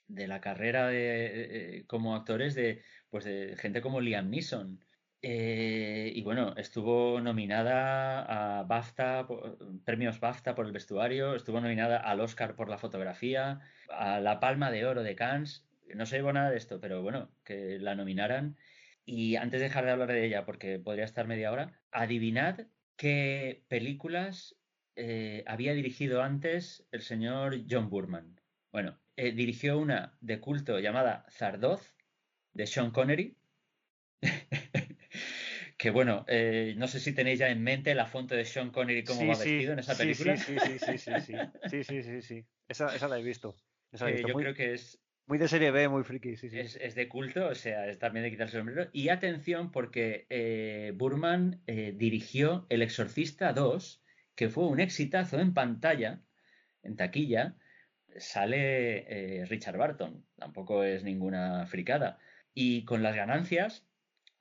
[0.07, 4.83] de la carrera de, como actores de, pues de gente como Liam Neeson.
[5.21, 9.27] Eh, y bueno, estuvo nominada a BAFTA,
[9.83, 13.59] premios BAFTA por el vestuario, estuvo nominada al Oscar por la fotografía,
[13.89, 15.65] a la Palma de Oro de Cannes.
[15.95, 18.57] No sé nada de esto, pero bueno, que la nominaran.
[19.05, 23.63] Y antes de dejar de hablar de ella, porque podría estar media hora, adivinad qué
[23.67, 24.55] películas
[24.95, 28.39] eh, había dirigido antes el señor John Burman.
[28.71, 31.95] Bueno, eh, dirigió una de culto llamada Zardoz,
[32.53, 33.35] de Sean Connery.
[35.77, 39.03] que bueno, eh, no sé si tenéis ya en mente la fuente de Sean Connery
[39.03, 40.37] cómo va vestido en esa película.
[40.37, 41.21] Sí, sí, sí, sí, sí,
[41.69, 43.55] sí, sí, sí, sí, Esa, la he visto.
[43.91, 45.01] yo creo que es...
[45.27, 46.59] Muy de serie B, muy friki, sí, sí.
[46.59, 48.89] Es, de culto, o sea, es también de quitarse el sombrero.
[48.93, 54.04] Y atención, porque Burman dirigió El Exorcista 2,
[54.35, 56.21] que fue un exitazo en pantalla,
[56.83, 57.55] en taquilla,
[58.17, 62.19] sale eh, Richard Barton, tampoco es ninguna fricada.
[62.53, 63.85] Y con las ganancias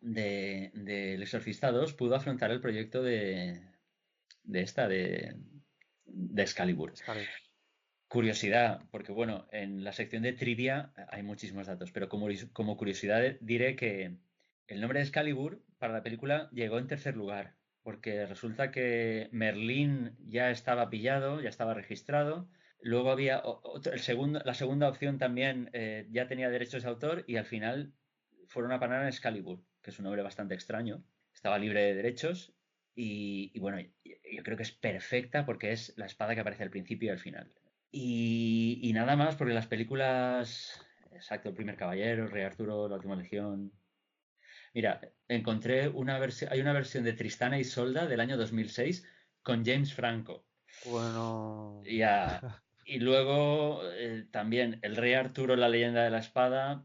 [0.01, 3.62] de, El Exorcista 2 pudo afrontar el proyecto de,
[4.43, 5.37] de esta, de,
[6.05, 6.93] de Excalibur.
[8.09, 13.37] Curiosidad, porque bueno, en la sección de trivia hay muchísimos datos, pero como, como curiosidad
[13.41, 14.16] diré que
[14.69, 17.55] el nombre de Excalibur para la película llegó en tercer lugar
[17.85, 22.48] porque resulta que Merlín ya estaba pillado, ya estaba registrado.
[22.81, 23.43] Luego había
[23.97, 27.93] segundo, la segunda opción también eh, ya tenía derechos de autor y al final
[28.48, 31.05] fueron a parar en Excalibur, que es un nombre bastante extraño.
[31.35, 32.55] Estaba libre de derechos
[32.94, 37.09] y, bueno, yo creo que es perfecta porque es la espada que aparece al principio
[37.09, 37.52] y al final.
[37.90, 40.81] Y, y nada más, porque las películas,
[41.12, 43.73] exacto, El primer caballero, Rey Arturo, La última legión,
[44.75, 49.07] Mira, encontré una versión, hay una versión de Tristana y Solda del año 2006
[49.41, 50.45] con James Franco.
[50.85, 51.83] Bueno.
[52.87, 56.85] Y luego eh, también El Rey Arturo, la leyenda de la espada,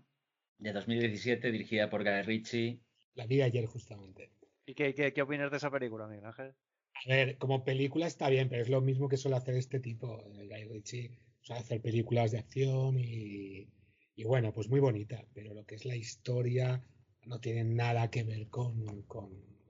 [0.57, 2.79] de 2017, dirigida por Guy Ritchie.
[3.15, 4.31] La vi ayer justamente.
[4.65, 6.53] ¿Y qué, qué, opinas de esa película, Miguel Ángel?
[6.93, 10.23] A ver, como película está bien, pero es lo mismo que suele hacer este tipo,
[10.35, 11.19] eh, Guy Ritchie.
[11.41, 13.67] Suele hacer películas de acción y,
[14.15, 16.81] y bueno, pues muy bonita, pero lo que es la historia,
[17.25, 19.29] no tienen nada que ver con, con,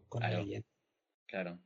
[0.10, 0.46] claro,
[1.26, 1.60] Claro.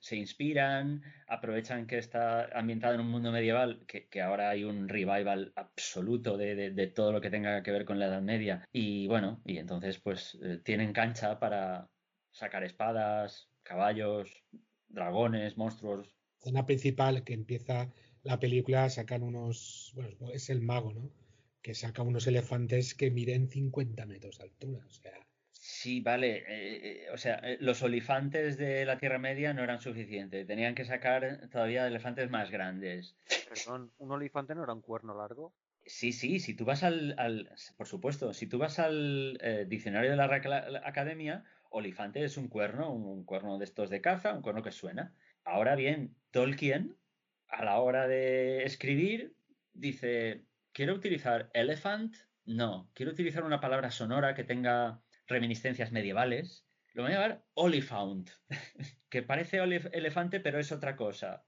[0.00, 5.52] Se, inspiran, aprovechan que está ambientado en un mundo medieval, que, ahora hay un revival
[5.56, 8.68] absoluto de, todo lo que tenga que ver con la Edad Media.
[8.72, 11.88] Y bueno, y entonces pues eh, tienen cancha para
[12.30, 14.30] sacar espadas, caballos,
[14.88, 16.06] dragones, monstruos.
[16.06, 17.90] La escena principal que empieza
[18.22, 21.10] la película sacan unos, bueno, es el mago, ¿no?
[21.62, 24.84] Que saca unos elefantes que miden 50 metros de altura.
[24.86, 25.12] O sea.
[25.50, 26.38] Sí, vale.
[26.38, 30.46] Eh, eh, o sea, eh, los olifantes de la Tierra Media no eran suficientes.
[30.46, 33.16] Tenían que sacar todavía elefantes más grandes.
[33.48, 35.54] Perdón, ¿un olifante no era un cuerno largo?
[35.84, 37.16] Sí, sí, si tú vas al,
[37.76, 39.36] por supuesto, si tú vas al
[39.66, 44.42] diccionario de la Academia, olifante es un cuerno, un, cuerno de estos de caza, un
[44.42, 45.12] cuerno que suena.
[45.44, 46.96] Ahora bien, Tolkien,
[47.48, 49.34] a la hora de escribir,
[49.72, 52.14] dice, ¿Quiero utilizar elephant?
[52.46, 52.90] No.
[52.94, 56.64] Quiero utilizar una palabra sonora que tenga reminiscencias medievales.
[56.94, 58.30] Lo voy a llamar oliphant,
[59.10, 61.44] que parece elefante, pero es otra cosa.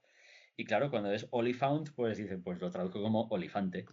[0.57, 3.85] Y claro, cuando es oliphant, pues dicen, pues lo traduzco como olifante.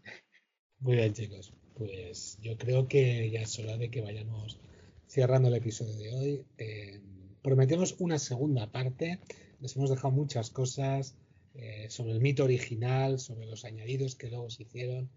[0.78, 1.54] Muy bien, chicos.
[1.74, 4.60] Pues yo creo que ya es hora de que vayamos
[5.06, 6.46] cerrando el episodio de hoy.
[6.59, 7.00] Eh,
[7.42, 9.20] prometemos una segunda parte.
[9.60, 11.16] Les hemos dejado muchas cosas
[11.54, 15.10] eh, sobre el mito original, sobre los añadidos que luego se hicieron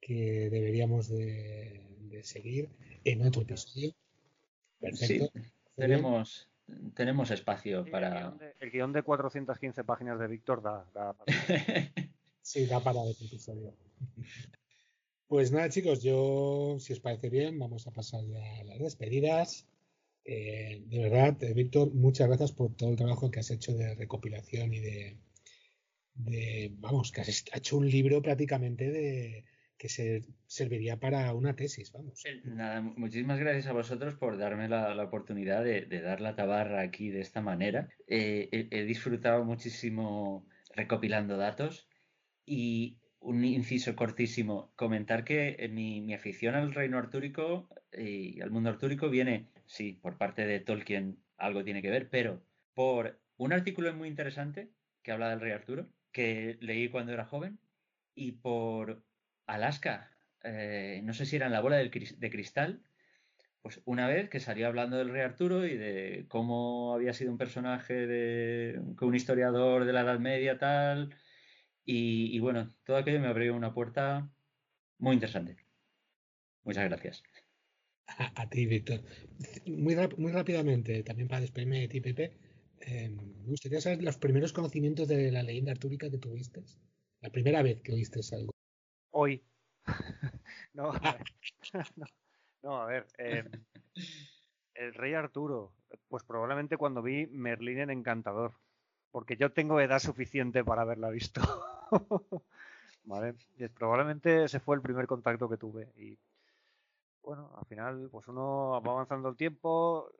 [0.00, 2.68] que deberíamos de, seguir
[3.04, 3.94] en otro episodio.
[4.78, 5.30] Perfecto.
[5.76, 6.48] tenemos,
[6.94, 8.34] tenemos espacio para...
[8.60, 11.16] El guion, de, 415 páginas de Víctor da, para...
[12.42, 13.74] sí, da para otro episodio.
[15.26, 19.66] Pues nada, chicos, yo, si os parece bien, vamos a pasar ya a las despedidas.
[20.24, 23.94] Eh, de verdad, eh, Víctor, muchas gracias por todo el trabajo que has hecho de
[23.94, 25.16] recopilación y de,
[26.14, 29.44] de vamos, que has hecho un libro prácticamente de,
[29.80, 32.22] que se serviría para una tesis, vamos.
[32.44, 37.22] Nada, muchísimas gracias a vosotros por darme la, oportunidad de, dar la tabarra aquí de
[37.22, 37.88] esta manera.
[38.06, 40.46] Eh, he, disfrutado muchísimo
[40.76, 41.88] recopilando datos
[42.44, 48.68] y un inciso cortísimo, comentar que mi, mi afición al reino artúrico y al mundo
[48.68, 52.42] artúrico viene, sí, por parte de Tolkien, algo tiene que ver, pero
[52.74, 54.68] por un artículo muy interesante
[55.02, 57.58] que habla del rey Arturo, que leí cuando era joven,
[58.14, 59.02] y por
[59.54, 60.10] Alaska,
[60.44, 62.82] eh, no sé si era en la bola de cristal,
[63.62, 67.38] pues una vez que salió hablando del rey Arturo y de cómo había sido un
[67.38, 71.14] personaje de un historiador de la Edad Media tal
[71.84, 74.30] y, bueno todo aquello me abrió una puerta
[74.98, 75.56] muy interesante.
[76.64, 77.22] Muchas gracias.
[78.06, 79.02] A, ti Víctor.
[79.66, 79.94] Muy,
[80.32, 82.32] rápidamente también para despedirme de ti Pepe
[82.80, 86.62] eh, me gustaría saber los primeros conocimientos de la leyenda artúrica que tuviste
[87.20, 88.52] la primera vez que oíste algo
[89.20, 89.42] hoy
[90.74, 90.92] no,
[91.96, 92.06] no
[92.62, 93.46] no, a ver, em,
[94.74, 95.72] el rey Arturo,
[96.08, 98.52] pues probablemente cuando vi Merlín en Encantador,
[99.10, 101.40] porque yo tengo edad suficiente para haberla visto.
[103.04, 103.34] vale,
[103.74, 106.18] probablemente ese fue el primer contacto que tuve y
[107.22, 110.10] bueno, al final pues uno va avanzando el tiempo,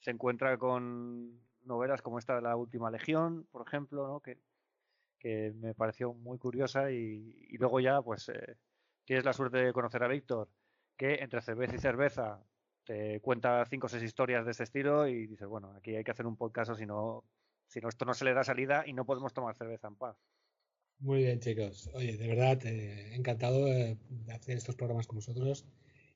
[0.00, 4.20] se encuentra con novelas como esta de la Última Legión, por ejemplo, ¿no?
[5.24, 8.58] Que me pareció muy curiosa y, luego ya pues eh,
[9.06, 10.50] tienes la suerte de conocer a Víctor
[10.98, 12.44] que entre cerveza y cerveza
[12.84, 16.10] te cuenta cinco o seis historias de este estilo y dices, bueno, aquí hay que
[16.10, 17.24] hacer un podcast si no,
[17.66, 20.18] si no, esto no se le da salida y no podemos tomar cerveza en paz.
[20.98, 21.88] Muy bien, chicos.
[21.94, 23.96] Oye, de verdad, eh, encantado de
[24.30, 25.64] hacer estos programas con vosotros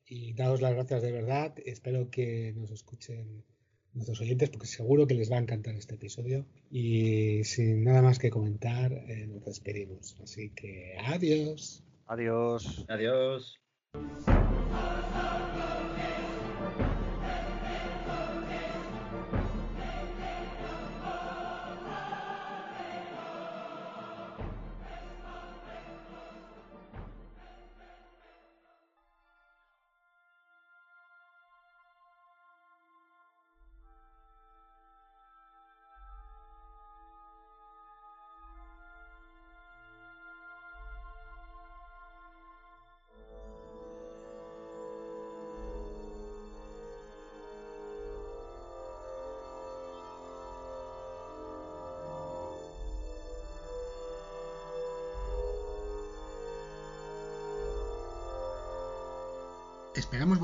[0.05, 1.55] y daros las gracias de verdad.
[1.64, 3.43] Espero que nos escuchen
[3.94, 6.44] nuestros oyentes porque seguro que les va a encantar este episodio.
[6.70, 10.16] Y sin nada más que comentar, eh, nos despedimos.
[10.23, 11.82] Así que adiós.
[12.06, 12.85] Adiós.
[12.89, 13.59] Adiós.